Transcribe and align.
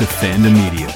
To 0.00 0.06
Fandom 0.06 0.54
Media. 0.54 0.88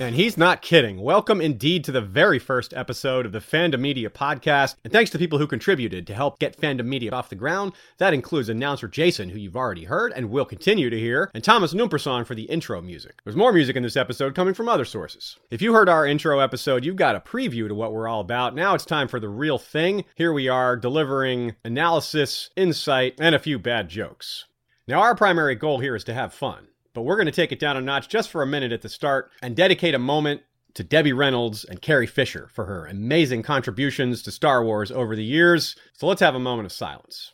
And 0.00 0.16
he's 0.16 0.36
not 0.36 0.60
kidding. 0.60 1.00
Welcome 1.00 1.40
indeed 1.40 1.84
to 1.84 1.92
the 1.92 2.00
very 2.00 2.40
first 2.40 2.74
episode 2.74 3.24
of 3.24 3.30
the 3.30 3.38
Fandom 3.38 3.78
Media 3.78 4.10
podcast. 4.10 4.74
And 4.82 4.92
thanks 4.92 5.12
to 5.12 5.18
people 5.18 5.38
who 5.38 5.46
contributed 5.46 6.08
to 6.08 6.14
help 6.14 6.40
get 6.40 6.60
Fandom 6.60 6.86
Media 6.86 7.12
off 7.12 7.28
the 7.28 7.36
ground. 7.36 7.74
That 7.98 8.14
includes 8.14 8.48
announcer 8.48 8.88
Jason, 8.88 9.28
who 9.28 9.38
you've 9.38 9.54
already 9.54 9.84
heard 9.84 10.12
and 10.16 10.30
will 10.30 10.44
continue 10.44 10.90
to 10.90 10.98
hear, 10.98 11.30
and 11.34 11.44
Thomas 11.44 11.72
Numperson 11.72 12.26
for 12.26 12.34
the 12.34 12.50
intro 12.50 12.82
music. 12.82 13.20
There's 13.22 13.36
more 13.36 13.52
music 13.52 13.76
in 13.76 13.84
this 13.84 13.96
episode 13.96 14.34
coming 14.34 14.54
from 14.54 14.68
other 14.68 14.84
sources. 14.84 15.38
If 15.52 15.62
you 15.62 15.72
heard 15.72 15.88
our 15.88 16.04
intro 16.04 16.40
episode, 16.40 16.84
you've 16.84 16.96
got 16.96 17.14
a 17.14 17.20
preview 17.20 17.68
to 17.68 17.76
what 17.76 17.92
we're 17.92 18.08
all 18.08 18.22
about. 18.22 18.56
Now 18.56 18.74
it's 18.74 18.84
time 18.84 19.06
for 19.06 19.20
the 19.20 19.28
real 19.28 19.56
thing. 19.56 20.04
Here 20.16 20.32
we 20.32 20.48
are 20.48 20.76
delivering 20.76 21.54
analysis, 21.64 22.50
insight, 22.56 23.14
and 23.20 23.36
a 23.36 23.38
few 23.38 23.56
bad 23.60 23.88
jokes. 23.88 24.46
Now, 24.92 25.00
our 25.00 25.14
primary 25.14 25.54
goal 25.54 25.78
here 25.78 25.96
is 25.96 26.04
to 26.04 26.12
have 26.12 26.34
fun 26.34 26.68
but 26.94 27.02
we're 27.02 27.16
going 27.16 27.26
to 27.26 27.32
take 27.32 27.52
it 27.52 27.58
down 27.58 27.76
a 27.76 27.80
notch 27.80 28.08
just 28.08 28.30
for 28.30 28.42
a 28.42 28.46
minute 28.46 28.72
at 28.72 28.82
the 28.82 28.88
start 28.88 29.30
and 29.42 29.56
dedicate 29.56 29.94
a 29.94 29.98
moment 29.98 30.42
to 30.74 30.84
Debbie 30.84 31.12
Reynolds 31.12 31.64
and 31.64 31.80
Carrie 31.80 32.06
Fisher 32.06 32.48
for 32.52 32.66
her 32.66 32.86
amazing 32.86 33.42
contributions 33.42 34.22
to 34.22 34.30
Star 34.30 34.62
Wars 34.64 34.90
over 34.90 35.16
the 35.16 35.24
years. 35.24 35.76
So 35.94 36.06
let's 36.06 36.20
have 36.20 36.34
a 36.34 36.40
moment 36.40 36.66
of 36.66 36.72
silence. 36.72 37.32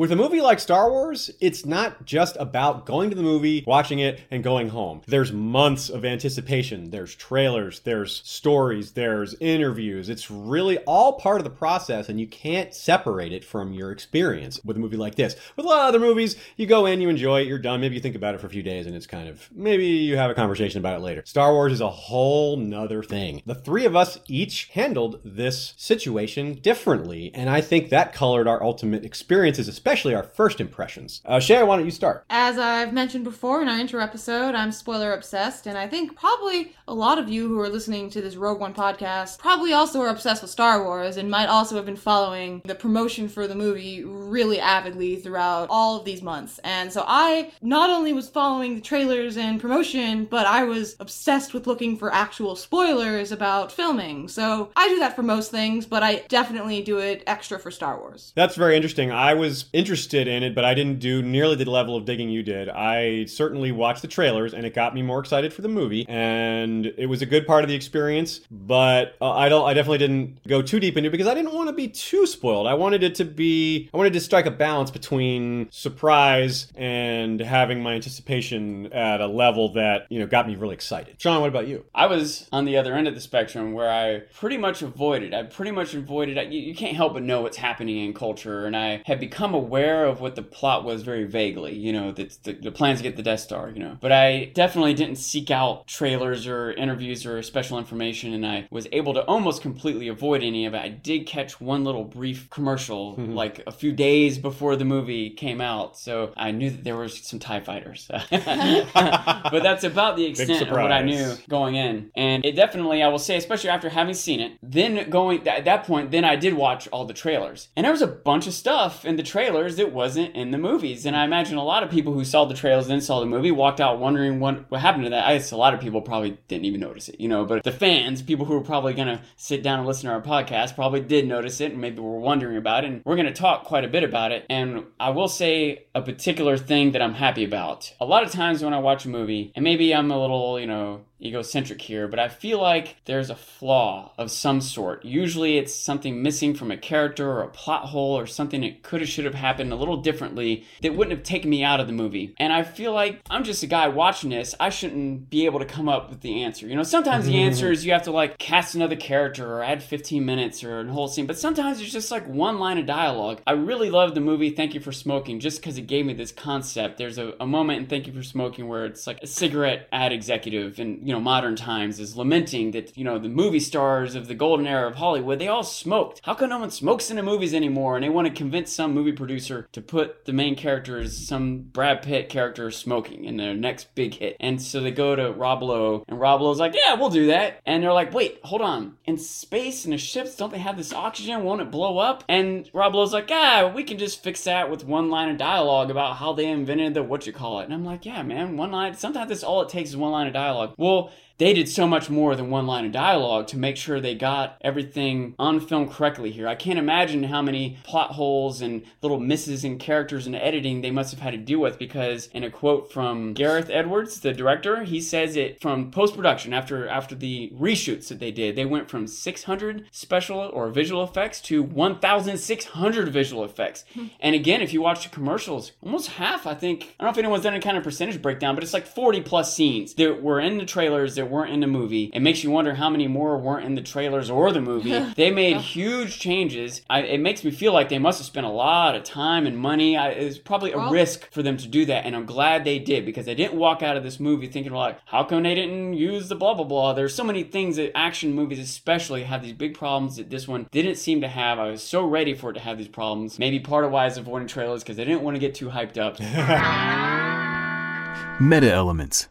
With 0.00 0.12
a 0.12 0.16
movie 0.16 0.40
like 0.40 0.60
Star 0.60 0.90
Wars, 0.90 1.30
it's 1.42 1.66
not 1.66 2.06
just 2.06 2.34
about 2.40 2.86
going 2.86 3.10
to 3.10 3.16
the 3.16 3.22
movie, 3.22 3.62
watching 3.66 3.98
it, 3.98 4.18
and 4.30 4.42
going 4.42 4.70
home. 4.70 5.02
There's 5.06 5.30
months 5.30 5.90
of 5.90 6.06
anticipation. 6.06 6.88
There's 6.88 7.14
trailers, 7.14 7.80
there's 7.80 8.22
stories, 8.24 8.92
there's 8.92 9.34
interviews. 9.40 10.08
It's 10.08 10.30
really 10.30 10.78
all 10.86 11.20
part 11.20 11.36
of 11.36 11.44
the 11.44 11.50
process, 11.50 12.08
and 12.08 12.18
you 12.18 12.26
can't 12.26 12.74
separate 12.74 13.34
it 13.34 13.44
from 13.44 13.74
your 13.74 13.92
experience 13.92 14.58
with 14.64 14.78
a 14.78 14.80
movie 14.80 14.96
like 14.96 15.16
this. 15.16 15.36
With 15.54 15.66
a 15.66 15.68
lot 15.68 15.80
of 15.80 15.88
other 15.88 15.98
movies, 15.98 16.34
you 16.56 16.64
go 16.64 16.86
in, 16.86 17.02
you 17.02 17.10
enjoy 17.10 17.42
it, 17.42 17.46
you're 17.46 17.58
done. 17.58 17.82
Maybe 17.82 17.94
you 17.94 18.00
think 18.00 18.16
about 18.16 18.34
it 18.34 18.40
for 18.40 18.46
a 18.46 18.50
few 18.50 18.62
days, 18.62 18.86
and 18.86 18.96
it's 18.96 19.06
kind 19.06 19.28
of 19.28 19.50
maybe 19.52 19.84
you 19.84 20.16
have 20.16 20.30
a 20.30 20.34
conversation 20.34 20.78
about 20.78 20.96
it 20.96 21.02
later. 21.02 21.22
Star 21.26 21.52
Wars 21.52 21.74
is 21.74 21.82
a 21.82 21.90
whole 21.90 22.56
nother 22.56 23.02
thing. 23.02 23.42
The 23.44 23.54
three 23.54 23.84
of 23.84 23.94
us 23.94 24.18
each 24.28 24.70
handled 24.72 25.20
this 25.26 25.74
situation 25.76 26.54
differently, 26.54 27.30
and 27.34 27.50
I 27.50 27.60
think 27.60 27.90
that 27.90 28.14
colored 28.14 28.48
our 28.48 28.62
ultimate 28.62 29.04
experiences, 29.04 29.68
especially 29.68 29.89
especially 29.90 30.14
our 30.14 30.22
first 30.22 30.60
impressions. 30.60 31.20
Uh, 31.24 31.40
Shay, 31.40 31.60
why 31.64 31.74
don't 31.74 31.84
you 31.84 31.90
start? 31.90 32.24
As 32.30 32.58
I've 32.58 32.92
mentioned 32.92 33.24
before 33.24 33.60
in 33.60 33.66
our 33.66 33.76
intro 33.76 34.00
episode, 34.00 34.54
I'm 34.54 34.70
spoiler 34.70 35.12
obsessed, 35.12 35.66
and 35.66 35.76
I 35.76 35.88
think 35.88 36.14
probably 36.14 36.76
a 36.86 36.94
lot 36.94 37.18
of 37.18 37.28
you 37.28 37.48
who 37.48 37.60
are 37.60 37.68
listening 37.68 38.08
to 38.10 38.20
this 38.20 38.36
Rogue 38.36 38.60
One 38.60 38.74
podcast 38.74 39.38
probably 39.38 39.72
also 39.72 40.00
are 40.00 40.08
obsessed 40.08 40.42
with 40.42 40.50
Star 40.50 40.84
Wars 40.84 41.16
and 41.16 41.28
might 41.28 41.46
also 41.46 41.74
have 41.74 41.86
been 41.86 41.96
following 41.96 42.62
the 42.64 42.74
promotion 42.74 43.28
for 43.28 43.48
the 43.48 43.54
movie 43.54 44.04
really 44.04 44.60
avidly 44.60 45.16
throughout 45.16 45.68
all 45.70 45.96
of 45.96 46.04
these 46.04 46.22
months. 46.22 46.60
And 46.62 46.92
so 46.92 47.04
I 47.06 47.52
not 47.60 47.90
only 47.90 48.12
was 48.12 48.28
following 48.28 48.76
the 48.76 48.80
trailers 48.80 49.36
and 49.36 49.60
promotion, 49.60 50.24
but 50.24 50.46
I 50.46 50.64
was 50.64 50.94
obsessed 51.00 51.52
with 51.52 51.66
looking 51.66 51.96
for 51.96 52.12
actual 52.12 52.54
spoilers 52.54 53.32
about 53.32 53.72
filming. 53.72 54.28
So 54.28 54.70
I 54.76 54.88
do 54.88 55.00
that 55.00 55.16
for 55.16 55.22
most 55.22 55.50
things, 55.50 55.86
but 55.86 56.04
I 56.04 56.24
definitely 56.28 56.82
do 56.82 56.98
it 56.98 57.24
extra 57.26 57.58
for 57.58 57.70
Star 57.72 57.98
Wars. 57.98 58.32
That's 58.36 58.56
very 58.56 58.76
interesting. 58.76 59.10
I 59.10 59.34
was 59.34 59.66
interested 59.80 60.28
in 60.28 60.42
it, 60.42 60.54
but 60.54 60.62
I 60.62 60.74
didn't 60.74 60.98
do 60.98 61.22
nearly 61.22 61.56
the 61.56 61.68
level 61.68 61.96
of 61.96 62.04
digging 62.04 62.28
you 62.28 62.42
did. 62.42 62.68
I 62.68 63.24
certainly 63.24 63.72
watched 63.72 64.02
the 64.02 64.08
trailers, 64.08 64.52
and 64.52 64.66
it 64.66 64.74
got 64.74 64.94
me 64.94 65.00
more 65.00 65.18
excited 65.18 65.54
for 65.54 65.62
the 65.62 65.68
movie, 65.68 66.04
and 66.06 66.84
it 66.98 67.06
was 67.06 67.22
a 67.22 67.26
good 67.26 67.46
part 67.46 67.64
of 67.64 67.68
the 67.68 67.74
experience. 67.74 68.42
But 68.50 69.16
uh, 69.22 69.30
I 69.32 69.48
don't. 69.48 69.66
I 69.66 69.72
definitely 69.72 69.98
didn't 69.98 70.46
go 70.46 70.60
too 70.60 70.78
deep 70.78 70.98
into 70.98 71.08
it 71.08 71.12
because 71.12 71.26
I 71.26 71.32
didn't 71.32 71.54
want 71.54 71.70
to 71.70 71.72
be 71.72 71.88
too 71.88 72.26
spoiled. 72.26 72.66
I 72.66 72.74
wanted 72.74 73.02
it 73.02 73.14
to 73.16 73.24
be. 73.24 73.88
I 73.94 73.96
wanted 73.96 74.12
to 74.12 74.20
strike 74.20 74.44
a 74.44 74.50
balance 74.50 74.90
between 74.90 75.68
surprise 75.70 76.70
and 76.74 77.40
having 77.40 77.82
my 77.82 77.94
anticipation 77.94 78.92
at 78.92 79.22
a 79.22 79.26
level 79.26 79.72
that 79.72 80.06
you 80.10 80.18
know 80.18 80.26
got 80.26 80.46
me 80.46 80.56
really 80.56 80.74
excited. 80.74 81.16
Sean, 81.18 81.40
what 81.40 81.48
about 81.48 81.68
you? 81.68 81.86
I 81.94 82.06
was 82.06 82.48
on 82.52 82.66
the 82.66 82.76
other 82.76 82.94
end 82.94 83.08
of 83.08 83.14
the 83.14 83.20
spectrum 83.20 83.72
where 83.72 83.90
I 83.90 84.20
pretty 84.34 84.58
much 84.58 84.82
avoided. 84.82 85.32
I 85.32 85.44
pretty 85.44 85.70
much 85.70 85.94
avoided. 85.94 86.52
You, 86.52 86.60
you 86.60 86.74
can't 86.74 86.96
help 86.96 87.14
but 87.14 87.22
know 87.22 87.40
what's 87.40 87.56
happening 87.56 88.04
in 88.04 88.12
culture, 88.12 88.66
and 88.66 88.76
I 88.76 89.02
had 89.06 89.20
become 89.20 89.54
aware 89.54 89.69
aware 89.70 90.04
of 90.04 90.20
what 90.20 90.34
the 90.34 90.42
plot 90.42 90.82
was 90.82 91.02
very 91.02 91.22
vaguely, 91.22 91.76
you 91.76 91.92
know, 91.92 92.10
the, 92.10 92.28
the, 92.42 92.54
the, 92.54 92.72
plans 92.72 92.98
to 92.98 93.04
get 93.04 93.16
the 93.16 93.22
Death 93.22 93.38
Star, 93.38 93.70
you 93.70 93.78
know. 93.78 93.96
But 94.00 94.10
I 94.10 94.50
definitely 94.52 94.94
didn't 94.94 95.14
seek 95.14 95.48
out 95.48 95.86
trailers 95.86 96.48
or 96.48 96.72
interviews 96.72 97.24
or 97.24 97.40
special 97.42 97.78
information, 97.78 98.34
and 98.34 98.44
I 98.44 98.66
was 98.72 98.88
able 98.90 99.14
to 99.14 99.24
almost 99.26 99.62
completely 99.62 100.08
avoid 100.08 100.42
any 100.42 100.66
of 100.66 100.74
it. 100.74 100.78
I 100.78 100.88
did 100.88 101.24
catch 101.24 101.60
one 101.60 101.84
little 101.84 102.02
brief 102.02 102.50
commercial, 102.50 103.12
mm-hmm. 103.12 103.34
like 103.34 103.62
a 103.64 103.70
few 103.70 103.92
days 103.92 104.38
before 104.38 104.74
the 104.74 104.84
movie 104.84 105.30
came 105.30 105.60
out, 105.60 105.96
so 105.96 106.32
I 106.36 106.50
knew 106.50 106.70
that 106.70 106.82
there 106.82 106.96
was 106.96 107.20
some 107.20 107.38
TIE 107.38 107.60
fighters. 107.60 108.08
but 108.30 109.62
that's 109.62 109.84
about 109.84 110.16
the 110.16 110.26
extent 110.26 110.62
of 110.62 110.70
what 110.72 110.90
I 110.90 111.02
knew 111.02 111.36
going 111.48 111.76
in. 111.76 112.10
And 112.16 112.44
it 112.44 112.56
definitely, 112.56 113.04
I 113.04 113.08
will 113.08 113.20
say, 113.20 113.36
especially 113.36 113.70
after 113.70 113.88
having 113.88 114.14
seen 114.14 114.40
it, 114.40 114.58
then 114.64 115.08
going, 115.10 115.46
at 115.46 115.64
that 115.64 115.84
point, 115.84 116.10
then 116.10 116.24
I 116.24 116.34
did 116.34 116.54
watch 116.54 116.88
all 116.88 117.04
the 117.04 117.14
trailers. 117.14 117.68
And 117.76 117.84
there 117.84 117.92
was 117.92 118.02
a 118.02 118.08
bunch 118.08 118.48
of 118.48 118.52
stuff 118.52 119.04
in 119.04 119.14
the 119.14 119.22
trailer 119.22 119.49
trailers 119.50 119.76
that 119.76 119.92
wasn't 119.92 120.34
in 120.36 120.50
the 120.50 120.58
movies. 120.58 121.06
And 121.06 121.16
I 121.16 121.24
imagine 121.24 121.56
a 121.56 121.64
lot 121.64 121.82
of 121.82 121.90
people 121.90 122.12
who 122.12 122.24
saw 122.24 122.44
the 122.44 122.54
trailers 122.54 122.84
and 122.84 122.92
then 122.92 123.00
saw 123.00 123.20
the 123.20 123.26
movie 123.26 123.50
walked 123.50 123.80
out 123.80 123.98
wondering 123.98 124.38
what, 124.38 124.70
what 124.70 124.80
happened 124.80 125.04
to 125.04 125.10
that. 125.10 125.26
I 125.26 125.34
guess 125.34 125.50
a 125.50 125.56
lot 125.56 125.74
of 125.74 125.80
people 125.80 126.00
probably 126.02 126.38
didn't 126.48 126.66
even 126.66 126.80
notice 126.80 127.08
it, 127.08 127.20
you 127.20 127.28
know, 127.28 127.44
but 127.44 127.64
the 127.64 127.72
fans, 127.72 128.22
people 128.22 128.46
who 128.46 128.54
were 128.54 128.60
probably 128.60 128.94
going 128.94 129.08
to 129.08 129.20
sit 129.36 129.62
down 129.62 129.78
and 129.78 129.88
listen 129.88 130.08
to 130.08 130.14
our 130.14 130.22
podcast, 130.22 130.74
probably 130.74 131.00
did 131.00 131.26
notice 131.26 131.60
it 131.60 131.72
and 131.72 131.80
maybe 131.80 132.00
were 132.00 132.18
wondering 132.18 132.56
about 132.56 132.84
it. 132.84 132.90
And 132.90 133.02
we're 133.04 133.16
going 133.16 133.26
to 133.26 133.32
talk 133.32 133.64
quite 133.64 133.84
a 133.84 133.88
bit 133.88 134.04
about 134.04 134.32
it. 134.32 134.46
And 134.48 134.84
I 134.98 135.10
will 135.10 135.28
say 135.28 135.86
a 135.94 136.02
particular 136.02 136.56
thing 136.56 136.92
that 136.92 137.02
I'm 137.02 137.14
happy 137.14 137.44
about. 137.44 137.92
A 138.00 138.04
lot 138.04 138.22
of 138.22 138.30
times 138.30 138.62
when 138.62 138.74
I 138.74 138.78
watch 138.78 139.04
a 139.04 139.08
movie, 139.08 139.52
and 139.54 139.64
maybe 139.64 139.94
I'm 139.94 140.10
a 140.10 140.20
little, 140.20 140.60
you 140.60 140.66
know, 140.66 141.00
egocentric 141.22 141.80
here, 141.80 142.08
but 142.08 142.18
I 142.18 142.28
feel 142.28 142.60
like 142.60 142.96
there's 143.04 143.30
a 143.30 143.34
flaw 143.34 144.12
of 144.18 144.30
some 144.30 144.60
sort. 144.60 145.04
Usually 145.04 145.58
it's 145.58 145.74
something 145.74 146.22
missing 146.22 146.54
from 146.54 146.70
a 146.70 146.76
character 146.76 147.30
or 147.30 147.42
a 147.42 147.48
plot 147.48 147.86
hole 147.86 148.18
or 148.18 148.26
something 148.26 148.60
that 148.62 148.82
could 148.82 149.00
have, 149.00 149.08
should 149.08 149.24
have 149.24 149.34
happened 149.34 149.72
a 149.72 149.76
little 149.76 149.98
differently 149.98 150.64
that 150.82 150.94
wouldn't 150.94 151.16
have 151.16 151.24
taken 151.24 151.50
me 151.50 151.62
out 151.62 151.80
of 151.80 151.86
the 151.86 151.92
movie. 151.92 152.34
And 152.38 152.52
I 152.52 152.62
feel 152.62 152.92
like 152.92 153.20
I'm 153.28 153.44
just 153.44 153.62
a 153.62 153.66
guy 153.66 153.88
watching 153.88 154.30
this. 154.30 154.54
I 154.58 154.70
shouldn't 154.70 155.30
be 155.30 155.46
able 155.46 155.58
to 155.58 155.64
come 155.64 155.88
up 155.88 156.10
with 156.10 156.20
the 156.20 156.42
answer. 156.42 156.66
You 156.66 156.76
know, 156.76 156.82
sometimes 156.82 157.26
the 157.26 157.32
mm-hmm. 157.32 157.46
answer 157.46 157.70
is 157.70 157.84
you 157.84 157.92
have 157.92 158.02
to 158.04 158.12
like 158.12 158.38
cast 158.38 158.74
another 158.74 158.96
character 158.96 159.54
or 159.54 159.62
add 159.62 159.82
15 159.82 160.24
minutes 160.24 160.64
or 160.64 160.80
a 160.80 160.92
whole 160.92 161.08
scene, 161.08 161.26
but 161.26 161.38
sometimes 161.38 161.80
it's 161.80 161.92
just 161.92 162.10
like 162.10 162.26
one 162.26 162.58
line 162.58 162.78
of 162.78 162.86
dialogue. 162.86 163.40
I 163.46 163.52
really 163.52 163.90
love 163.90 164.14
the 164.14 164.20
movie 164.20 164.50
Thank 164.50 164.74
You 164.74 164.80
for 164.80 164.92
Smoking 164.92 165.40
just 165.40 165.60
because 165.60 165.78
it 165.78 165.86
gave 165.86 166.06
me 166.06 166.14
this 166.14 166.32
concept. 166.32 166.98
There's 166.98 167.18
a, 167.18 167.34
a 167.40 167.46
moment 167.46 167.80
in 167.80 167.86
Thank 167.86 168.06
You 168.06 168.12
for 168.12 168.22
Smoking 168.22 168.68
where 168.68 168.86
it's 168.86 169.06
like 169.06 169.22
a 169.22 169.26
cigarette 169.26 169.88
ad 169.92 170.12
executive 170.12 170.78
and 170.78 171.06
you 171.10 171.16
know 171.16 171.20
modern 171.20 171.56
times 171.56 171.98
is 171.98 172.16
lamenting 172.16 172.70
that 172.70 172.96
you 172.96 173.02
know 173.02 173.18
the 173.18 173.28
movie 173.28 173.58
stars 173.58 174.14
of 174.14 174.28
the 174.28 174.34
golden 174.34 174.64
era 174.64 174.86
of 174.86 174.94
Hollywood 174.94 175.40
they 175.40 175.48
all 175.48 175.64
smoked. 175.64 176.20
How 176.22 176.34
come 176.34 176.50
no 176.50 176.60
one 176.60 176.70
smokes 176.70 177.10
in 177.10 177.16
the 177.16 177.22
movies 177.24 177.52
anymore? 177.52 177.96
And 177.96 178.04
they 178.04 178.08
want 178.08 178.28
to 178.28 178.32
convince 178.32 178.72
some 178.72 178.94
movie 178.94 179.10
producer 179.10 179.66
to 179.72 179.82
put 179.82 180.24
the 180.24 180.32
main 180.32 180.54
characters, 180.54 181.18
some 181.18 181.62
Brad 181.62 182.02
Pitt 182.02 182.28
character, 182.28 182.70
smoking 182.70 183.24
in 183.24 183.38
their 183.38 183.54
next 183.54 183.92
big 183.96 184.14
hit. 184.14 184.36
And 184.38 184.62
so 184.62 184.78
they 184.78 184.92
go 184.92 185.16
to 185.16 185.32
Rob 185.32 185.64
Lowe, 185.64 186.04
and 186.06 186.20
Rob 186.20 186.42
Lowe's 186.42 186.60
like, 186.60 186.76
"Yeah, 186.76 186.94
we'll 186.94 187.10
do 187.10 187.26
that." 187.26 187.58
And 187.66 187.82
they're 187.82 187.92
like, 187.92 188.14
"Wait, 188.14 188.38
hold 188.44 188.62
on. 188.62 188.96
In 189.04 189.18
space 189.18 189.84
in 189.84 189.90
the 189.90 189.98
ships, 189.98 190.36
don't 190.36 190.52
they 190.52 190.58
have 190.58 190.76
this 190.76 190.92
oxygen? 190.92 191.42
Won't 191.42 191.60
it 191.60 191.72
blow 191.72 191.98
up?" 191.98 192.22
And 192.28 192.70
Rob 192.72 192.94
Lowe's 192.94 193.12
like, 193.12 193.30
"Yeah, 193.30 193.74
we 193.74 193.82
can 193.82 193.98
just 193.98 194.22
fix 194.22 194.44
that 194.44 194.70
with 194.70 194.84
one 194.84 195.10
line 195.10 195.28
of 195.28 195.38
dialogue 195.38 195.90
about 195.90 196.18
how 196.18 196.34
they 196.34 196.46
invented 196.46 196.94
the 196.94 197.02
what 197.02 197.26
you 197.26 197.32
call 197.32 197.58
it." 197.58 197.64
And 197.64 197.74
I'm 197.74 197.84
like, 197.84 198.06
"Yeah, 198.06 198.22
man, 198.22 198.56
one 198.56 198.70
line. 198.70 198.94
Sometimes 198.94 199.28
that's 199.28 199.42
all 199.42 199.62
it 199.62 199.70
takes 199.70 199.90
is 199.90 199.96
one 199.96 200.12
line 200.12 200.28
of 200.28 200.34
dialogue." 200.34 200.74
Well 200.76 200.99
people 201.02 201.12
they 201.40 201.54
did 201.54 201.70
so 201.70 201.86
much 201.86 202.10
more 202.10 202.36
than 202.36 202.50
one 202.50 202.66
line 202.66 202.84
of 202.84 202.92
dialogue 202.92 203.46
to 203.46 203.56
make 203.56 203.78
sure 203.78 203.98
they 203.98 204.14
got 204.14 204.58
everything 204.60 205.34
on 205.38 205.58
film 205.58 205.88
correctly 205.88 206.30
here. 206.30 206.46
I 206.46 206.54
can't 206.54 206.78
imagine 206.78 207.22
how 207.24 207.40
many 207.40 207.78
plot 207.82 208.10
holes 208.10 208.60
and 208.60 208.82
little 209.00 209.18
misses 209.18 209.64
in 209.64 209.78
characters 209.78 210.26
and 210.26 210.36
editing 210.36 210.82
they 210.82 210.90
must 210.90 211.12
have 211.12 211.20
had 211.20 211.30
to 211.30 211.38
deal 211.38 211.58
with 211.58 211.78
because 211.78 212.26
in 212.34 212.44
a 212.44 212.50
quote 212.50 212.92
from 212.92 213.32
Gareth 213.32 213.70
Edwards, 213.70 214.20
the 214.20 214.34
director, 214.34 214.84
he 214.84 215.00
says 215.00 215.34
it 215.34 215.62
from 215.62 215.90
post-production 215.90 216.52
after 216.52 216.86
after 216.86 217.14
the 217.14 217.50
reshoots 217.58 218.08
that 218.08 218.18
they 218.18 218.30
did, 218.30 218.54
they 218.54 218.66
went 218.66 218.90
from 218.90 219.06
600 219.06 219.86
special 219.90 220.40
or 220.40 220.68
visual 220.68 221.02
effects 221.02 221.40
to 221.40 221.62
1600 221.62 223.08
visual 223.08 223.44
effects. 223.44 223.86
Hmm. 223.94 224.08
And 224.20 224.34
again, 224.34 224.60
if 224.60 224.74
you 224.74 224.82
watch 224.82 225.04
the 225.04 225.08
commercials, 225.08 225.72
almost 225.82 226.08
half, 226.08 226.46
I 226.46 226.52
think, 226.52 226.94
I 227.00 227.04
don't 227.04 227.06
know 227.06 227.10
if 227.12 227.24
anyone's 227.24 227.44
done 227.44 227.54
any 227.54 227.62
kind 227.62 227.78
of 227.78 227.82
percentage 227.82 228.20
breakdown, 228.20 228.54
but 228.54 228.62
it's 228.62 228.74
like 228.74 228.86
40 228.86 229.22
plus 229.22 229.56
scenes 229.56 229.94
that 229.94 230.22
were 230.22 230.38
in 230.38 230.58
the 230.58 230.66
trailers 230.66 231.14
that 231.14 231.29
weren't 231.30 231.52
in 231.52 231.60
the 231.60 231.66
movie. 231.66 232.10
It 232.12 232.20
makes 232.20 232.44
you 232.44 232.50
wonder 232.50 232.74
how 232.74 232.90
many 232.90 233.08
more 233.08 233.38
weren't 233.38 233.64
in 233.64 233.74
the 233.74 233.82
trailers 233.82 234.30
or 234.30 234.52
the 234.52 234.60
movie. 234.60 234.98
they 235.16 235.30
made 235.30 235.58
huge 235.58 236.18
changes. 236.18 236.82
I, 236.90 237.02
it 237.02 237.20
makes 237.20 237.44
me 237.44 237.50
feel 237.50 237.72
like 237.72 237.88
they 237.88 237.98
must 237.98 238.18
have 238.18 238.26
spent 238.26 238.46
a 238.46 238.50
lot 238.50 238.94
of 238.96 239.04
time 239.04 239.46
and 239.46 239.56
money. 239.56 239.96
I, 239.96 240.08
it's 240.10 240.38
probably 240.38 240.72
a 240.72 240.76
Well- 240.78 240.90
risk 240.90 241.30
for 241.32 241.42
them 241.42 241.56
to 241.58 241.68
do 241.68 241.84
that, 241.86 242.04
and 242.04 242.14
I'm 242.16 242.26
glad 242.26 242.64
they 242.64 242.78
did 242.78 243.06
because 243.06 243.26
they 243.26 243.34
didn't 243.34 243.58
walk 243.58 243.82
out 243.82 243.96
of 243.96 244.02
this 244.02 244.18
movie 244.20 244.48
thinking 244.48 244.72
like, 244.72 244.98
how 245.06 245.24
come 245.24 245.42
they 245.44 245.54
didn't 245.54 245.94
use 245.94 246.28
the 246.28 246.34
blah 246.34 246.54
blah 246.54 246.64
blah? 246.64 246.92
There's 246.92 247.14
so 247.14 247.24
many 247.24 247.42
things 247.44 247.76
that 247.76 247.96
action 247.96 248.34
movies, 248.34 248.58
especially, 248.58 249.22
have 249.24 249.42
these 249.42 249.52
big 249.52 249.74
problems 249.74 250.16
that 250.16 250.30
this 250.30 250.48
one 250.48 250.66
didn't 250.70 250.96
seem 250.96 251.20
to 251.20 251.28
have. 251.28 251.58
I 251.58 251.70
was 251.70 251.82
so 251.82 252.04
ready 252.04 252.34
for 252.34 252.50
it 252.50 252.54
to 252.54 252.60
have 252.60 252.78
these 252.78 252.88
problems. 252.88 253.38
Maybe 253.38 253.60
part 253.60 253.84
of 253.84 253.92
why 253.92 254.02
I 254.02 254.06
was 254.06 254.18
avoiding 254.18 254.48
trailers 254.48 254.82
because 254.82 254.98
I 254.98 255.04
didn't 255.04 255.22
want 255.22 255.36
to 255.36 255.40
get 255.40 255.54
too 255.54 255.68
hyped 255.68 255.98
up. 255.98 256.18
Meta 258.40 258.72
elements. 258.72 259.28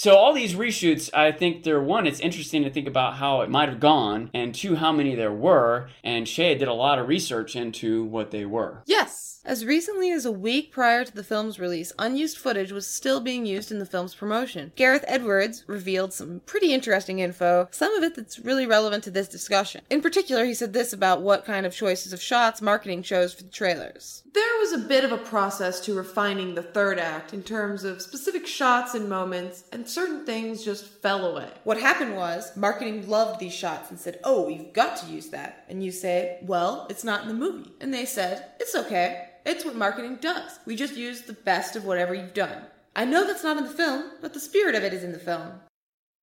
So 0.00 0.16
all 0.16 0.32
these 0.32 0.54
reshoots, 0.54 1.10
I 1.12 1.30
think 1.30 1.62
they're 1.62 1.82
one, 1.82 2.06
it's 2.06 2.20
interesting 2.20 2.62
to 2.62 2.70
think 2.70 2.88
about 2.88 3.16
how 3.16 3.42
it 3.42 3.50
might 3.50 3.68
have 3.68 3.80
gone, 3.80 4.30
and 4.32 4.54
two, 4.54 4.76
how 4.76 4.92
many 4.92 5.14
there 5.14 5.30
were. 5.30 5.90
And 6.02 6.26
Shay 6.26 6.54
did 6.54 6.68
a 6.68 6.72
lot 6.72 6.98
of 6.98 7.06
research 7.06 7.54
into 7.54 8.04
what 8.04 8.30
they 8.30 8.46
were. 8.46 8.82
Yes. 8.86 9.42
As 9.44 9.64
recently 9.64 10.10
as 10.10 10.26
a 10.26 10.32
week 10.32 10.70
prior 10.70 11.04
to 11.04 11.14
the 11.14 11.24
film's 11.24 11.58
release, 11.58 11.92
unused 11.98 12.38
footage 12.38 12.72
was 12.72 12.86
still 12.86 13.20
being 13.20 13.46
used 13.46 13.72
in 13.72 13.78
the 13.78 13.86
film's 13.86 14.14
promotion. 14.14 14.72
Gareth 14.76 15.04
Edwards 15.06 15.64
revealed 15.66 16.12
some 16.12 16.40
pretty 16.44 16.74
interesting 16.74 17.18
info, 17.18 17.68
some 17.70 17.94
of 17.94 18.02
it 18.02 18.14
that's 18.14 18.38
really 18.38 18.66
relevant 18.66 19.02
to 19.04 19.10
this 19.10 19.28
discussion. 19.28 19.82
In 19.90 20.02
particular, 20.02 20.44
he 20.44 20.54
said 20.54 20.74
this 20.74 20.92
about 20.92 21.22
what 21.22 21.46
kind 21.46 21.64
of 21.66 21.74
choices 21.74 22.12
of 22.12 22.22
shots 22.22 22.62
marketing 22.62 23.02
chose 23.02 23.32
for 23.32 23.42
the 23.42 23.50
trailers. 23.50 24.22
There 24.32 24.58
was 24.60 24.72
a 24.72 24.78
bit 24.78 25.04
of 25.04 25.12
a 25.12 25.18
process 25.18 25.80
to 25.80 25.94
refining 25.94 26.54
the 26.54 26.62
third 26.62 26.98
act 26.98 27.32
in 27.32 27.42
terms 27.42 27.82
of 27.82 28.02
specific 28.02 28.46
shots 28.46 28.94
and 28.94 29.08
moments, 29.08 29.64
and 29.72 29.88
certain 29.90 30.24
things 30.24 30.64
just 30.64 30.86
fell 30.86 31.26
away. 31.26 31.48
What 31.64 31.80
happened 31.80 32.16
was, 32.16 32.56
marketing 32.56 33.08
loved 33.08 33.40
these 33.40 33.52
shots 33.54 33.90
and 33.90 33.98
said, 33.98 34.20
Oh, 34.24 34.48
you've 34.48 34.72
got 34.72 34.96
to 34.98 35.06
use 35.06 35.28
that. 35.28 35.64
And 35.68 35.82
you 35.82 35.92
say, 35.92 36.38
Well, 36.42 36.86
it's 36.88 37.04
not 37.04 37.22
in 37.22 37.28
the 37.28 37.34
movie. 37.34 37.70
And 37.80 37.92
they 37.92 38.06
said, 38.06 38.52
It's 38.60 38.74
okay. 38.74 39.28
It's 39.44 39.64
what 39.64 39.74
marketing 39.74 40.18
does. 40.20 40.58
We 40.66 40.76
just 40.76 40.96
use 40.96 41.22
the 41.22 41.32
best 41.32 41.76
of 41.76 41.84
whatever 41.84 42.14
you've 42.14 42.34
done. 42.34 42.62
I 42.94 43.04
know 43.04 43.26
that's 43.26 43.44
not 43.44 43.56
in 43.56 43.64
the 43.64 43.70
film, 43.70 44.10
but 44.20 44.34
the 44.34 44.40
spirit 44.40 44.74
of 44.74 44.84
it 44.84 44.92
is 44.92 45.04
in 45.04 45.12
the 45.12 45.18
film. 45.18 45.52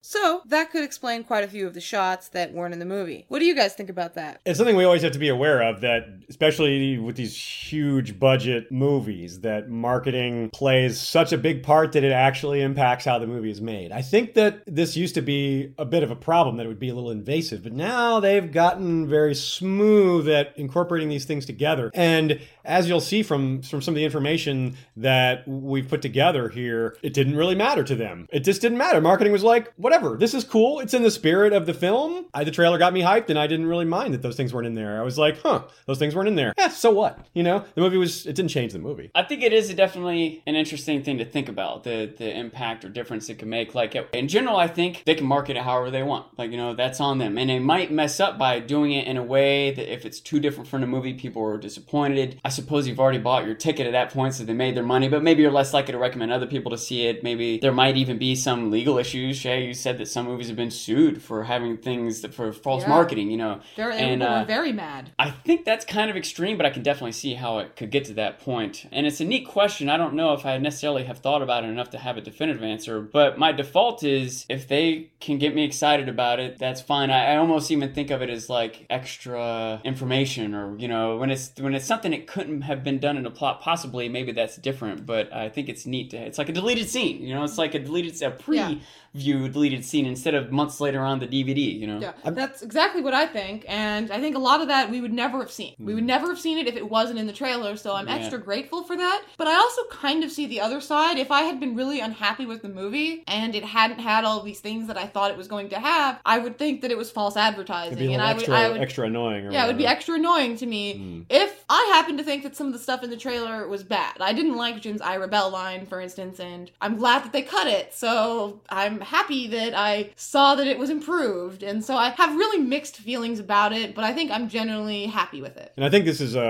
So, 0.07 0.43
that 0.45 0.71
could 0.71 0.85
explain 0.85 1.25
quite 1.25 1.45
a 1.45 1.49
few 1.49 1.67
of 1.67 1.73
the 1.73 1.81
shots 1.81 2.29
that 2.29 2.53
weren't 2.53 2.75
in 2.75 2.79
the 2.79 2.85
movie. 2.85 3.25
What 3.29 3.39
do 3.39 3.47
you 3.47 3.55
guys 3.55 3.73
think 3.73 3.89
about 3.89 4.13
that? 4.17 4.39
It's 4.45 4.59
something 4.59 4.77
we 4.77 4.85
always 4.85 5.01
have 5.01 5.13
to 5.13 5.19
be 5.19 5.31
aware 5.31 5.63
of 5.63 5.81
that, 5.81 6.07
especially 6.29 6.99
with 6.99 7.17
these 7.17 7.35
huge 7.35 8.21
budget 8.21 8.71
movies, 8.71 9.41
that 9.41 9.71
marketing 9.71 10.51
plays 10.51 11.01
such 11.01 11.33
a 11.33 11.39
big 11.39 11.63
part 11.63 11.93
that 11.93 12.05
it 12.05 12.13
actually 12.13 12.61
impacts 12.61 13.07
how 13.07 13.19
the 13.19 13.27
movie 13.27 13.51
is 13.51 13.63
made. 13.63 13.93
I 13.93 14.03
think 14.03 14.35
that 14.35 14.63
this 14.67 14.95
used 14.95 15.15
to 15.15 15.23
be 15.23 15.73
a 15.79 15.87
bit 15.87 16.03
of 16.03 16.11
a 16.11 16.17
problem, 16.17 16.59
that 16.59 16.67
it 16.67 16.69
would 16.69 16.79
be 16.79 16.91
a 16.91 16.95
little 16.95 17.11
invasive, 17.11 17.63
but 17.63 17.73
now 17.73 18.21
they've 18.21 18.53
gotten 18.53 19.09
very 19.09 19.35
smooth 19.35 20.29
at 20.29 20.53
incorporating 20.59 21.09
these 21.09 21.25
things 21.25 21.47
together. 21.47 21.91
And 21.95 22.41
as 22.65 22.89
you'll 22.89 23.01
see 23.01 23.23
from, 23.23 23.63
from 23.63 23.83
some 23.83 23.93
of 23.93 23.97
the 23.97 24.05
information 24.05 24.77
that 24.97 25.47
we've 25.47 25.89
put 25.89 26.03
together 26.03 26.49
here, 26.49 26.97
it 27.03 27.13
didn't 27.13 27.37
really 27.37 27.55
matter 27.55 27.85
to 27.85 27.95
them. 27.95 28.29
It 28.33 28.41
just 28.41 28.61
didn't 28.61 28.79
matter. 28.79 29.01
Marketing 29.01 29.33
was 29.33 29.43
like, 29.43 29.73
whatever, 29.77 30.17
this 30.17 30.35
is 30.35 30.45
cool. 30.45 30.81
It's 30.81 30.95
in 30.95 31.03
the 31.03 31.11
spirit 31.11 31.53
of 31.53 31.67
the 31.67 31.75
film. 31.75 32.27
I, 32.35 32.45
the 32.45 32.51
trailer 32.51 32.79
got 32.79 32.93
me 32.93 33.03
hyped, 33.03 33.31
and 33.31 33.39
I 33.39 33.47
didn't 33.47 33.67
really 33.67 33.85
mind 33.85 34.15
that 34.15 34.23
those 34.23 34.37
things 34.37 34.53
weren't 34.53 34.67
in 34.67 34.75
there. 34.75 35.01
I 35.01 35.05
was 35.05 35.19
like, 35.19 35.41
huh, 35.41 35.65
those 35.87 35.99
things 35.99 36.15
weren't 36.15 36.29
in 36.29 36.35
there. 36.35 36.55
Yeah, 36.59 36.69
so 36.69 36.91
what? 36.91 37.19
You 37.35 37.43
know, 37.43 37.65
the 37.75 37.81
movie 37.81 37.97
was, 37.97 38.27
it 38.27 38.35
didn't 38.35 38.51
change 38.51 38.73
the 38.73 38.79
movie. 38.79 39.11
I 39.15 39.23
think 39.23 39.43
it 39.43 39.53
is 39.53 39.73
definitely 39.75 40.43
an 40.47 40.55
interesting 40.55 41.03
thing 41.03 41.19
to 41.19 41.25
think 41.25 41.49
about 41.49 41.85
the 41.85 42.13
the 42.17 42.37
impact 42.37 42.85
or 42.85 42.89
difference 42.89 43.29
it 43.29 43.39
can 43.39 43.49
make. 43.49 43.75
Like 43.75 43.95
in 44.13 44.29
general, 44.29 44.57
I 44.57 44.69
think 44.69 45.03
they 45.05 45.15
can 45.15 45.27
market 45.27 45.57
it 45.57 45.63
however 45.63 45.91
they 45.91 46.03
want. 46.03 46.39
Like 46.39 46.51
you 46.51 46.57
know, 46.57 46.75
that's 46.75 47.01
on 47.01 47.19
them, 47.19 47.39
and 47.39 47.51
they 47.51 47.59
might 47.59 47.93
mess 47.93 48.21
up 48.21 48.39
by 48.39 48.61
doing 48.61 48.93
it 48.93 49.07
in 49.07 49.17
a 49.17 49.23
way 49.23 49.73
that 49.73 49.93
if 49.93 50.05
it's 50.05 50.21
too 50.21 50.41
different 50.41 50.69
from 50.69 50.81
the 50.81 50.87
movie, 50.87 51.15
people 51.15 51.43
are 51.45 51.59
disappointed. 51.59 52.41
I 52.45 52.49
suppose 52.55 52.87
you've 52.89 53.01
already 53.01 53.19
bought 53.19 53.45
your 53.47 53.55
ticket 53.55 53.87
at 53.87 53.93
that 53.93 54.11
point, 54.11 54.35
so 54.35 54.45
they 54.45 54.53
made 54.53 54.77
their 54.77 54.83
money. 54.85 55.09
But 55.09 55.23
maybe 55.23 55.43
you're 55.43 55.51
less 55.53 55.73
likely 55.75 55.93
to 55.93 55.99
recommend 55.99 56.33
other 56.33 56.47
people 56.47 56.71
to 56.71 56.79
see 56.79 57.07
it. 57.07 57.23
Maybe 57.23 57.59
there 57.59 57.73
might 57.73 57.97
even 57.97 58.19
be 58.19 58.35
some 58.35 58.71
legal 58.71 58.99
issues. 58.99 59.37
Shay, 59.37 59.67
you 59.67 59.75
said 59.75 59.99
that 59.99 60.09
some 60.09 60.27
movies 60.27 60.49
have 60.49 60.57
been 60.57 60.71
sued 60.71 61.23
for 61.23 61.45
having 61.45 61.77
things 61.77 62.21
that, 62.23 62.35
for 62.35 62.53
false 62.53 62.83
Yeah. 62.85 62.89
marketing. 62.91 63.31
You 63.31 63.37
know, 63.37 63.61
Very, 63.77 63.97
and 63.97 64.23
uh, 64.23 64.45
very 64.45 64.73
mad. 64.73 65.11
I 65.19 65.31
think 65.31 65.65
that's 65.65 65.85
kind 65.85 66.11
of 66.11 66.17
extreme, 66.17 66.57
but 66.57 66.67
I 66.67 66.71
can 66.71 66.83
definitely 66.83 67.13
see 67.13 67.35
how 67.35 67.59
it 67.59 67.77
could 67.77 67.91
get 67.91 68.05
to 68.07 68.15
that 68.15 68.41
point. 68.41 68.87
And 68.93 69.07
it's 69.07 69.21
a 69.21 69.25
neat 69.25 69.47
question. 69.47 69.89
I 69.89 69.97
don't 69.97 70.15
know 70.15 70.33
if 70.33 70.47
I 70.47 70.57
necessarily 70.59 71.05
have 71.05 71.19
thought 71.19 71.43
about 71.43 71.65
it 71.65 71.69
enough 71.69 71.91
to 71.91 71.99
have 71.99 72.17
a 72.17 72.21
definitive 72.21 72.63
answer, 72.63 73.01
but 73.01 73.39
my 73.39 73.53
default 73.53 74.03
is 74.03 74.47
if 74.49 74.69
they 74.69 75.11
can 75.21 75.39
get 75.39 75.55
me 75.55 75.65
excited 75.65 76.09
about 76.09 76.41
it, 76.41 76.59
that's 76.59 76.81
fine. 76.81 77.11
I, 77.11 77.33
I 77.33 77.37
almost 77.37 77.71
even 77.71 77.93
think 77.93 78.11
of 78.11 78.23
it 78.23 78.31
as 78.31 78.49
like 78.49 78.87
extra 78.91 79.81
information 79.85 80.55
or, 80.55 80.77
you 80.79 80.89
know, 80.89 81.17
when 81.17 81.31
it's 81.31 81.53
when 81.59 81.75
it's 81.75 81.85
something 81.87 82.11
that 82.13 82.27
couldn't 82.45 82.63
have 82.63 82.85
been 82.85 82.99
done 82.99 83.17
in 83.17 83.25
a 83.27 83.31
plot, 83.31 83.61
possibly 83.61 84.09
maybe 84.09 84.33
that's 84.33 84.57
different, 84.57 85.07
but 85.07 85.33
I 85.33 85.49
think 85.49 85.69
it's 85.69 85.87
neat 85.87 86.11
to 86.11 86.17
it's 86.19 86.39
like 86.39 86.49
a 86.49 86.53
deleted 86.53 86.89
scene, 86.89 87.23
you 87.23 87.35
know, 87.35 87.43
it's 87.45 87.59
like 87.59 87.75
a 87.75 87.79
deleted 87.79 88.21
a 88.23 88.31
pre 88.31 88.81
view 89.15 89.49
deleted 89.49 89.85
scene 89.85 90.07
instead 90.07 90.35
of 90.35 90.51
months 90.51 90.81
later 90.81 91.01
on 91.01 91.21
the 91.21 91.27
DVD, 91.29 91.79
you 91.79 91.87
know. 91.87 92.01
Yeah, 92.01 92.13
that's 92.33 92.63
exactly 92.63 93.01
what 93.01 93.15
I 93.15 93.27
think, 93.27 93.65
and 93.69 94.11
I 94.11 94.21
think 94.21 94.35
a 94.37 94.41
lot 94.41 94.61
of 94.61 94.69
that 94.69 94.91
we 94.91 95.01
would 95.01 95.13
never 95.13 95.39
have 95.39 95.51
seen. 95.53 95.75
We 95.79 95.95
would 95.95 96.05
never 96.05 96.27
have 96.29 96.39
seen 96.41 96.59
it 96.59 96.67
if 96.67 96.77
it 96.77 96.91
wasn't 96.91 97.19
in 97.21 97.27
the 97.29 97.33
trailer, 97.33 97.77
so 97.77 97.95
I'm 97.95 98.09
Yeah. 98.09 98.17
extra 98.17 98.39
grateful 98.39 98.83
for 98.83 98.97
that. 98.97 99.23
But 99.39 99.47
I 99.47 99.55
also 99.55 99.83
kind 99.91 100.25
of 100.25 100.31
see 100.33 100.47
the 100.47 100.61
other 100.61 100.81
side. 100.81 101.17
If 101.19 101.31
I 101.31 101.43
had 101.43 101.61
been 101.61 101.77
really 101.77 102.01
unhappy 102.01 102.45
with 102.45 102.63
the 102.63 102.69
movie 102.69 103.23
and 103.29 103.55
it 103.55 103.65
hadn't 103.65 104.01
had 104.01 104.25
all 104.25 104.43
these 104.43 104.59
things 104.61 104.89
that 104.89 104.99
I 104.99 105.07
thought 105.07 105.31
it 105.31 105.37
was 105.37 105.47
going 105.49 105.69
to 105.71 105.79
have, 105.79 106.21
I 106.27 106.39
would 106.39 106.59
think 106.59 106.83
that 106.83 106.91
it 106.91 106.99
was 106.99 107.11
false 107.11 107.37
advertising, 107.37 107.93
It'd 107.93 107.99
be 108.09 108.13
a 108.15 108.19
and 108.19 108.23
little 108.23 108.27
I 108.29 108.33
would, 108.35 108.43
extra, 108.43 108.59
I 108.59 108.69
would, 108.69 108.81
extra 108.81 109.07
annoying. 109.07 109.47
Or 109.47 109.53
yeah, 109.53 109.65
it 109.65 109.69
would 109.69 109.79
be 109.79 109.87
extra 109.87 110.17
annoying 110.17 110.57
to 110.57 110.67
me 110.67 110.95
Hmm. 110.95 111.21
if 111.31 111.65
I 111.69 111.91
happened 111.95 112.19
to 112.19 112.25
think 112.25 112.34
that 112.43 112.57
some 112.57 112.67
of 112.67 112.73
the 112.73 112.79
stuff 112.79 113.03
in 113.03 113.11
the 113.11 113.17
trailer 113.17 113.67
was 113.69 113.83
bad. 113.83 114.17
I 114.21 114.33
didn't 114.33 114.57
like 114.57 114.81
Jyn's 114.81 115.01
I 115.01 115.17
Rebel 115.17 115.51
line, 115.51 115.87
for 115.87 116.01
instance, 116.01 116.41
and 116.41 116.71
I'm 116.81 116.97
glad 116.97 117.25
that 117.25 117.33
they 117.33 117.43
cut 117.43 117.67
it. 117.67 117.95
So 117.95 118.61
I'm 118.69 119.01
happy 119.01 119.47
that 119.49 119.75
I 119.75 120.11
saw 120.17 120.55
that 120.55 120.67
it 120.67 120.79
was 120.79 120.91
improved. 120.91 121.63
And 121.63 121.85
so 121.85 121.97
I 121.97 122.11
have 122.11 122.37
really 122.37 122.63
mixed 122.63 122.97
feelings 122.97 123.41
about 123.41 123.73
it, 123.73 123.95
but 123.95 124.05
I 124.05 124.13
think 124.13 124.31
I'm 124.31 124.49
generally 124.49 125.07
happy 125.07 125.41
with 125.41 125.57
it. 125.57 125.73
And 125.77 125.85
I 125.85 125.91
think 125.91 126.05
this 126.05 126.21
is 126.21 126.35
a, 126.35 126.41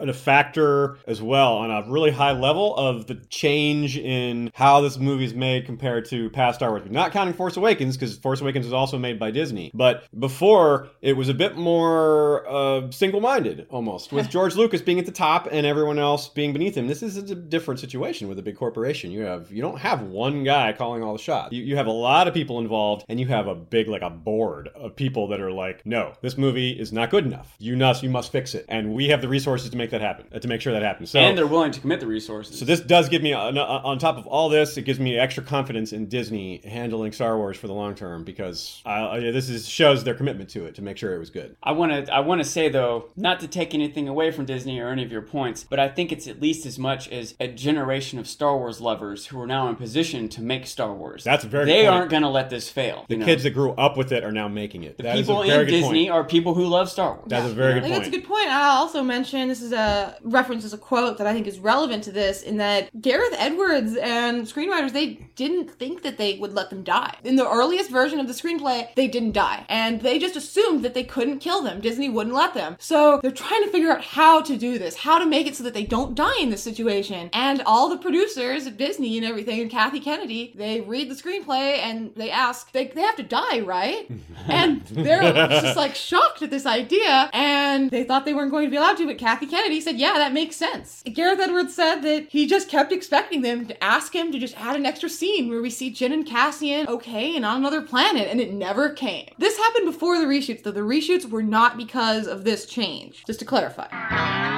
a, 0.00 0.08
a 0.08 0.12
factor 0.12 0.98
as 1.06 1.20
well 1.20 1.56
on 1.56 1.70
a 1.70 1.90
really 1.90 2.10
high 2.10 2.32
level 2.32 2.76
of 2.76 3.06
the 3.06 3.14
change 3.28 3.96
in 3.96 4.50
how 4.54 4.80
this 4.80 4.98
movie 4.98 5.24
is 5.24 5.34
made 5.34 5.66
compared 5.66 6.04
to 6.06 6.30
past 6.30 6.56
Star 6.56 6.70
Wars. 6.70 6.82
Not 6.90 7.12
counting 7.12 7.34
Force 7.34 7.56
Awakens, 7.56 7.96
because 7.96 8.16
Force 8.16 8.40
Awakens 8.40 8.66
was 8.66 8.72
also 8.72 8.98
made 8.98 9.18
by 9.18 9.30
Disney. 9.30 9.70
But 9.74 10.04
before, 10.18 10.88
it 11.02 11.16
was 11.16 11.28
a 11.28 11.34
bit 11.34 11.56
more 11.56 12.46
uh, 12.48 12.90
single 12.90 13.20
minded 13.20 13.66
almost, 13.70 14.12
with 14.12 14.28
George 14.36 14.56
Lucas 14.56 14.82
being 14.82 14.98
at 14.98 15.06
the 15.06 15.12
top 15.16 15.48
and 15.50 15.66
everyone 15.66 15.98
else 15.98 16.28
being 16.28 16.52
beneath 16.52 16.76
him. 16.76 16.86
This 16.86 17.02
is 17.02 17.16
a 17.16 17.34
different 17.34 17.80
situation 17.80 18.28
with 18.28 18.38
a 18.38 18.42
big 18.42 18.56
corporation. 18.56 19.10
You 19.10 19.22
have 19.22 19.50
you 19.50 19.62
don't 19.62 19.78
have 19.78 20.02
one 20.02 20.44
guy 20.44 20.72
calling 20.72 21.02
all 21.02 21.12
the 21.14 21.18
shots. 21.22 21.52
You, 21.52 21.62
you 21.62 21.76
have 21.76 21.86
a 21.86 21.92
lot 21.92 22.28
of 22.28 22.34
people 22.34 22.58
involved, 22.58 23.04
and 23.08 23.18
you 23.18 23.26
have 23.28 23.46
a 23.46 23.54
big 23.54 23.88
like 23.88 24.02
a 24.02 24.10
board 24.10 24.68
of 24.74 24.94
people 24.94 25.28
that 25.28 25.40
are 25.40 25.50
like, 25.52 25.84
no, 25.86 26.12
this 26.20 26.36
movie 26.36 26.70
is 26.70 26.92
not 26.92 27.10
good 27.10 27.24
enough. 27.24 27.54
You 27.58 27.76
must 27.76 28.02
you 28.02 28.10
must 28.10 28.30
fix 28.30 28.54
it, 28.54 28.66
and 28.68 28.92
we 28.94 29.08
have 29.08 29.20
the 29.22 29.28
resources 29.28 29.70
to 29.70 29.76
make 29.76 29.90
that 29.90 30.00
happen, 30.00 30.26
uh, 30.34 30.38
to 30.38 30.48
make 30.48 30.60
sure 30.60 30.72
that 30.72 30.82
happens. 30.82 31.10
So 31.10 31.18
and 31.20 31.36
they're 31.36 31.46
willing 31.46 31.72
to 31.72 31.80
commit 31.80 32.00
the 32.00 32.06
resources. 32.06 32.58
so 32.58 32.64
this 32.64 32.80
does 32.80 33.08
give 33.08 33.22
me 33.22 33.32
on, 33.32 33.56
on 33.58 33.98
top 33.98 34.18
of 34.18 34.26
all 34.26 34.48
this, 34.48 34.76
it 34.76 34.82
gives 34.82 35.00
me 35.00 35.16
extra 35.18 35.42
confidence 35.42 35.92
in 35.92 36.06
Disney 36.08 36.60
handling 36.64 37.12
Star 37.12 37.36
Wars 37.38 37.56
for 37.56 37.66
the 37.66 37.72
long 37.72 37.94
term 37.94 38.24
because 38.24 38.82
I, 38.84 39.00
I- 39.06 39.20
this 39.32 39.48
is 39.48 39.66
shows 39.68 40.04
their 40.04 40.14
commitment 40.14 40.50
to 40.50 40.66
it 40.66 40.74
to 40.76 40.82
make 40.82 40.96
sure 40.98 41.14
it 41.14 41.18
was 41.18 41.30
good. 41.30 41.56
I 41.62 41.72
want 41.72 41.92
to 42.06 42.12
I 42.12 42.20
want 42.20 42.42
to 42.42 42.48
say 42.48 42.68
though, 42.68 43.06
not 43.16 43.40
to 43.40 43.48
take 43.48 43.74
anything 43.74 44.08
away 44.08 44.30
from 44.30 44.44
Disney 44.44 44.78
or 44.80 44.88
any 44.90 45.05
of 45.06 45.12
your 45.12 45.22
points, 45.22 45.64
but 45.64 45.78
I 45.80 45.88
think 45.88 46.12
it's 46.12 46.26
at 46.26 46.40
least 46.42 46.66
as 46.66 46.78
much 46.78 47.08
as 47.08 47.34
a 47.40 47.48
generation 47.48 48.18
of 48.18 48.28
Star 48.28 48.56
Wars 48.58 48.80
lovers 48.80 49.26
who 49.26 49.40
are 49.40 49.46
now 49.46 49.68
in 49.68 49.76
position 49.76 50.28
to 50.30 50.42
make 50.42 50.66
Star 50.66 50.92
Wars. 50.92 51.24
That's 51.24 51.44
a 51.44 51.48
very 51.48 51.64
They 51.64 51.82
good 51.82 51.88
point. 51.88 51.94
aren't 51.98 52.10
going 52.10 52.22
to 52.24 52.28
let 52.28 52.50
this 52.50 52.68
fail. 52.68 53.06
The 53.08 53.14
you 53.14 53.20
know? 53.20 53.26
kids 53.26 53.42
that 53.44 53.50
grew 53.50 53.70
up 53.72 53.96
with 53.96 54.12
it 54.12 54.24
are 54.24 54.32
now 54.32 54.48
making 54.48 54.82
it. 54.82 54.96
the 54.98 55.04
That 55.04 55.16
is 55.16 55.26
people 55.26 55.42
a 55.42 55.46
very 55.46 55.64
in 55.64 55.70
Disney 55.80 56.04
point. 56.06 56.10
are 56.10 56.24
people 56.24 56.54
who 56.54 56.66
love 56.66 56.90
Star 56.90 57.14
Wars. 57.14 57.24
That's 57.28 57.46
a 57.46 57.54
very 57.54 57.72
I 57.72 57.74
good 57.74 57.82
think 57.84 57.92
point. 57.94 58.04
that's 58.04 58.14
a 58.16 58.18
good 58.20 58.28
point. 58.28 58.48
I'll 58.50 58.78
also 58.82 59.02
mention 59.02 59.48
this 59.48 59.62
is 59.62 59.72
a 59.72 60.16
reference 60.22 60.64
as 60.64 60.72
a 60.72 60.78
quote 60.78 61.18
that 61.18 61.26
I 61.26 61.32
think 61.32 61.46
is 61.46 61.58
relevant 61.58 62.04
to 62.04 62.12
this 62.12 62.42
in 62.42 62.56
that 62.58 62.90
Gareth 63.00 63.34
Edwards 63.38 63.96
and 63.96 64.44
screenwriters 64.46 64.92
they 64.92 65.14
didn't 65.36 65.70
think 65.70 66.02
that 66.02 66.18
they 66.18 66.38
would 66.38 66.52
let 66.54 66.70
them 66.70 66.82
die. 66.82 67.14
In 67.24 67.36
the 67.36 67.48
earliest 67.48 67.90
version 67.90 68.18
of 68.20 68.26
the 68.26 68.32
screenplay, 68.32 68.92
they 68.94 69.06
didn't 69.08 69.32
die. 69.32 69.64
And 69.68 70.00
they 70.00 70.18
just 70.18 70.36
assumed 70.36 70.84
that 70.84 70.94
they 70.94 71.04
couldn't 71.04 71.38
kill 71.38 71.62
them. 71.62 71.80
Disney 71.80 72.08
wouldn't 72.08 72.34
let 72.34 72.54
them. 72.54 72.76
So 72.80 73.20
they're 73.22 73.30
trying 73.30 73.62
to 73.64 73.70
figure 73.70 73.90
out 73.92 74.02
how 74.02 74.40
to 74.42 74.56
do 74.56 74.78
this, 74.78 74.95
how 74.96 75.18
to 75.18 75.26
make 75.26 75.46
it 75.46 75.56
so 75.56 75.64
that 75.64 75.74
they 75.74 75.84
don't 75.84 76.14
die 76.14 76.40
in 76.40 76.50
this 76.50 76.62
situation. 76.62 77.30
And 77.32 77.62
all 77.66 77.88
the 77.88 77.98
producers 77.98 78.66
of 78.66 78.76
Disney 78.76 79.16
and 79.16 79.26
everything, 79.26 79.60
and 79.60 79.70
Kathy 79.70 80.00
Kennedy, 80.00 80.52
they 80.54 80.80
read 80.80 81.10
the 81.10 81.14
screenplay 81.14 81.78
and 81.78 82.14
they 82.14 82.30
ask, 82.30 82.72
they, 82.72 82.88
they 82.88 83.02
have 83.02 83.16
to 83.16 83.22
die, 83.22 83.60
right? 83.60 84.10
and 84.48 84.82
they're 84.86 85.32
just 85.32 85.76
like 85.76 85.94
shocked 85.94 86.42
at 86.42 86.50
this 86.50 86.66
idea, 86.66 87.30
and 87.32 87.90
they 87.90 88.04
thought 88.04 88.24
they 88.24 88.34
weren't 88.34 88.50
going 88.50 88.64
to 88.64 88.70
be 88.70 88.76
allowed 88.76 88.96
to, 88.96 89.06
but 89.06 89.18
Kathy 89.18 89.46
Kennedy 89.46 89.80
said, 89.80 89.96
yeah, 89.96 90.14
that 90.14 90.32
makes 90.32 90.56
sense. 90.56 91.02
Gareth 91.12 91.40
Edwards 91.40 91.74
said 91.74 92.00
that 92.02 92.28
he 92.28 92.46
just 92.46 92.68
kept 92.68 92.92
expecting 92.92 93.42
them 93.42 93.66
to 93.66 93.84
ask 93.84 94.14
him 94.14 94.32
to 94.32 94.38
just 94.38 94.58
add 94.60 94.76
an 94.76 94.86
extra 94.86 95.08
scene 95.08 95.48
where 95.48 95.62
we 95.62 95.70
see 95.70 95.92
Jyn 95.92 96.12
and 96.12 96.26
Cassian 96.26 96.88
okay 96.88 97.36
and 97.36 97.44
on 97.44 97.58
another 97.58 97.82
planet, 97.82 98.28
and 98.28 98.40
it 98.40 98.52
never 98.52 98.90
came. 98.90 99.28
This 99.38 99.56
happened 99.56 99.86
before 99.86 100.18
the 100.18 100.26
reshoots, 100.26 100.62
though. 100.62 100.70
The 100.70 100.80
reshoots 100.80 101.28
were 101.28 101.42
not 101.42 101.76
because 101.76 102.26
of 102.26 102.44
this 102.44 102.66
change, 102.66 103.24
just 103.26 103.38
to 103.40 103.44
clarify. 103.44 104.55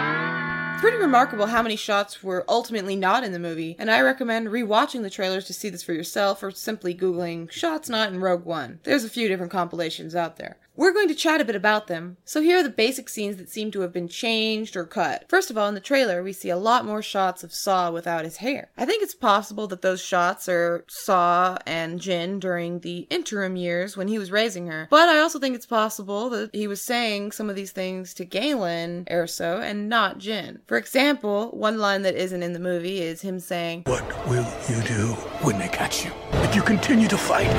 Pretty 0.78 0.96
remarkable 0.96 1.46
how 1.46 1.60
many 1.60 1.74
shots 1.74 2.22
were 2.22 2.44
ultimately 2.48 2.94
not 2.94 3.24
in 3.24 3.32
the 3.32 3.40
movie, 3.40 3.74
and 3.80 3.90
I 3.90 4.00
recommend 4.00 4.46
rewatching 4.46 5.02
the 5.02 5.10
trailers 5.10 5.44
to 5.46 5.52
see 5.52 5.70
this 5.70 5.82
for 5.82 5.92
yourself 5.92 6.40
or 6.40 6.52
simply 6.52 6.94
Googling 6.94 7.50
shots 7.50 7.88
not 7.88 8.12
in 8.12 8.20
Rogue 8.20 8.44
One. 8.44 8.78
There's 8.84 9.02
a 9.02 9.10
few 9.10 9.26
different 9.26 9.50
compilations 9.50 10.14
out 10.14 10.36
there. 10.36 10.56
We're 10.78 10.92
going 10.92 11.08
to 11.08 11.14
chat 11.16 11.40
a 11.40 11.44
bit 11.44 11.56
about 11.56 11.88
them, 11.88 12.18
so 12.24 12.40
here 12.40 12.58
are 12.58 12.62
the 12.62 12.68
basic 12.68 13.08
scenes 13.08 13.36
that 13.38 13.50
seem 13.50 13.72
to 13.72 13.80
have 13.80 13.92
been 13.92 14.06
changed 14.06 14.76
or 14.76 14.84
cut. 14.84 15.24
First 15.28 15.50
of 15.50 15.58
all, 15.58 15.66
in 15.66 15.74
the 15.74 15.80
trailer, 15.80 16.22
we 16.22 16.32
see 16.32 16.50
a 16.50 16.56
lot 16.56 16.84
more 16.84 17.02
shots 17.02 17.42
of 17.42 17.52
Saw 17.52 17.90
without 17.90 18.24
his 18.24 18.36
hair. 18.36 18.70
I 18.76 18.84
think 18.84 19.02
it's 19.02 19.12
possible 19.12 19.66
that 19.66 19.82
those 19.82 20.00
shots 20.00 20.48
are 20.48 20.84
Saw 20.86 21.58
and 21.66 21.98
Jyn 21.98 22.38
during 22.38 22.78
the 22.78 23.08
interim 23.10 23.56
years 23.56 23.96
when 23.96 24.06
he 24.06 24.20
was 24.20 24.30
raising 24.30 24.68
her, 24.68 24.86
but 24.88 25.08
I 25.08 25.18
also 25.18 25.40
think 25.40 25.56
it's 25.56 25.66
possible 25.66 26.30
that 26.30 26.54
he 26.54 26.68
was 26.68 26.80
saying 26.80 27.32
some 27.32 27.50
of 27.50 27.56
these 27.56 27.72
things 27.72 28.14
to 28.14 28.24
Galen 28.24 29.04
Erso 29.10 29.60
and 29.60 29.88
not 29.88 30.20
Jyn. 30.20 30.60
For 30.68 30.76
example, 30.76 31.48
one 31.50 31.78
line 31.78 32.02
that 32.02 32.14
isn't 32.14 32.44
in 32.44 32.52
the 32.52 32.60
movie 32.60 33.00
is 33.02 33.20
him 33.20 33.40
saying, 33.40 33.82
What 33.86 34.28
will 34.28 34.46
you 34.68 34.80
do 34.82 35.14
when 35.42 35.58
they 35.58 35.66
catch 35.66 36.04
you? 36.04 36.12
If 36.34 36.54
you 36.54 36.62
continue 36.62 37.08
to 37.08 37.18
fight, 37.18 37.52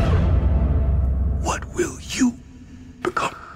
what 1.42 1.66
will 1.76 1.99
become? 3.01 3.49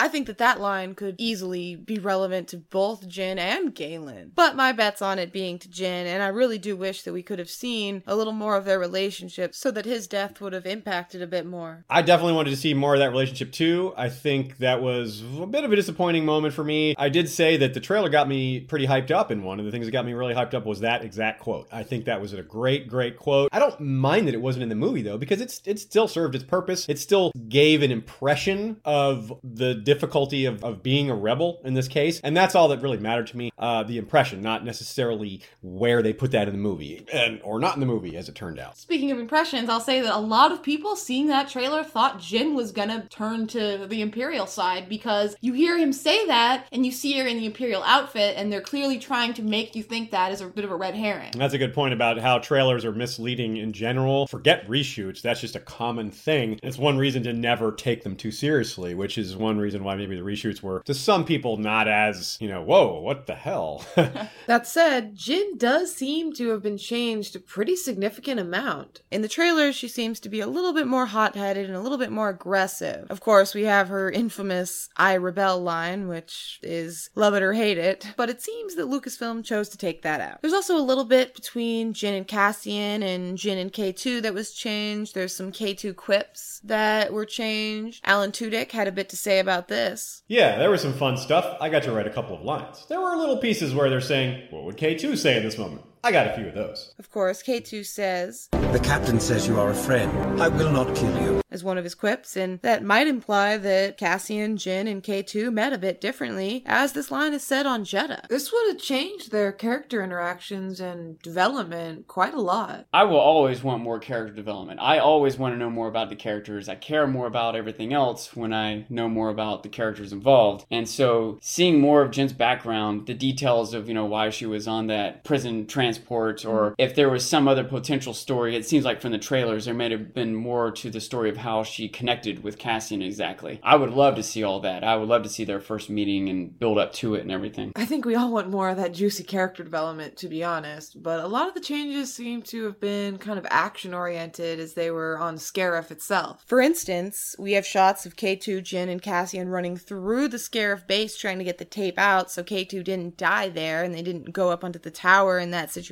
I 0.00 0.08
think 0.08 0.26
that 0.26 0.38
that 0.38 0.60
line 0.60 0.94
could 0.94 1.14
easily 1.18 1.76
be 1.76 1.98
relevant 1.98 2.48
to 2.48 2.56
both 2.56 3.08
Jyn 3.08 3.38
and 3.38 3.74
Galen. 3.74 4.32
But 4.34 4.56
my 4.56 4.72
bet's 4.72 5.00
on 5.00 5.20
it 5.20 5.32
being 5.32 5.58
to 5.60 5.68
Jyn, 5.68 6.06
and 6.06 6.22
I 6.22 6.28
really 6.28 6.58
do 6.58 6.76
wish 6.76 7.02
that 7.02 7.12
we 7.12 7.22
could 7.22 7.38
have 7.38 7.48
seen 7.48 8.02
a 8.06 8.16
little 8.16 8.32
more 8.32 8.56
of 8.56 8.64
their 8.64 8.78
relationship 8.78 9.54
so 9.54 9.70
that 9.70 9.84
his 9.84 10.08
death 10.08 10.40
would 10.40 10.52
have 10.52 10.66
impacted 10.66 11.22
a 11.22 11.28
bit 11.28 11.46
more. 11.46 11.84
I 11.88 12.02
definitely 12.02 12.32
wanted 12.32 12.50
to 12.50 12.56
see 12.56 12.74
more 12.74 12.94
of 12.94 13.00
that 13.00 13.10
relationship 13.10 13.52
too. 13.52 13.94
I 13.96 14.08
think 14.08 14.58
that 14.58 14.82
was 14.82 15.22
a 15.40 15.46
bit 15.46 15.62
of 15.62 15.72
a 15.72 15.76
disappointing 15.76 16.24
moment 16.24 16.54
for 16.54 16.64
me. 16.64 16.96
I 16.98 17.08
did 17.08 17.28
say 17.28 17.56
that 17.58 17.74
the 17.74 17.80
trailer 17.80 18.08
got 18.08 18.28
me 18.28 18.60
pretty 18.60 18.86
hyped 18.86 19.12
up, 19.12 19.30
and 19.30 19.44
one 19.44 19.60
of 19.60 19.64
the 19.64 19.70
things 19.70 19.86
that 19.86 19.92
got 19.92 20.04
me 20.04 20.12
really 20.12 20.34
hyped 20.34 20.54
up 20.54 20.66
was 20.66 20.80
that 20.80 21.04
exact 21.04 21.40
quote. 21.40 21.68
I 21.70 21.84
think 21.84 22.06
that 22.06 22.20
was 22.20 22.32
a 22.32 22.42
great, 22.42 22.88
great 22.88 23.16
quote. 23.16 23.48
I 23.52 23.60
don't 23.60 23.78
mind 23.78 24.26
that 24.26 24.34
it 24.34 24.40
wasn't 24.40 24.64
in 24.64 24.68
the 24.68 24.74
movie 24.74 25.02
though, 25.02 25.18
because 25.18 25.40
it's 25.40 25.62
it 25.64 25.78
still 25.78 26.08
served 26.08 26.34
its 26.34 26.44
purpose. 26.44 26.84
It 26.88 26.98
still 26.98 27.30
gave 27.48 27.82
an 27.82 27.92
impression 27.92 28.80
of 28.84 29.32
the 29.44 29.83
difficulty 29.84 30.46
of, 30.46 30.64
of 30.64 30.82
being 30.82 31.10
a 31.10 31.14
rebel 31.14 31.60
in 31.64 31.74
this 31.74 31.88
case. 31.88 32.20
And 32.22 32.36
that's 32.36 32.54
all 32.54 32.68
that 32.68 32.82
really 32.82 32.98
mattered 32.98 33.28
to 33.28 33.36
me. 33.36 33.52
Uh, 33.58 33.82
the 33.82 33.98
impression, 33.98 34.42
not 34.42 34.64
necessarily 34.64 35.40
where 35.62 36.02
they 36.02 36.12
put 36.12 36.32
that 36.32 36.48
in 36.48 36.54
the 36.54 36.60
movie, 36.60 37.06
and 37.12 37.40
or 37.42 37.58
not 37.58 37.74
in 37.74 37.80
the 37.80 37.86
movie, 37.86 38.16
as 38.16 38.28
it 38.28 38.34
turned 38.34 38.58
out. 38.58 38.76
Speaking 38.76 39.10
of 39.10 39.18
impressions, 39.18 39.68
I'll 39.68 39.80
say 39.80 40.00
that 40.00 40.14
a 40.14 40.18
lot 40.18 40.52
of 40.52 40.62
people 40.62 40.96
seeing 40.96 41.28
that 41.28 41.48
trailer 41.48 41.84
thought 41.84 42.18
Jyn 42.18 42.54
was 42.54 42.72
gonna 42.72 43.06
turn 43.10 43.46
to 43.48 43.86
the 43.88 44.02
Imperial 44.02 44.46
side 44.46 44.88
because 44.88 45.36
you 45.40 45.52
hear 45.52 45.78
him 45.78 45.92
say 45.92 46.26
that 46.26 46.66
and 46.72 46.84
you 46.84 46.92
see 46.92 47.18
her 47.18 47.26
in 47.26 47.36
the 47.36 47.46
Imperial 47.46 47.82
outfit, 47.84 48.36
and 48.36 48.52
they're 48.52 48.60
clearly 48.60 48.98
trying 48.98 49.34
to 49.34 49.42
make 49.42 49.74
you 49.76 49.82
think 49.82 50.10
that 50.10 50.32
is 50.32 50.40
a 50.40 50.46
bit 50.46 50.64
of 50.64 50.70
a 50.70 50.76
red 50.76 50.94
herring. 50.94 51.30
And 51.32 51.40
that's 51.40 51.54
a 51.54 51.58
good 51.58 51.74
point 51.74 51.94
about 51.94 52.18
how 52.18 52.38
trailers 52.38 52.84
are 52.84 52.92
misleading 52.92 53.56
in 53.56 53.72
general. 53.72 54.26
Forget 54.26 54.66
reshoots, 54.68 55.22
that's 55.22 55.40
just 55.40 55.56
a 55.56 55.60
common 55.60 56.10
thing. 56.10 56.58
It's 56.62 56.78
one 56.78 56.98
reason 56.98 57.22
to 57.24 57.32
never 57.32 57.72
take 57.72 58.02
them 58.02 58.16
too 58.16 58.30
seriously, 58.30 58.94
which 58.94 59.18
is 59.18 59.36
one 59.36 59.58
reason 59.58 59.73
why 59.82 59.96
maybe 59.96 60.16
the 60.16 60.22
reshoots 60.22 60.62
were, 60.62 60.82
to 60.84 60.94
some 60.94 61.24
people, 61.24 61.56
not 61.56 61.88
as, 61.88 62.36
you 62.40 62.48
know, 62.48 62.62
whoa, 62.62 63.00
what 63.00 63.26
the 63.26 63.34
hell? 63.34 63.84
That 64.46 64.66
said, 64.66 65.16
Jyn 65.16 65.58
does 65.58 65.94
seem 65.94 66.32
to 66.34 66.50
have 66.50 66.62
been 66.62 66.76
changed 66.76 67.34
a 67.34 67.40
pretty 67.40 67.76
significant 67.76 68.38
amount. 68.38 69.00
In 69.10 69.22
the 69.22 69.28
trailer, 69.28 69.72
she 69.72 69.88
seems 69.88 70.20
to 70.20 70.28
be 70.28 70.40
a 70.40 70.46
little 70.46 70.74
bit 70.74 70.86
more 70.86 71.06
hot 71.06 71.34
headed 71.34 71.66
and 71.66 71.74
a 71.74 71.80
little 71.80 71.96
bit 71.96 72.12
more 72.12 72.28
aggressive. 72.28 73.06
Of 73.10 73.20
course, 73.20 73.54
we 73.54 73.62
have 73.62 73.88
her 73.88 74.10
infamous 74.10 74.90
I 74.96 75.14
rebel 75.14 75.62
line, 75.62 76.08
which 76.08 76.60
is 76.62 77.08
love 77.14 77.34
it 77.34 77.42
or 77.42 77.54
hate 77.54 77.78
it, 77.78 78.06
but 78.16 78.28
it 78.28 78.42
seems 78.42 78.74
that 78.74 78.86
Lucasfilm 78.86 79.44
chose 79.44 79.70
to 79.70 79.78
take 79.78 80.02
that 80.02 80.20
out. 80.20 80.42
There's 80.42 80.52
also 80.52 80.76
a 80.76 80.84
little 80.84 81.04
bit 81.04 81.34
between 81.34 81.94
Jyn 81.94 82.16
and 82.16 82.28
Cassian 82.28 83.02
and 83.02 83.38
Jyn 83.38 83.60
and 83.60 83.72
K2 83.72 84.22
that 84.22 84.34
was 84.34 84.52
changed. 84.52 85.14
There's 85.14 85.34
some 85.34 85.52
K2 85.52 85.96
quips 85.96 86.60
that 86.64 87.12
were 87.12 87.24
changed. 87.24 88.02
Alan 88.04 88.32
Tudyk 88.32 88.72
had 88.72 88.88
a 88.88 88.92
bit 88.92 89.08
to 89.08 89.16
say 89.16 89.38
about 89.38 89.63
this. 89.68 90.22
yeah, 90.28 90.58
there 90.58 90.70
was 90.70 90.82
some 90.82 90.92
fun 90.92 91.16
stuff. 91.16 91.56
I 91.60 91.68
got 91.68 91.82
to 91.84 91.92
write 91.92 92.06
a 92.06 92.10
couple 92.10 92.36
of 92.36 92.42
lines. 92.42 92.86
There 92.88 93.00
were 93.00 93.16
little 93.16 93.38
pieces 93.38 93.74
where 93.74 93.88
they're 93.90 94.00
saying, 94.00 94.48
what 94.50 94.64
would 94.64 94.76
K2 94.76 95.16
say 95.16 95.36
in 95.36 95.42
this 95.42 95.58
moment? 95.58 95.82
I 96.04 96.12
got 96.12 96.26
a 96.26 96.34
few 96.34 96.48
of 96.48 96.54
those. 96.54 96.92
Of 96.98 97.10
course, 97.10 97.42
K2 97.42 97.86
says, 97.86 98.50
The 98.52 98.80
captain 98.82 99.18
says 99.18 99.48
you 99.48 99.58
are 99.58 99.70
a 99.70 99.74
friend. 99.74 100.12
I 100.38 100.48
will 100.48 100.70
not 100.70 100.94
kill 100.94 101.18
you. 101.22 101.40
as 101.50 101.64
one 101.64 101.78
of 101.78 101.84
his 101.84 101.94
quips, 101.94 102.36
and 102.36 102.60
that 102.62 102.82
might 102.84 103.06
imply 103.06 103.56
that 103.56 103.96
Cassian, 103.96 104.56
Jyn, 104.56 104.90
and 104.90 105.04
K2 105.04 105.52
met 105.52 105.72
a 105.72 105.78
bit 105.78 106.00
differently, 106.00 106.64
as 106.66 106.92
this 106.92 107.12
line 107.12 107.32
is 107.32 107.44
said 107.44 107.64
on 107.64 107.84
Jedha. 107.84 108.26
This 108.28 108.52
would 108.52 108.66
have 108.66 108.82
changed 108.82 109.30
their 109.30 109.52
character 109.52 110.02
interactions 110.02 110.80
and 110.80 111.18
development 111.20 112.08
quite 112.08 112.34
a 112.34 112.40
lot. 112.40 112.86
I 112.92 113.04
will 113.04 113.20
always 113.20 113.62
want 113.62 113.84
more 113.84 114.00
character 114.00 114.34
development. 114.34 114.80
I 114.82 114.98
always 114.98 115.38
want 115.38 115.54
to 115.54 115.58
know 115.58 115.70
more 115.70 115.86
about 115.86 116.10
the 116.10 116.16
characters. 116.16 116.68
I 116.68 116.74
care 116.74 117.06
more 117.06 117.28
about 117.28 117.54
everything 117.54 117.94
else 117.94 118.34
when 118.34 118.52
I 118.52 118.84
know 118.90 119.08
more 119.08 119.30
about 119.30 119.62
the 119.62 119.68
characters 119.68 120.12
involved. 120.12 120.66
And 120.70 120.88
so 120.88 121.38
seeing 121.40 121.80
more 121.80 122.02
of 122.02 122.10
Jyn's 122.10 122.32
background, 122.32 123.06
the 123.06 123.14
details 123.14 123.72
of, 123.72 123.86
you 123.86 123.94
know, 123.94 124.06
why 124.06 124.28
she 124.30 124.44
was 124.44 124.66
on 124.66 124.88
that 124.88 125.22
prison 125.22 125.66
transport 125.94 126.44
or 126.44 126.70
mm-hmm. 126.70 126.74
if 126.78 126.94
there 126.94 127.08
was 127.08 127.26
some 127.26 127.48
other 127.48 127.64
potential 127.64 128.14
story, 128.14 128.56
it 128.56 128.66
seems 128.66 128.84
like 128.84 129.00
from 129.00 129.12
the 129.12 129.18
trailers 129.18 129.64
there 129.64 129.74
may 129.74 129.90
have 129.90 130.14
been 130.14 130.34
more 130.34 130.70
to 130.70 130.90
the 130.90 131.00
story 131.00 131.30
of 131.30 131.36
how 131.36 131.62
she 131.62 131.88
connected 131.88 132.42
with 132.42 132.58
Cassian 132.58 133.02
exactly. 133.02 133.60
I 133.62 133.76
would 133.76 133.90
love 133.90 134.16
to 134.16 134.22
see 134.22 134.42
all 134.42 134.60
that. 134.60 134.84
I 134.84 134.96
would 134.96 135.08
love 135.08 135.22
to 135.22 135.28
see 135.28 135.44
their 135.44 135.60
first 135.60 135.90
meeting 135.90 136.28
and 136.28 136.58
build 136.58 136.78
up 136.78 136.92
to 136.94 137.14
it 137.14 137.22
and 137.22 137.30
everything. 137.30 137.72
I 137.76 137.84
think 137.84 138.04
we 138.04 138.14
all 138.14 138.32
want 138.32 138.50
more 138.50 138.70
of 138.70 138.76
that 138.76 138.92
juicy 138.92 139.24
character 139.24 139.62
development, 139.62 140.16
to 140.18 140.28
be 140.28 140.42
honest, 140.42 141.02
but 141.02 141.20
a 141.20 141.28
lot 141.28 141.48
of 141.48 141.54
the 141.54 141.60
changes 141.60 142.12
seem 142.12 142.42
to 142.42 142.64
have 142.64 142.80
been 142.80 143.18
kind 143.18 143.38
of 143.38 143.46
action 143.50 143.94
oriented 143.94 144.58
as 144.58 144.74
they 144.74 144.90
were 144.90 145.18
on 145.18 145.36
Scarif 145.36 145.90
itself. 145.90 146.42
For 146.46 146.60
instance, 146.60 147.36
we 147.38 147.52
have 147.52 147.66
shots 147.66 148.06
of 148.06 148.16
K2, 148.16 148.60
Jyn, 148.60 148.88
and 148.88 149.02
Cassian 149.02 149.48
running 149.48 149.76
through 149.76 150.28
the 150.28 150.36
Scarif 150.36 150.86
base 150.86 151.16
trying 151.16 151.38
to 151.38 151.44
get 151.44 151.58
the 151.58 151.64
tape 151.64 151.98
out 151.98 152.30
so 152.30 152.42
K2 152.42 152.84
didn't 152.84 153.16
die 153.16 153.48
there 153.48 153.82
and 153.82 153.94
they 153.94 154.02
didn't 154.02 154.32
go 154.32 154.50
up 154.50 154.64
onto 154.64 154.78
the 154.78 154.90
tower 154.90 155.38
in 155.38 155.50
that 155.50 155.70
situation. 155.70 155.83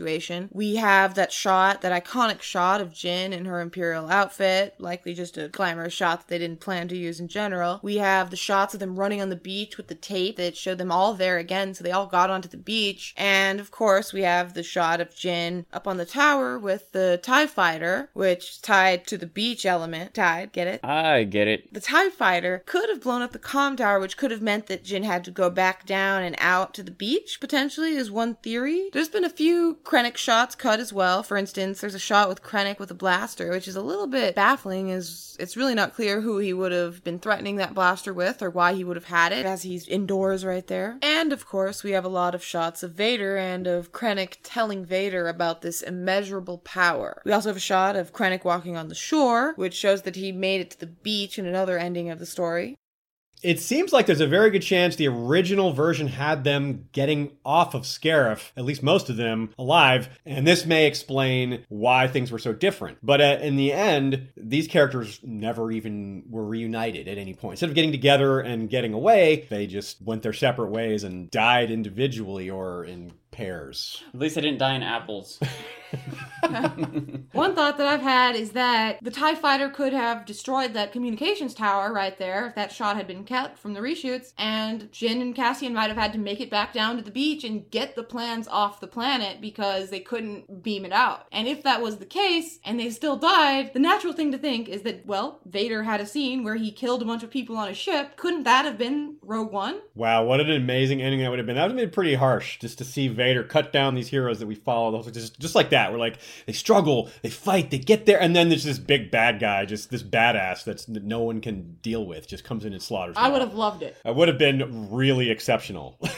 We 0.52 0.76
have 0.76 1.14
that 1.14 1.32
shot, 1.32 1.82
that 1.82 2.04
iconic 2.04 2.42
shot 2.42 2.80
of 2.80 2.92
Jyn 2.92 3.32
in 3.32 3.44
her 3.44 3.60
Imperial 3.60 4.08
outfit, 4.08 4.74
likely 4.78 5.14
just 5.14 5.38
a 5.38 5.48
glamorous 5.48 5.92
shot 5.92 6.20
that 6.20 6.28
they 6.28 6.38
didn't 6.38 6.60
plan 6.60 6.88
to 6.88 6.96
use 6.96 7.20
in 7.20 7.28
general. 7.28 7.80
We 7.82 7.96
have 7.96 8.30
the 8.30 8.36
shots 8.36 8.74
of 8.74 8.80
them 8.80 8.98
running 8.98 9.20
on 9.20 9.28
the 9.28 9.36
beach 9.36 9.76
with 9.76 9.88
the 9.88 9.94
tape 9.94 10.36
that 10.36 10.56
showed 10.56 10.78
them 10.78 10.92
all 10.92 11.14
there 11.14 11.38
again, 11.38 11.74
so 11.74 11.84
they 11.84 11.90
all 11.90 12.06
got 12.06 12.30
onto 12.30 12.48
the 12.48 12.56
beach. 12.56 13.14
And 13.16 13.60
of 13.60 13.70
course, 13.70 14.12
we 14.12 14.22
have 14.22 14.54
the 14.54 14.62
shot 14.62 15.00
of 15.00 15.14
Jyn 15.14 15.64
up 15.72 15.86
on 15.86 15.96
the 15.96 16.04
tower 16.04 16.58
with 16.58 16.92
the 16.92 17.20
TIE 17.22 17.46
fighter, 17.46 18.10
which 18.12 18.62
tied 18.62 19.06
to 19.06 19.18
the 19.18 19.26
beach 19.26 19.66
element. 19.66 20.14
Tied, 20.14 20.52
get 20.52 20.66
it? 20.66 20.84
I 20.84 21.24
get 21.24 21.48
it. 21.48 21.72
The 21.72 21.80
TIE 21.80 22.10
fighter 22.10 22.62
could 22.66 22.88
have 22.88 23.02
blown 23.02 23.22
up 23.22 23.32
the 23.32 23.38
comm 23.38 23.76
tower, 23.76 24.00
which 24.00 24.16
could 24.16 24.30
have 24.30 24.42
meant 24.42 24.66
that 24.66 24.84
Jyn 24.84 25.04
had 25.04 25.24
to 25.24 25.30
go 25.30 25.50
back 25.50 25.86
down 25.86 26.22
and 26.22 26.36
out 26.38 26.74
to 26.74 26.82
the 26.82 26.90
beach, 26.90 27.38
potentially, 27.40 27.94
is 27.94 28.10
one 28.10 28.36
theory. 28.36 28.90
There's 28.92 29.08
been 29.08 29.24
a 29.24 29.30
few 29.30 29.78
Krennic 29.84 30.16
shots 30.16 30.54
cut 30.54 30.80
as 30.80 30.92
well. 30.92 31.22
For 31.22 31.36
instance, 31.36 31.80
there's 31.80 31.94
a 31.94 31.98
shot 31.98 32.28
with 32.28 32.42
Krennic 32.42 32.78
with 32.78 32.90
a 32.90 32.94
blaster, 32.94 33.50
which 33.50 33.68
is 33.68 33.76
a 33.76 33.82
little 33.82 34.06
bit 34.06 34.34
baffling, 34.34 34.90
as 34.90 35.36
it's 35.38 35.56
really 35.56 35.74
not 35.74 35.94
clear 35.94 36.20
who 36.20 36.38
he 36.38 36.52
would 36.52 36.72
have 36.72 37.02
been 37.04 37.18
threatening 37.18 37.56
that 37.56 37.74
blaster 37.74 38.12
with 38.12 38.42
or 38.42 38.50
why 38.50 38.72
he 38.72 38.84
would 38.84 38.96
have 38.96 39.06
had 39.06 39.32
it, 39.32 39.44
as 39.44 39.62
he's 39.62 39.88
indoors 39.88 40.44
right 40.44 40.66
there. 40.66 40.98
And 41.02 41.32
of 41.32 41.46
course, 41.46 41.82
we 41.82 41.92
have 41.92 42.04
a 42.04 42.08
lot 42.08 42.34
of 42.34 42.44
shots 42.44 42.82
of 42.82 42.92
Vader 42.92 43.36
and 43.36 43.66
of 43.66 43.92
Krennic 43.92 44.38
telling 44.42 44.84
Vader 44.84 45.28
about 45.28 45.62
this 45.62 45.82
immeasurable 45.82 46.58
power. 46.58 47.20
We 47.24 47.32
also 47.32 47.50
have 47.50 47.56
a 47.56 47.60
shot 47.60 47.96
of 47.96 48.12
Krennic 48.12 48.44
walking 48.44 48.76
on 48.76 48.88
the 48.88 48.94
shore, 48.94 49.52
which 49.56 49.74
shows 49.74 50.02
that 50.02 50.16
he 50.16 50.32
made 50.32 50.60
it 50.60 50.70
to 50.72 50.80
the 50.80 50.86
beach 50.86 51.38
in 51.38 51.46
another 51.46 51.78
ending 51.78 52.10
of 52.10 52.18
the 52.18 52.26
story. 52.26 52.76
It 53.42 53.60
seems 53.60 53.92
like 53.92 54.06
there's 54.06 54.20
a 54.20 54.26
very 54.26 54.50
good 54.50 54.62
chance 54.62 54.96
the 54.96 55.08
original 55.08 55.72
version 55.72 56.06
had 56.06 56.44
them 56.44 56.88
getting 56.92 57.32
off 57.44 57.74
of 57.74 57.82
Scarif, 57.82 58.50
at 58.56 58.64
least 58.64 58.82
most 58.82 59.10
of 59.10 59.16
them, 59.16 59.52
alive, 59.58 60.08
and 60.24 60.46
this 60.46 60.64
may 60.64 60.86
explain 60.86 61.64
why 61.68 62.06
things 62.08 62.30
were 62.30 62.38
so 62.38 62.52
different. 62.52 62.98
But 63.02 63.20
uh, 63.20 63.38
in 63.40 63.56
the 63.56 63.72
end, 63.72 64.28
these 64.36 64.68
characters 64.68 65.20
never 65.22 65.72
even 65.72 66.24
were 66.30 66.44
reunited 66.44 67.08
at 67.08 67.18
any 67.18 67.34
point. 67.34 67.54
Instead 67.54 67.70
of 67.70 67.74
getting 67.74 67.92
together 67.92 68.40
and 68.40 68.70
getting 68.70 68.92
away, 68.92 69.46
they 69.50 69.66
just 69.66 70.00
went 70.02 70.22
their 70.22 70.32
separate 70.32 70.70
ways 70.70 71.04
and 71.04 71.30
died 71.30 71.70
individually 71.70 72.48
or 72.48 72.84
in 72.84 73.12
pairs. 73.32 74.02
At 74.14 74.20
least 74.20 74.36
they 74.36 74.40
didn't 74.40 74.58
die 74.58 74.74
in 74.74 74.82
apples. 74.82 75.40
One 77.32 77.54
thought 77.54 77.78
that 77.78 77.86
I've 77.86 78.02
had 78.02 78.34
is 78.34 78.52
that 78.52 79.02
the 79.02 79.10
TIE 79.10 79.34
fighter 79.34 79.68
could 79.68 79.92
have 79.92 80.26
destroyed 80.26 80.74
that 80.74 80.92
communications 80.92 81.54
tower 81.54 81.92
right 81.92 82.16
there 82.18 82.46
if 82.46 82.54
that 82.56 82.72
shot 82.72 82.96
had 82.96 83.06
been 83.06 83.24
kept 83.24 83.58
from 83.58 83.74
the 83.74 83.80
reshoots, 83.80 84.32
and 84.38 84.90
Jyn 84.92 85.20
and 85.20 85.34
Cassian 85.34 85.74
might 85.74 85.88
have 85.88 85.96
had 85.96 86.12
to 86.12 86.18
make 86.18 86.40
it 86.40 86.50
back 86.50 86.72
down 86.72 86.96
to 86.96 87.02
the 87.02 87.10
beach 87.10 87.44
and 87.44 87.70
get 87.70 87.94
the 87.94 88.02
plans 88.02 88.48
off 88.48 88.80
the 88.80 88.86
planet 88.86 89.40
because 89.40 89.90
they 89.90 90.00
couldn't 90.00 90.62
beam 90.62 90.84
it 90.84 90.92
out. 90.92 91.26
And 91.32 91.48
if 91.48 91.62
that 91.62 91.80
was 91.80 91.98
the 91.98 92.06
case, 92.06 92.58
and 92.64 92.78
they 92.78 92.90
still 92.90 93.16
died, 93.16 93.72
the 93.72 93.78
natural 93.78 94.12
thing 94.12 94.32
to 94.32 94.38
think 94.38 94.68
is 94.68 94.82
that, 94.82 95.06
well, 95.06 95.40
Vader 95.46 95.82
had 95.82 96.00
a 96.00 96.06
scene 96.06 96.44
where 96.44 96.56
he 96.56 96.70
killed 96.70 97.02
a 97.02 97.06
bunch 97.06 97.22
of 97.22 97.30
people 97.30 97.56
on 97.56 97.68
a 97.68 97.74
ship. 97.74 98.16
Couldn't 98.16 98.44
that 98.44 98.64
have 98.64 98.78
been 98.78 99.16
Rogue 99.22 99.52
One? 99.52 99.80
Wow, 99.94 100.24
what 100.24 100.40
an 100.40 100.50
amazing 100.50 101.02
ending 101.02 101.20
that 101.20 101.30
would 101.30 101.38
have 101.38 101.46
been. 101.46 101.56
That 101.56 101.62
would 101.62 101.72
have 101.72 101.80
been 101.80 101.90
pretty 101.90 102.14
harsh 102.14 102.58
just 102.58 102.78
to 102.78 102.84
see 102.84 103.08
Vader 103.08 103.44
cut 103.44 103.72
down 103.72 103.94
these 103.94 104.08
heroes 104.08 104.38
that 104.40 104.46
we 104.46 104.54
follow. 104.54 105.02
Just, 105.02 105.38
just 105.40 105.54
like 105.54 105.70
that. 105.70 105.81
We're 105.90 105.98
like, 105.98 106.18
they 106.46 106.52
struggle, 106.52 107.10
they 107.22 107.30
fight, 107.30 107.70
they 107.70 107.78
get 107.78 108.06
there, 108.06 108.20
and 108.20 108.36
then 108.36 108.50
there's 108.50 108.64
this 108.64 108.78
big 108.78 109.10
bad 109.10 109.40
guy, 109.40 109.64
just 109.64 109.90
this 109.90 110.02
badass 110.02 110.64
that's 110.64 110.84
that 110.84 111.02
no 111.02 111.22
one 111.22 111.40
can 111.40 111.78
deal 111.82 112.06
with, 112.06 112.28
just 112.28 112.44
comes 112.44 112.64
in 112.64 112.72
and 112.72 112.82
slaughters. 112.82 113.16
I 113.18 113.30
would 113.30 113.40
have 113.40 113.54
loved 113.54 113.82
it. 113.82 113.96
It 114.04 114.14
would 114.14 114.28
have 114.28 114.38
been 114.38 114.90
really 114.90 115.30
exceptional. 115.30 115.98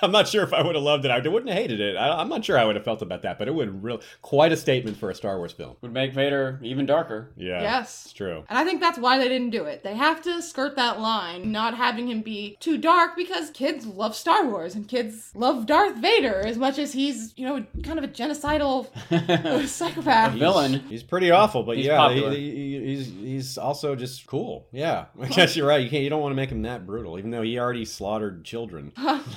I'm 0.02 0.12
not 0.12 0.28
sure 0.28 0.42
if 0.42 0.52
I 0.52 0.62
would 0.62 0.74
have 0.74 0.84
loved 0.84 1.04
it. 1.04 1.10
I 1.10 1.18
wouldn't 1.26 1.48
have 1.50 1.58
hated 1.58 1.80
it. 1.80 1.96
I, 1.96 2.20
I'm 2.20 2.28
not 2.28 2.44
sure 2.44 2.58
I 2.58 2.64
would 2.64 2.76
have 2.76 2.84
felt 2.84 3.02
about 3.02 3.22
that, 3.22 3.38
but 3.38 3.48
it 3.48 3.54
would 3.54 3.68
have 3.68 3.82
real 3.84 4.00
quite 4.22 4.52
a 4.52 4.56
statement 4.56 4.96
for 4.96 5.10
a 5.10 5.14
Star 5.14 5.36
Wars 5.38 5.52
film. 5.52 5.76
Would 5.82 5.92
make 5.92 6.12
Vader 6.12 6.58
even 6.62 6.86
darker. 6.86 7.30
Yeah, 7.36 7.62
Yes. 7.62 8.04
it's 8.06 8.12
true. 8.12 8.44
And 8.48 8.58
I 8.58 8.64
think 8.64 8.80
that's 8.80 8.98
why 8.98 9.18
they 9.18 9.28
didn't 9.28 9.50
do 9.50 9.64
it. 9.64 9.82
They 9.82 9.94
have 9.94 10.22
to 10.22 10.40
skirt 10.42 10.76
that 10.76 11.00
line, 11.00 11.52
not 11.52 11.74
having 11.76 12.08
him 12.08 12.22
be 12.22 12.56
too 12.60 12.78
dark 12.78 13.16
because 13.16 13.50
kids 13.50 13.86
love 13.86 14.14
Star 14.16 14.46
Wars 14.46 14.74
and 14.74 14.88
kids 14.88 15.30
love 15.34 15.66
Darth 15.66 15.96
Vader 15.96 16.40
as 16.46 16.56
much 16.58 16.78
as 16.78 16.92
he's, 16.92 17.32
you 17.36 17.46
know, 17.46 17.64
kind 17.82 17.98
of 17.98 18.04
a 18.04 18.08
genocidal 18.08 18.86
psychopath. 19.66 20.34
Villain. 20.34 20.80
He's 20.88 21.02
pretty 21.02 21.30
awful, 21.30 21.62
but 21.62 21.76
He's 21.76 21.86
yeah, 21.86 22.12
he- 22.12 22.20
he- 22.30 22.80
he's 22.80 23.06
he's 23.06 23.58
also 23.58 23.94
just 23.94 24.26
cool. 24.26 24.66
Yeah, 24.72 25.06
I 25.20 25.26
guess 25.28 25.56
you're 25.56 25.66
right. 25.68 25.82
You 25.82 25.90
can't. 25.90 26.02
You 26.02 26.10
don't 26.10 26.20
want 26.22 26.32
to 26.32 26.36
make 26.36 26.50
him 26.50 26.62
that 26.62 26.86
brutal, 26.86 27.18
even 27.18 27.30
though 27.30 27.42
he 27.42 27.58
already 27.58 27.84
slaughtered 27.84 28.44
children. 28.44 28.92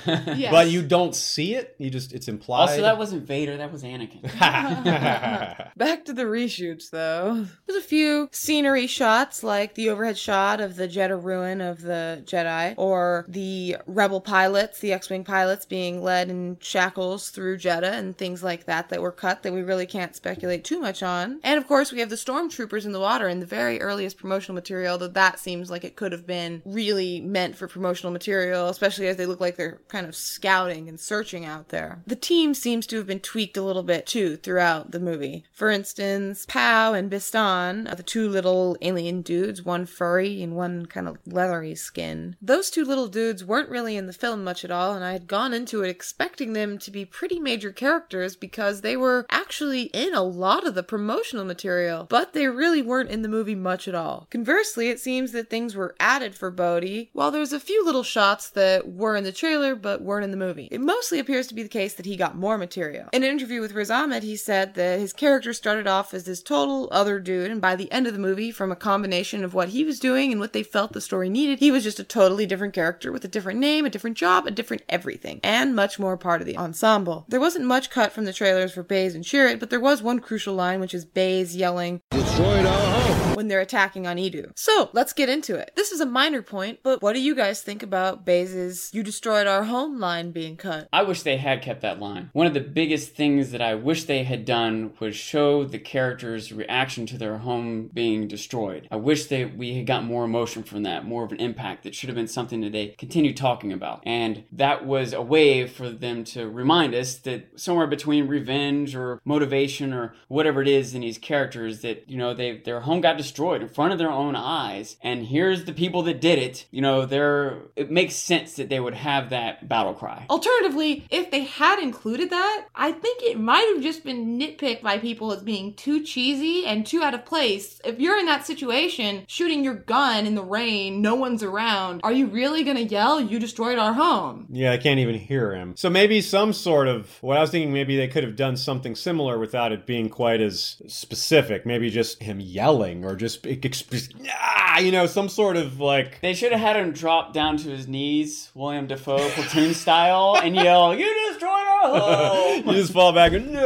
Yes. 0.05 0.51
But 0.53 0.69
you 0.69 0.81
don't 0.81 1.15
see 1.15 1.55
it. 1.55 1.75
You 1.77 1.89
just 1.89 2.13
it's 2.13 2.27
implied. 2.27 2.69
Also, 2.69 2.81
that 2.81 2.97
wasn't 2.97 3.23
Vader. 3.23 3.57
That 3.57 3.71
was 3.71 3.83
Anakin. 3.83 4.21
Back 5.77 6.05
to 6.05 6.13
the 6.13 6.23
reshoots, 6.23 6.89
though. 6.89 7.45
There's 7.65 7.83
a 7.83 7.87
few 7.87 8.29
scenery 8.31 8.87
shots, 8.87 9.43
like 9.43 9.75
the 9.75 9.89
overhead 9.89 10.17
shot 10.17 10.61
of 10.61 10.75
the 10.75 10.87
Jedha 10.87 11.21
ruin 11.21 11.61
of 11.61 11.81
the 11.81 12.21
Jedi, 12.25 12.75
or 12.77 13.25
the 13.27 13.77
rebel 13.87 14.21
pilots, 14.21 14.79
the 14.79 14.93
X-wing 14.93 15.23
pilots 15.23 15.65
being 15.65 16.03
led 16.03 16.29
in 16.29 16.57
shackles 16.59 17.29
through 17.29 17.57
Jedha, 17.57 17.91
and 17.91 18.17
things 18.17 18.43
like 18.43 18.65
that 18.65 18.89
that 18.89 19.01
were 19.01 19.11
cut 19.11 19.43
that 19.43 19.53
we 19.53 19.61
really 19.61 19.85
can't 19.85 20.15
speculate 20.15 20.63
too 20.63 20.79
much 20.79 21.01
on. 21.01 21.39
And 21.43 21.57
of 21.57 21.67
course, 21.67 21.91
we 21.91 21.99
have 21.99 22.09
the 22.09 22.15
stormtroopers 22.15 22.85
in 22.85 22.91
the 22.91 22.99
water 22.99 23.27
in 23.27 23.39
the 23.39 23.45
very 23.45 23.81
earliest 23.81 24.17
promotional 24.17 24.55
material. 24.55 24.97
That 24.97 25.13
that 25.15 25.39
seems 25.39 25.71
like 25.71 25.83
it 25.83 25.95
could 25.95 26.11
have 26.11 26.27
been 26.27 26.61
really 26.65 27.21
meant 27.21 27.55
for 27.55 27.67
promotional 27.67 28.11
material, 28.11 28.69
especially 28.69 29.07
as 29.07 29.17
they 29.17 29.25
look 29.25 29.39
like 29.39 29.55
they're 29.55 29.79
kind 29.87 30.05
of 30.05 30.15
scouting 30.43 30.89
and 30.89 30.99
searching 30.99 31.45
out 31.45 31.69
there. 31.69 32.03
The 32.05 32.17
team 32.17 32.53
seems 32.53 32.85
to 32.87 32.97
have 32.97 33.07
been 33.07 33.21
tweaked 33.21 33.55
a 33.55 33.61
little 33.61 33.81
bit 33.81 34.05
too 34.05 34.35
throughout 34.35 34.91
the 34.91 34.99
movie. 34.99 35.45
For 35.53 35.69
instance, 35.69 36.45
Pao 36.45 36.93
and 36.93 37.09
Bistan, 37.09 37.95
the 37.95 38.03
two 38.03 38.27
little 38.27 38.75
alien 38.81 39.21
dudes, 39.21 39.63
one 39.63 39.85
furry 39.85 40.43
and 40.43 40.53
one 40.53 40.85
kind 40.87 41.07
of 41.07 41.17
leathery 41.25 41.75
skin. 41.75 42.35
Those 42.41 42.69
two 42.69 42.83
little 42.83 43.07
dudes 43.07 43.45
weren't 43.45 43.69
really 43.69 43.95
in 43.95 44.05
the 44.05 44.11
film 44.11 44.43
much 44.43 44.65
at 44.65 44.71
all, 44.71 44.93
and 44.93 45.05
I 45.05 45.13
had 45.13 45.27
gone 45.27 45.53
into 45.53 45.81
it 45.81 45.89
expecting 45.89 46.51
them 46.51 46.77
to 46.79 46.91
be 46.91 47.05
pretty 47.05 47.39
major 47.39 47.71
characters 47.71 48.35
because 48.35 48.81
they 48.81 48.97
were 48.97 49.25
actually 49.29 49.83
in 49.93 50.13
a 50.13 50.23
lot 50.23 50.67
of 50.67 50.75
the 50.75 50.83
promotional 50.83 51.45
material, 51.45 52.05
but 52.09 52.33
they 52.33 52.47
really 52.47 52.81
weren't 52.81 53.11
in 53.11 53.21
the 53.21 53.29
movie 53.29 53.55
much 53.55 53.87
at 53.87 53.95
all. 53.95 54.27
Conversely, 54.29 54.89
it 54.89 54.99
seems 54.99 55.31
that 55.31 55.49
things 55.49 55.73
were 55.73 55.95
added 56.01 56.35
for 56.35 56.51
Bodhi, 56.51 57.11
while 57.13 57.31
there's 57.31 57.53
a 57.53 57.61
few 57.61 57.85
little 57.85 58.03
shots 58.03 58.49
that 58.49 58.91
were 58.91 59.15
in 59.15 59.23
the 59.23 59.31
trailer 59.31 59.73
but 59.73 60.01
weren't 60.01 60.25
in 60.25 60.32
the 60.33 60.45
movie. 60.45 60.67
It 60.71 60.81
mostly 60.81 61.19
appears 61.19 61.47
to 61.47 61.53
be 61.53 61.63
the 61.63 61.69
case 61.69 61.93
that 61.93 62.05
he 62.05 62.17
got 62.17 62.35
more 62.35 62.57
material. 62.57 63.07
In 63.13 63.23
an 63.23 63.29
interview 63.29 63.61
with 63.61 63.73
Riz 63.73 63.91
Ahmed, 63.91 64.23
he 64.23 64.35
said 64.35 64.73
that 64.73 64.99
his 64.99 65.13
character 65.13 65.53
started 65.53 65.87
off 65.87 66.13
as 66.13 66.23
this 66.23 66.41
total 66.41 66.89
other 66.91 67.19
dude, 67.19 67.51
and 67.51 67.61
by 67.61 67.75
the 67.75 67.91
end 67.91 68.07
of 68.07 68.13
the 68.13 68.19
movie, 68.19 68.51
from 68.51 68.71
a 68.71 68.75
combination 68.75 69.43
of 69.43 69.53
what 69.53 69.69
he 69.69 69.83
was 69.83 69.99
doing 69.99 70.31
and 70.31 70.41
what 70.41 70.53
they 70.53 70.63
felt 70.63 70.93
the 70.93 71.01
story 71.01 71.29
needed, 71.29 71.59
he 71.59 71.71
was 71.71 71.83
just 71.83 71.99
a 71.99 72.03
totally 72.03 72.45
different 72.45 72.73
character 72.73 73.11
with 73.11 73.23
a 73.23 73.27
different 73.27 73.59
name, 73.59 73.85
a 73.85 73.89
different 73.89 74.17
job, 74.17 74.47
a 74.47 74.51
different 74.51 74.83
everything, 74.89 75.39
and 75.43 75.75
much 75.75 75.99
more 75.99 76.17
part 76.17 76.41
of 76.41 76.47
the 76.47 76.57
ensemble. 76.57 77.25
There 77.29 77.39
wasn't 77.39 77.65
much 77.65 77.89
cut 77.89 78.11
from 78.11 78.25
the 78.25 78.33
trailers 78.33 78.73
for 78.73 78.83
Baze 78.83 79.13
and 79.13 79.23
Chirrut, 79.23 79.59
but 79.59 79.69
there 79.69 79.79
was 79.79 80.01
one 80.01 80.19
crucial 80.19 80.55
line, 80.55 80.79
which 80.79 80.93
is 80.93 81.05
Baze 81.05 81.55
yelling, 81.55 82.01
Destroyed 82.09 82.65
our 82.65 82.91
home. 82.91 83.02
When 83.43 83.49
they're 83.49 83.59
attacking 83.59 84.07
on 84.07 84.15
Eadu. 84.15 84.53
So 84.55 84.89
let's 84.93 85.11
get 85.11 85.27
into 85.27 85.57
it. 85.57 85.73
This 85.75 85.91
is 85.91 85.99
a 85.99 86.05
minor 86.05 86.41
point, 86.41 86.79
but 86.81 87.01
what 87.01 87.11
do 87.11 87.19
you 87.19 87.35
guys 87.35 87.61
think 87.61 87.83
about 87.83 88.23
Baze's 88.23 88.89
"You 88.93 89.03
destroyed 89.03 89.47
our 89.47 89.65
home" 89.65 89.99
line 89.99 90.31
being 90.31 90.55
cut? 90.55 90.87
I 90.93 91.03
wish 91.03 91.23
they 91.23 91.35
had 91.35 91.61
kept 91.61 91.81
that 91.81 91.99
line. 91.99 92.29
One 92.31 92.47
of 92.47 92.53
the 92.53 92.61
biggest 92.61 93.15
things 93.15 93.51
that 93.51 93.61
I 93.61 93.75
wish 93.75 94.05
they 94.05 94.23
had 94.23 94.45
done 94.45 94.93
was 95.01 95.17
show 95.17 95.65
the 95.65 95.77
characters' 95.77 96.53
reaction 96.53 97.05
to 97.07 97.17
their 97.17 97.39
home 97.39 97.89
being 97.93 98.29
destroyed. 98.29 98.87
I 98.89 98.95
wish 98.95 99.25
they 99.25 99.43
we 99.43 99.75
had 99.75 99.87
got 99.87 100.05
more 100.05 100.23
emotion 100.23 100.63
from 100.63 100.83
that, 100.83 101.03
more 101.03 101.25
of 101.25 101.33
an 101.33 101.41
impact. 101.41 101.83
That 101.83 101.95
should 101.95 102.07
have 102.07 102.15
been 102.15 102.29
something 102.29 102.61
that 102.61 102.71
they 102.71 102.95
continued 102.97 103.35
talking 103.35 103.73
about. 103.73 104.03
And 104.05 104.45
that 104.53 104.85
was 104.85 105.11
a 105.11 105.21
way 105.21 105.67
for 105.67 105.89
them 105.89 106.23
to 106.25 106.47
remind 106.47 106.95
us 106.95 107.15
that 107.15 107.59
somewhere 107.59 107.87
between 107.87 108.29
revenge 108.29 108.95
or 108.95 109.19
motivation 109.25 109.91
or 109.91 110.15
whatever 110.29 110.61
it 110.61 110.69
is 110.69 110.95
in 110.95 111.01
these 111.01 111.17
characters 111.17 111.81
that, 111.81 112.09
you 112.09 112.17
know, 112.17 112.33
they 112.33 112.59
their 112.59 112.79
home 112.79 113.01
got 113.01 113.17
destroyed 113.17 113.32
in 113.39 113.69
front 113.69 113.93
of 113.93 113.99
their 113.99 114.11
own 114.11 114.35
eyes. 114.35 114.97
And 115.01 115.25
here's 115.25 115.65
the 115.65 115.73
people 115.73 116.03
that 116.03 116.21
did 116.21 116.39
it. 116.39 116.65
You 116.71 116.81
know, 116.81 117.05
they're 117.05 117.63
it 117.75 117.91
makes 117.91 118.15
sense 118.15 118.55
that 118.55 118.69
they 118.69 118.79
would 118.79 118.93
have 118.93 119.29
that 119.29 119.67
battle 119.67 119.93
cry. 119.93 120.25
Alternatively, 120.29 121.05
if 121.09 121.31
they 121.31 121.43
had 121.43 121.79
included 121.79 122.29
that, 122.29 122.67
I 122.75 122.91
think 122.91 123.21
it 123.23 123.39
might 123.39 123.71
have 123.73 123.83
just 123.83 124.03
been 124.03 124.37
nitpicked 124.39 124.81
by 124.81 124.97
people 124.97 125.31
as 125.31 125.41
being 125.41 125.73
too 125.73 126.03
cheesy 126.03 126.65
and 126.65 126.85
too 126.85 127.03
out 127.03 127.13
of 127.13 127.25
place. 127.25 127.81
If 127.83 127.99
you're 127.99 128.17
in 128.17 128.25
that 128.27 128.45
situation, 128.45 129.23
shooting 129.27 129.63
your 129.63 129.75
gun 129.75 130.25
in 130.25 130.35
the 130.35 130.43
rain, 130.43 131.01
no 131.01 131.15
one's 131.15 131.43
around, 131.43 132.01
are 132.03 132.11
you 132.11 132.27
really 132.27 132.63
gonna 132.63 132.81
yell, 132.81 133.19
You 133.19 133.39
destroyed 133.39 133.79
our 133.79 133.93
home? 133.93 134.47
Yeah, 134.49 134.71
I 134.71 134.77
can't 134.77 134.99
even 134.99 135.15
hear 135.15 135.53
him. 135.53 135.75
So 135.75 135.89
maybe 135.89 136.21
some 136.21 136.53
sort 136.53 136.87
of 136.87 137.17
what 137.21 137.37
I 137.37 137.41
was 137.41 137.51
thinking. 137.51 137.73
Maybe 137.73 137.97
they 137.97 138.07
could 138.07 138.23
have 138.23 138.35
done 138.35 138.57
something 138.57 138.95
similar 138.95 139.39
without 139.39 139.71
it 139.71 139.85
being 139.85 140.09
quite 140.09 140.41
as 140.41 140.81
specific. 140.87 141.65
Maybe 141.65 141.89
just 141.89 142.21
him 142.21 142.39
yelling 142.39 143.03
or 143.05 143.12
just 143.15 143.43
exp- 143.43 144.13
ah, 144.31 144.79
you 144.79 144.91
know, 144.91 145.05
some 145.05 145.29
sort 145.29 145.55
of 145.57 145.79
like 145.79 146.19
They 146.21 146.33
should 146.33 146.51
have 146.51 146.61
had 146.61 146.75
him 146.75 146.91
drop 146.91 147.33
down 147.33 147.57
to 147.57 147.69
his 147.69 147.87
knees, 147.87 148.49
William 148.53 148.87
Dafoe 148.87 149.29
platoon 149.29 149.73
style, 149.73 150.37
and 150.41 150.55
yell, 150.55 150.93
"You 150.95 151.13
destroyed 151.29 151.51
our 151.51 151.81
home!" 151.99 152.67
you 152.67 152.73
just 152.73 152.93
fall 152.93 153.13
back 153.13 153.33
and 153.33 153.53
no. 153.53 153.61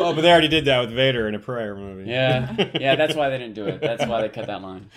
Oh, 0.00 0.12
but 0.14 0.22
they 0.22 0.30
already 0.30 0.48
did 0.48 0.64
that 0.66 0.80
with 0.80 0.90
Vader 0.92 1.28
in 1.28 1.34
a 1.34 1.38
prayer 1.38 1.74
movie. 1.74 2.08
Yeah, 2.08 2.68
yeah, 2.78 2.94
that's 2.96 3.14
why 3.14 3.28
they 3.30 3.38
didn't 3.38 3.54
do 3.54 3.66
it. 3.66 3.80
That's 3.80 4.06
why 4.06 4.22
they 4.22 4.28
cut 4.28 4.46
that 4.46 4.62
line. 4.62 4.90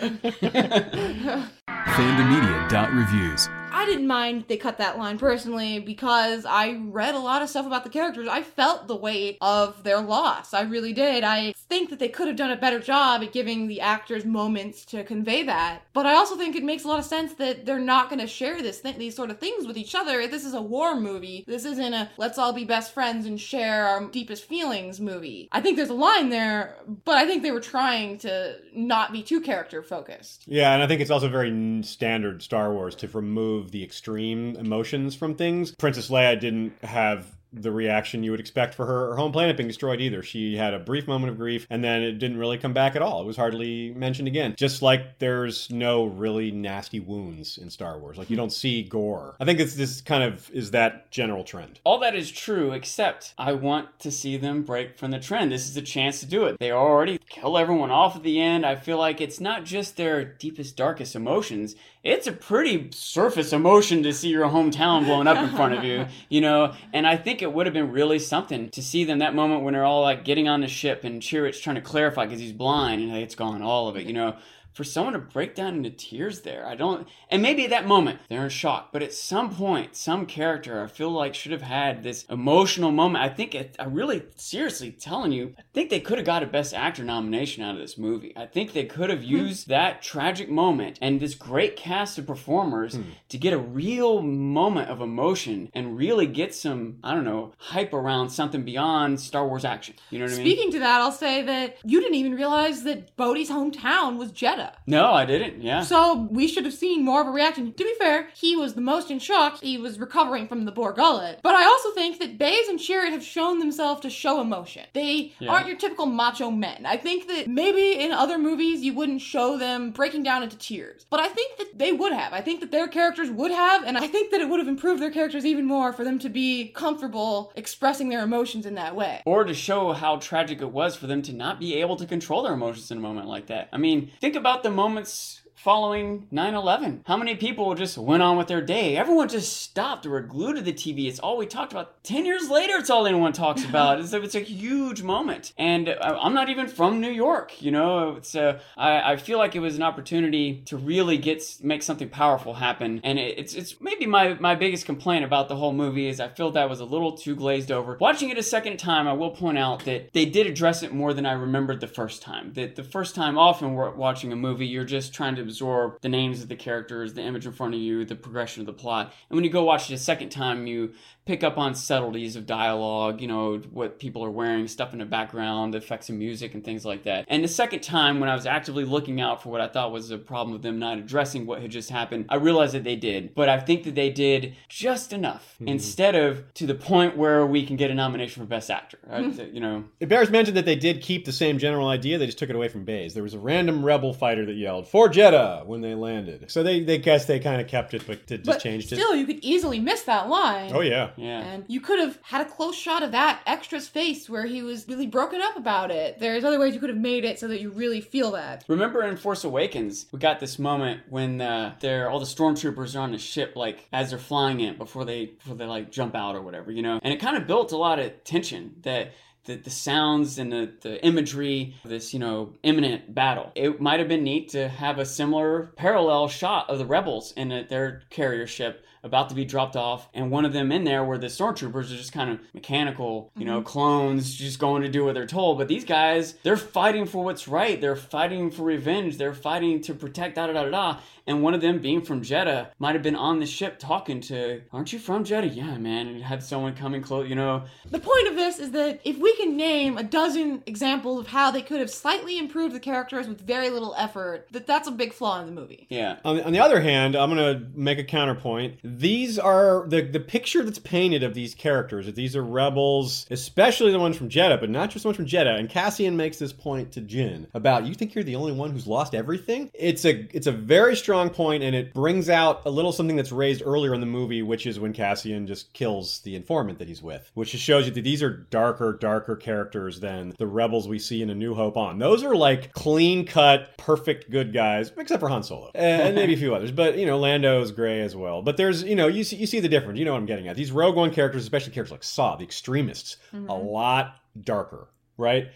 Fandomedia.reviews. 1.92 3.48
I 3.72 3.86
didn't 3.86 4.06
mind 4.06 4.44
they 4.48 4.56
cut 4.56 4.78
that 4.78 4.98
line 4.98 5.18
personally 5.18 5.78
because 5.78 6.44
I 6.44 6.80
read 6.84 7.14
a 7.14 7.18
lot 7.18 7.42
of 7.42 7.48
stuff 7.48 7.66
about 7.66 7.84
the 7.84 7.90
characters. 7.90 8.28
I 8.28 8.42
felt 8.42 8.88
the 8.88 8.96
weight 8.96 9.38
of 9.40 9.82
their 9.84 10.00
loss. 10.00 10.54
I 10.54 10.62
really 10.62 10.92
did. 10.92 11.24
I 11.24 11.52
think 11.52 11.90
that 11.90 11.98
they 11.98 12.08
could 12.08 12.28
have 12.28 12.36
done 12.36 12.50
a 12.50 12.56
better 12.56 12.78
job 12.80 13.22
at 13.22 13.32
giving 13.32 13.66
the 13.66 13.80
actors 13.80 14.24
moments 14.24 14.84
to 14.86 15.04
convey 15.04 15.42
that. 15.44 15.82
But 15.92 16.06
I 16.06 16.14
also 16.14 16.36
think 16.36 16.56
it 16.56 16.64
makes 16.64 16.84
a 16.84 16.88
lot 16.88 16.98
of 16.98 17.04
sense 17.04 17.34
that 17.34 17.64
they're 17.64 17.78
not 17.78 18.08
going 18.08 18.20
to 18.20 18.26
share 18.26 18.62
this 18.62 18.80
th- 18.80 18.96
these 18.96 19.16
sort 19.16 19.30
of 19.30 19.38
things 19.38 19.66
with 19.66 19.76
each 19.76 19.94
other. 19.94 20.26
This 20.26 20.44
is 20.44 20.54
a 20.54 20.62
war 20.62 20.98
movie. 20.98 21.44
This 21.46 21.64
isn't 21.64 21.94
a 21.94 22.10
let's 22.16 22.38
all 22.38 22.52
be 22.52 22.64
best 22.64 22.92
friends 22.92 23.26
and 23.26 23.40
share 23.40 23.86
our 23.86 24.04
deepest 24.06 24.44
feelings 24.44 25.00
movie. 25.00 25.48
I 25.52 25.60
think 25.60 25.76
there's 25.76 25.88
a 25.88 25.94
line 25.94 26.30
there, 26.30 26.76
but 27.04 27.16
I 27.16 27.26
think 27.26 27.42
they 27.42 27.50
were 27.50 27.60
trying 27.60 28.18
to 28.18 28.56
not 28.74 29.12
be 29.12 29.22
too 29.22 29.40
character 29.40 29.82
focused. 29.82 30.44
Yeah, 30.46 30.72
and 30.74 30.82
I 30.82 30.86
think 30.86 31.00
it's 31.00 31.10
also 31.10 31.28
very 31.28 31.82
standard 31.82 32.42
Star 32.42 32.72
Wars 32.72 32.94
to 32.96 33.08
remove 33.08 33.61
the 33.70 33.84
extreme 33.84 34.56
emotions 34.56 35.14
from 35.14 35.34
things. 35.34 35.72
Princess 35.72 36.10
Leia 36.10 36.38
didn't 36.38 36.72
have 36.84 37.26
the 37.52 37.70
reaction 37.70 38.22
you 38.22 38.30
would 38.30 38.40
expect 38.40 38.74
for 38.74 38.86
her, 38.86 39.10
her 39.10 39.16
home 39.16 39.32
planet 39.32 39.56
being 39.56 39.68
destroyed 39.68 40.00
either. 40.00 40.22
She 40.22 40.56
had 40.56 40.74
a 40.74 40.78
brief 40.78 41.06
moment 41.06 41.30
of 41.30 41.38
grief 41.38 41.66
and 41.70 41.82
then 41.82 42.02
it 42.02 42.12
didn't 42.18 42.38
really 42.38 42.58
come 42.58 42.72
back 42.72 42.96
at 42.96 43.02
all. 43.02 43.20
It 43.20 43.26
was 43.26 43.36
hardly 43.36 43.92
mentioned 43.92 44.28
again. 44.28 44.54
Just 44.56 44.82
like 44.82 45.18
there's 45.18 45.70
no 45.70 46.04
really 46.04 46.50
nasty 46.50 47.00
wounds 47.00 47.58
in 47.58 47.70
Star 47.70 47.98
Wars. 47.98 48.16
Like 48.16 48.30
you 48.30 48.36
don't 48.36 48.52
see 48.52 48.82
gore. 48.82 49.36
I 49.40 49.44
think 49.44 49.60
it's 49.60 49.74
this 49.74 50.00
kind 50.00 50.22
of 50.22 50.50
is 50.50 50.70
that 50.70 51.10
general 51.10 51.44
trend. 51.44 51.80
All 51.84 51.98
that 52.00 52.14
is 52.14 52.30
true, 52.30 52.72
except 52.72 53.34
I 53.36 53.52
want 53.52 53.98
to 54.00 54.10
see 54.10 54.36
them 54.36 54.62
break 54.62 54.96
from 54.96 55.10
the 55.10 55.20
trend. 55.20 55.52
This 55.52 55.68
is 55.68 55.76
a 55.76 55.82
chance 55.82 56.20
to 56.20 56.26
do 56.26 56.44
it. 56.44 56.56
They 56.58 56.72
already 56.72 57.18
kill 57.28 57.58
everyone 57.58 57.90
off 57.90 58.16
at 58.16 58.22
the 58.22 58.40
end. 58.40 58.64
I 58.64 58.76
feel 58.76 58.98
like 58.98 59.20
it's 59.20 59.40
not 59.40 59.64
just 59.64 59.96
their 59.96 60.24
deepest, 60.24 60.76
darkest 60.76 61.14
emotions. 61.14 61.74
It's 62.02 62.26
a 62.26 62.32
pretty 62.32 62.90
surface 62.92 63.52
emotion 63.52 64.02
to 64.02 64.12
see 64.12 64.28
your 64.28 64.48
hometown 64.48 65.04
blown 65.04 65.28
up 65.28 65.38
in 65.38 65.54
front 65.54 65.74
of 65.74 65.84
you, 65.84 66.06
you 66.28 66.40
know. 66.40 66.74
And 66.92 67.06
I 67.06 67.16
think 67.16 67.41
it 67.42 67.52
would 67.52 67.66
have 67.66 67.74
been 67.74 67.92
really 67.92 68.18
something 68.18 68.70
to 68.70 68.82
see 68.82 69.04
them 69.04 69.18
that 69.18 69.34
moment 69.34 69.62
when 69.62 69.74
they're 69.74 69.84
all 69.84 70.02
like 70.02 70.24
getting 70.24 70.48
on 70.48 70.60
the 70.60 70.68
ship 70.68 71.04
and 71.04 71.22
Chirrut's 71.22 71.60
trying 71.60 71.76
to 71.76 71.82
clarify 71.82 72.24
because 72.24 72.40
he's 72.40 72.52
blind 72.52 73.02
and 73.02 73.12
like, 73.12 73.22
it's 73.22 73.34
gone, 73.34 73.62
all 73.62 73.88
of 73.88 73.96
it, 73.96 74.06
you 74.06 74.12
know 74.12 74.36
for 74.72 74.84
someone 74.84 75.12
to 75.12 75.18
break 75.18 75.54
down 75.54 75.74
into 75.76 75.90
tears 75.90 76.40
there. 76.42 76.66
I 76.66 76.74
don't, 76.74 77.06
and 77.30 77.42
maybe 77.42 77.64
at 77.64 77.70
that 77.70 77.86
moment 77.86 78.20
they're 78.28 78.44
in 78.44 78.48
shock, 78.50 78.90
but 78.92 79.02
at 79.02 79.12
some 79.12 79.54
point, 79.54 79.94
some 79.96 80.26
character 80.26 80.82
I 80.82 80.86
feel 80.86 81.10
like 81.10 81.34
should 81.34 81.52
have 81.52 81.62
had 81.62 82.02
this 82.02 82.24
emotional 82.30 82.90
moment. 82.90 83.24
I 83.24 83.28
think 83.28 83.54
it, 83.54 83.76
I 83.78 83.84
really 83.84 84.22
seriously 84.36 84.90
telling 84.92 85.32
you, 85.32 85.54
I 85.58 85.62
think 85.74 85.90
they 85.90 86.00
could 86.00 86.18
have 86.18 86.26
got 86.26 86.42
a 86.42 86.46
Best 86.46 86.74
Actor 86.74 87.04
nomination 87.04 87.62
out 87.62 87.74
of 87.74 87.80
this 87.80 87.98
movie. 87.98 88.32
I 88.36 88.46
think 88.46 88.72
they 88.72 88.84
could 88.84 89.10
have 89.10 89.22
used 89.22 89.68
that 89.68 90.02
tragic 90.02 90.48
moment 90.48 90.98
and 91.02 91.20
this 91.20 91.34
great 91.34 91.76
cast 91.76 92.18
of 92.18 92.26
performers 92.26 92.94
Hmm. 92.94 93.02
to 93.28 93.38
get 93.38 93.52
a 93.52 93.58
real 93.58 94.22
moment 94.22 94.88
of 94.90 95.00
emotion 95.00 95.70
and 95.74 95.96
really 95.96 96.26
get 96.26 96.54
some, 96.54 96.98
I 97.02 97.14
don't 97.14 97.24
know, 97.24 97.52
hype 97.58 97.92
around 97.92 98.30
something 98.30 98.62
beyond 98.64 99.20
Star 99.20 99.46
Wars 99.46 99.64
action. 99.64 99.94
You 100.10 100.18
know 100.18 100.24
what 100.26 100.34
I 100.34 100.36
mean? 100.38 100.46
Speaking 100.46 100.70
to 100.72 100.78
that, 100.80 101.00
I'll 101.00 101.12
say 101.12 101.42
that 101.42 101.76
you 101.84 102.00
didn't 102.00 102.16
even 102.16 102.34
realize 102.34 102.84
that 102.84 103.16
Bodhi's 103.16 103.50
hometown 103.50 104.16
was 104.18 104.32
Jedha. 104.32 104.61
No, 104.86 105.12
I 105.12 105.24
didn't. 105.24 105.62
Yeah. 105.62 105.82
So 105.82 106.28
we 106.30 106.46
should 106.48 106.64
have 106.64 106.74
seen 106.74 107.04
more 107.04 107.20
of 107.20 107.26
a 107.26 107.30
reaction. 107.30 107.72
To 107.72 107.84
be 107.84 107.94
fair, 107.98 108.28
he 108.34 108.56
was 108.56 108.74
the 108.74 108.80
most 108.80 109.10
in 109.10 109.18
shock. 109.18 109.60
He 109.60 109.78
was 109.78 109.98
recovering 109.98 110.48
from 110.48 110.64
the 110.64 110.72
Bor 110.72 110.92
Gullet. 110.92 111.40
But 111.42 111.54
I 111.54 111.64
also 111.64 111.90
think 111.92 112.18
that 112.20 112.38
Baze 112.38 112.68
and 112.68 112.78
Chirrut 112.78 113.10
have 113.10 113.22
shown 113.22 113.58
themselves 113.58 114.00
to 114.02 114.10
show 114.10 114.40
emotion. 114.40 114.84
They 114.92 115.32
Yeah. 115.38 115.50
aren't 115.50 115.66
your 115.66 115.76
typical 115.76 116.06
macho 116.06 116.50
men. 116.50 116.84
I 116.86 116.96
think 116.96 117.28
that 117.28 117.48
maybe 117.48 117.92
in 118.00 118.12
other 118.12 118.38
movies 118.38 118.82
you 118.82 118.92
wouldn't 118.94 119.20
show 119.20 119.56
them 119.56 119.90
breaking 119.90 120.22
down 120.22 120.42
into 120.42 120.56
tears. 120.56 121.06
But 121.10 121.20
I 121.20 121.28
think 121.28 121.56
that 121.58 121.78
they 121.78 121.92
would 121.92 122.12
have. 122.12 122.32
I 122.32 122.40
think 122.40 122.60
that 122.60 122.70
their 122.70 122.88
characters 122.88 123.30
would 123.30 123.50
have, 123.50 123.84
and 123.84 123.96
I 123.98 124.06
think 124.06 124.30
that 124.30 124.40
it 124.40 124.48
would 124.48 124.58
have 124.60 124.68
improved 124.68 125.00
their 125.02 125.10
characters 125.10 125.44
even 125.46 125.64
more 125.66 125.92
for 125.92 126.04
them 126.04 126.18
to 126.20 126.28
be 126.28 126.68
comfortable 126.68 127.52
expressing 127.56 128.08
their 128.08 128.22
emotions 128.22 128.66
in 128.66 128.74
that 128.74 128.94
way. 128.94 129.22
or 129.24 129.44
to 129.44 129.54
show 129.54 129.92
how 129.92 130.16
tragic 130.16 130.60
it 130.60 130.70
was 130.70 130.94
for 130.96 131.06
them 131.06 131.22
to 131.22 131.32
not 131.32 131.58
be 131.58 131.74
able 131.76 131.96
to 131.96 132.04
control 132.04 132.42
their 132.42 132.52
emotions 132.52 132.90
in 132.90 132.98
a 132.98 133.00
moment 133.00 133.26
like 133.26 133.46
that. 133.46 133.68
I 133.72 133.78
mean, 133.78 134.10
think 134.20 134.36
about 134.36 134.51
the 134.62 134.70
moments 134.70 135.41
following 135.62 136.26
9-11 136.32 137.02
how 137.06 137.16
many 137.16 137.36
people 137.36 137.72
just 137.76 137.96
went 137.96 138.20
on 138.20 138.36
with 138.36 138.48
their 138.48 138.60
day? 138.60 138.96
Everyone 138.96 139.28
just 139.28 139.58
stopped 139.62 140.04
or 140.04 140.10
were 140.10 140.20
glued 140.20 140.56
to 140.56 140.62
the 140.62 140.72
tv 140.72 141.06
it's 141.06 141.20
all 141.20 141.36
we 141.36 141.46
talked 141.46 141.70
about. 141.70 142.02
10 142.02 142.26
years 142.26 142.50
later 142.50 142.74
it's 142.78 142.90
all 142.90 143.06
anyone 143.06 143.32
talks 143.32 143.64
about. 143.68 144.00
It's, 144.00 144.12
a- 144.12 144.20
it's 144.22 144.34
a 144.34 144.40
huge 144.40 145.02
moment. 145.04 145.52
And 145.56 145.88
uh, 145.88 146.18
i'm 146.20 146.34
not 146.34 146.48
even 146.48 146.66
from 146.66 147.00
new 147.00 147.10
york 147.10 147.62
you 147.62 147.70
know? 147.70 148.18
Uh, 148.34 148.54
I, 148.76 149.12
I 149.12 149.16
feel 149.16 149.38
like 149.38 149.54
it 149.54 149.60
was 149.60 149.76
an 149.76 149.82
opportunity 149.84 150.62
to 150.66 150.76
really 150.76 151.16
get 151.16 151.42
make 151.62 151.84
something 151.84 152.08
powerful 152.08 152.54
happen. 152.54 153.00
And 153.04 153.20
it, 153.20 153.38
it's 153.38 153.54
it's 153.54 153.80
maybe 153.80 154.06
my 154.06 154.34
my 154.34 154.56
biggest 154.56 154.84
complaint 154.84 155.24
about 155.24 155.48
the 155.48 155.54
whole 155.56 155.72
movie 155.72 156.08
is 156.08 156.18
i 156.18 156.26
feel 156.28 156.50
that 156.52 156.68
was 156.68 156.80
a 156.80 156.84
little 156.84 157.12
too 157.12 157.36
glazed 157.36 157.70
over. 157.70 157.96
Watching 158.00 158.30
it 158.30 158.38
a 158.38 158.42
second 158.42 158.78
time 158.78 159.06
i 159.06 159.12
will 159.12 159.30
point 159.30 159.58
out 159.58 159.84
that 159.84 160.12
they 160.12 160.24
did 160.24 160.48
address 160.48 160.82
it 160.82 160.92
more 160.92 161.14
than 161.14 161.24
i 161.24 161.32
remembered 161.32 161.80
the 161.80 161.86
first 161.86 162.20
time. 162.20 162.52
That 162.54 162.74
the 162.74 162.84
first 162.84 163.14
time 163.14 163.38
often 163.38 163.74
we're 163.74 163.90
watching 163.90 164.32
a 164.32 164.36
movie 164.36 164.66
you're 164.66 164.84
just 164.84 165.14
trying 165.14 165.36
to 165.36 165.51
absorb 165.52 166.00
the 166.00 166.08
names 166.08 166.42
of 166.42 166.48
the 166.48 166.56
characters 166.56 167.14
the 167.14 167.22
image 167.22 167.46
in 167.46 167.52
front 167.52 167.74
of 167.74 167.80
you 167.80 168.04
the 168.04 168.14
progression 168.14 168.60
of 168.60 168.66
the 168.66 168.72
plot 168.72 169.12
and 169.28 169.36
when 169.36 169.44
you 169.44 169.50
go 169.50 169.64
watch 169.64 169.90
it 169.90 169.94
a 169.94 169.98
second 169.98 170.30
time 170.30 170.66
you 170.66 170.92
pick 171.24 171.44
up 171.44 171.56
on 171.56 171.74
subtleties 171.74 172.34
of 172.34 172.46
dialogue, 172.46 173.20
you 173.20 173.28
know, 173.28 173.58
what 173.70 173.98
people 173.98 174.24
are 174.24 174.30
wearing, 174.30 174.66
stuff 174.66 174.92
in 174.92 174.98
the 174.98 175.04
background, 175.04 175.72
the 175.72 175.78
effects 175.78 176.08
of 176.08 176.16
music, 176.16 176.54
and 176.54 176.64
things 176.64 176.84
like 176.84 177.04
that. 177.04 177.24
And 177.28 177.44
the 177.44 177.48
second 177.48 177.80
time, 177.80 178.18
when 178.18 178.28
I 178.28 178.34
was 178.34 178.44
actively 178.44 178.84
looking 178.84 179.20
out 179.20 179.42
for 179.42 179.50
what 179.50 179.60
I 179.60 179.68
thought 179.68 179.92
was 179.92 180.10
a 180.10 180.18
problem 180.18 180.52
with 180.52 180.62
them 180.62 180.78
not 180.78 180.98
addressing 180.98 181.46
what 181.46 181.62
had 181.62 181.70
just 181.70 181.90
happened, 181.90 182.26
I 182.28 182.36
realized 182.36 182.74
that 182.74 182.84
they 182.84 182.96
did. 182.96 183.34
But 183.34 183.48
I 183.48 183.60
think 183.60 183.84
that 183.84 183.94
they 183.94 184.10
did 184.10 184.56
just 184.68 185.12
enough 185.12 185.54
hmm. 185.58 185.68
instead 185.68 186.16
of 186.16 186.52
to 186.54 186.66
the 186.66 186.74
point 186.74 187.16
where 187.16 187.46
we 187.46 187.64
can 187.64 187.76
get 187.76 187.90
a 187.90 187.94
nomination 187.94 188.42
for 188.42 188.48
Best 188.48 188.70
Actor. 188.70 188.98
right? 189.06 189.24
Hmm. 189.24 189.54
you 189.54 189.60
know, 189.60 189.84
It 190.00 190.08
bears 190.08 190.30
mention 190.30 190.54
that 190.54 190.64
they 190.64 190.76
did 190.76 191.02
keep 191.02 191.24
the 191.24 191.32
same 191.32 191.58
general 191.58 191.88
idea. 191.88 192.18
They 192.18 192.26
just 192.26 192.38
took 192.38 192.50
it 192.50 192.56
away 192.56 192.68
from 192.68 192.84
Baze. 192.84 193.14
There 193.14 193.22
was 193.22 193.34
a 193.34 193.38
random 193.38 193.84
rebel 193.84 194.12
fighter 194.12 194.44
that 194.46 194.54
yelled 194.54 194.88
"For 194.88 195.08
Jedha" 195.08 195.41
when 195.64 195.80
they 195.80 195.94
landed. 195.94 196.50
So 196.50 196.62
they, 196.62 196.82
they 196.82 196.98
guess 196.98 197.26
they 197.26 197.38
kind 197.40 197.60
of 197.60 197.68
kept 197.68 197.94
it, 197.94 198.04
but 198.06 198.26
did- 198.26 198.44
just 198.44 198.56
But 198.58 198.62
changed 198.62 198.86
still, 198.86 199.12
it. 199.12 199.18
you 199.18 199.26
could 199.26 199.40
easily 199.42 199.78
miss 199.80 200.02
that 200.02 200.28
line. 200.28 200.70
Oh 200.74 200.80
yeah. 200.80 201.10
yeah. 201.16 201.40
And 201.40 201.64
you 201.68 201.80
could 201.80 201.98
have 201.98 202.18
had 202.22 202.40
a 202.40 202.44
close 202.50 202.76
shot 202.76 203.02
of 203.02 203.12
that 203.12 203.40
extra's 203.46 203.88
face 203.88 204.28
where 204.28 204.44
he 204.46 204.62
was 204.62 204.86
really 204.88 205.06
broken 205.06 205.40
up 205.40 205.56
about 205.56 205.90
it. 205.90 206.18
There's 206.18 206.44
other 206.44 206.58
ways 206.58 206.74
you 206.74 206.80
could 206.80 206.90
have 206.90 206.98
made 206.98 207.24
it 207.24 207.38
so 207.38 207.48
that 207.48 207.60
you 207.60 207.70
really 207.70 208.00
feel 208.00 208.32
that. 208.32 208.64
Remember 208.68 209.02
in 209.04 209.16
Force 209.16 209.44
Awakens, 209.44 210.06
we 210.12 210.18
got 210.18 210.40
this 210.40 210.58
moment 210.58 211.00
when 211.08 211.40
uh, 211.40 211.74
they're 211.80 212.08
all 212.10 212.18
the 212.20 212.26
stormtroopers 212.26 212.96
are 212.96 213.00
on 213.00 213.12
the 213.12 213.18
ship, 213.18 213.54
like 213.56 213.88
as 213.92 214.10
they're 214.10 214.18
flying 214.18 214.60
it 214.60 214.78
before 214.78 215.04
they 215.04 215.26
before 215.26 215.54
they 215.56 215.66
like 215.66 215.90
jump 215.90 216.14
out 216.14 216.34
or 216.34 216.42
whatever, 216.42 216.70
you 216.70 216.82
know. 216.82 216.98
And 217.02 217.12
it 217.12 217.20
kind 217.20 217.36
of 217.36 217.46
built 217.46 217.72
a 217.72 217.76
lot 217.76 217.98
of 217.98 218.24
tension 218.24 218.76
that. 218.82 219.12
The, 219.44 219.56
the 219.56 219.70
sounds 219.70 220.38
and 220.38 220.52
the, 220.52 220.72
the 220.82 221.04
imagery 221.04 221.74
of 221.82 221.90
this, 221.90 222.14
you 222.14 222.20
know, 222.20 222.54
imminent 222.62 223.12
battle. 223.12 223.50
It 223.54 223.80
might 223.80 223.98
have 223.98 224.08
been 224.08 224.22
neat 224.22 224.50
to 224.50 224.68
have 224.68 224.98
a 224.98 225.04
similar 225.04 225.72
parallel 225.76 226.28
shot 226.28 226.70
of 226.70 226.78
the 226.78 226.86
rebels 226.86 227.32
in 227.36 227.50
a, 227.50 227.64
their 227.64 228.02
carrier 228.10 228.46
ship 228.46 228.84
about 229.04 229.28
to 229.28 229.34
be 229.34 229.44
dropped 229.44 229.74
off, 229.74 230.08
and 230.14 230.30
one 230.30 230.44
of 230.44 230.52
them 230.52 230.70
in 230.70 230.84
there 230.84 231.04
where 231.04 231.18
the 231.18 231.26
stormtroopers 231.26 231.86
are 231.86 231.96
just 231.96 232.12
kind 232.12 232.30
of 232.30 232.38
mechanical, 232.54 233.32
you 233.34 233.44
mm-hmm. 233.44 233.54
know, 233.54 233.62
clones 233.62 234.32
just 234.32 234.58
going 234.58 234.82
to 234.82 234.88
do 234.88 235.04
what 235.04 235.14
they're 235.14 235.26
told. 235.26 235.58
But 235.58 235.68
these 235.68 235.84
guys, 235.84 236.34
they're 236.44 236.56
fighting 236.56 237.06
for 237.06 237.24
what's 237.24 237.48
right. 237.48 237.80
They're 237.80 237.96
fighting 237.96 238.50
for 238.50 238.62
revenge. 238.62 239.18
They're 239.18 239.34
fighting 239.34 239.80
to 239.82 239.94
protect 239.94 240.36
da 240.36 240.46
da 240.46 240.52
da 240.52 240.70
da. 240.70 241.00
And 241.26 241.42
one 241.42 241.54
of 241.54 241.60
them 241.60 241.80
being 241.80 242.02
from 242.02 242.22
Jedha 242.22 242.68
might 242.78 242.94
have 242.94 243.02
been 243.02 243.16
on 243.16 243.40
the 243.40 243.46
ship 243.46 243.78
talking 243.78 244.20
to, 244.22 244.62
aren't 244.72 244.92
you 244.92 244.98
from 244.98 245.24
Jedha? 245.24 245.54
Yeah, 245.54 245.76
man. 245.78 246.08
And 246.08 246.22
had 246.22 246.42
someone 246.42 246.74
coming 246.74 247.02
close, 247.02 247.28
you 247.28 247.34
know. 247.34 247.64
The 247.90 247.98
point 247.98 248.28
of 248.28 248.34
this 248.34 248.58
is 248.58 248.72
that 248.72 249.00
if 249.04 249.18
we 249.18 249.34
can 249.36 249.56
name 249.56 249.98
a 249.98 250.02
dozen 250.02 250.62
examples 250.66 251.20
of 251.20 251.26
how 251.28 251.50
they 251.50 251.62
could 251.62 251.80
have 251.80 251.90
slightly 251.90 252.38
improved 252.38 252.74
the 252.74 252.80
characters 252.80 253.28
with 253.28 253.40
very 253.40 253.70
little 253.70 253.94
effort, 253.96 254.46
that 254.52 254.66
that's 254.66 254.88
a 254.88 254.92
big 254.92 255.12
flaw 255.12 255.40
in 255.40 255.46
the 255.46 255.52
movie. 255.52 255.86
Yeah. 255.90 256.18
On 256.24 256.36
the, 256.36 256.44
on 256.44 256.52
the 256.52 256.60
other 256.60 256.80
hand, 256.80 257.14
I'm 257.14 257.34
going 257.34 257.60
to 257.60 257.66
make 257.74 257.98
a 257.98 258.04
counterpoint. 258.04 258.78
These 258.82 259.38
are 259.38 259.86
the 259.88 260.02
the 260.02 260.20
picture 260.20 260.62
that's 260.62 260.78
painted 260.78 261.22
of 261.22 261.34
these 261.34 261.54
characters. 261.54 262.06
That 262.06 262.14
these 262.14 262.34
are 262.36 262.42
rebels, 262.42 263.26
especially 263.30 263.92
the 263.92 263.98
ones 263.98 264.16
from 264.16 264.28
Jedha, 264.28 264.58
but 264.60 264.70
not 264.70 264.90
just 264.90 265.02
the 265.04 265.08
ones 265.08 265.16
from 265.16 265.26
Jedha. 265.26 265.58
And 265.58 265.68
Cassian 265.68 266.16
makes 266.16 266.38
this 266.38 266.52
point 266.52 266.92
to 266.92 267.00
Jyn 267.00 267.46
about 267.54 267.84
you 267.86 267.94
think 267.94 268.14
you're 268.14 268.24
the 268.24 268.36
only 268.36 268.52
one 268.52 268.70
who's 268.70 268.86
lost 268.86 269.14
everything. 269.14 269.70
It's 269.74 270.04
a 270.04 270.28
it's 270.36 270.46
a 270.46 270.52
very 270.52 270.96
strong 270.96 271.11
point, 271.30 271.62
and 271.62 271.74
it 271.74 271.92
brings 271.92 272.28
out 272.28 272.62
a 272.64 272.70
little 272.70 272.92
something 272.92 273.16
that's 273.16 273.32
raised 273.32 273.62
earlier 273.64 273.94
in 273.94 274.00
the 274.00 274.06
movie, 274.06 274.42
which 274.42 274.66
is 274.66 274.78
when 274.78 274.92
Cassian 274.92 275.46
just 275.46 275.72
kills 275.72 276.20
the 276.20 276.34
informant 276.34 276.78
that 276.78 276.88
he's 276.88 277.02
with, 277.02 277.30
which 277.34 277.52
just 277.52 277.64
shows 277.64 277.86
you 277.86 277.92
that 277.92 278.02
these 278.02 278.22
are 278.22 278.30
darker, 278.30 278.92
darker 278.92 279.36
characters 279.36 280.00
than 280.00 280.34
the 280.38 280.46
rebels 280.46 280.88
we 280.88 280.98
see 280.98 281.22
in 281.22 281.30
A 281.30 281.34
New 281.34 281.54
Hope 281.54 281.76
on. 281.76 281.98
Those 281.98 282.22
are 282.22 282.34
like 282.34 282.72
clean 282.72 283.26
cut, 283.26 283.76
perfect 283.78 284.30
good 284.30 284.52
guys, 284.52 284.92
except 284.96 285.20
for 285.20 285.28
Han 285.28 285.42
Solo 285.42 285.70
and 285.74 286.14
maybe 286.14 286.34
a 286.34 286.36
few 286.36 286.54
others. 286.54 286.70
But 286.70 286.98
you 286.98 287.06
know, 287.06 287.18
Lando's 287.18 287.72
gray 287.72 288.00
as 288.00 288.16
well. 288.16 288.42
But 288.42 288.56
there's 288.56 288.82
you 288.82 288.96
know 288.96 289.08
you 289.08 289.24
see 289.24 289.36
you 289.36 289.46
see 289.46 289.60
the 289.60 289.68
difference. 289.68 289.98
You 289.98 290.04
know 290.04 290.12
what 290.12 290.18
I'm 290.18 290.26
getting 290.26 290.48
at. 290.48 290.56
These 290.56 290.72
Rogue 290.72 290.96
One 290.96 291.10
characters, 291.10 291.42
especially 291.42 291.72
characters 291.72 291.92
like 291.92 292.04
Saw, 292.04 292.36
the 292.36 292.44
extremists, 292.44 293.16
mm-hmm. 293.32 293.48
a 293.48 293.56
lot 293.56 294.16
darker, 294.40 294.88
right? 295.16 295.48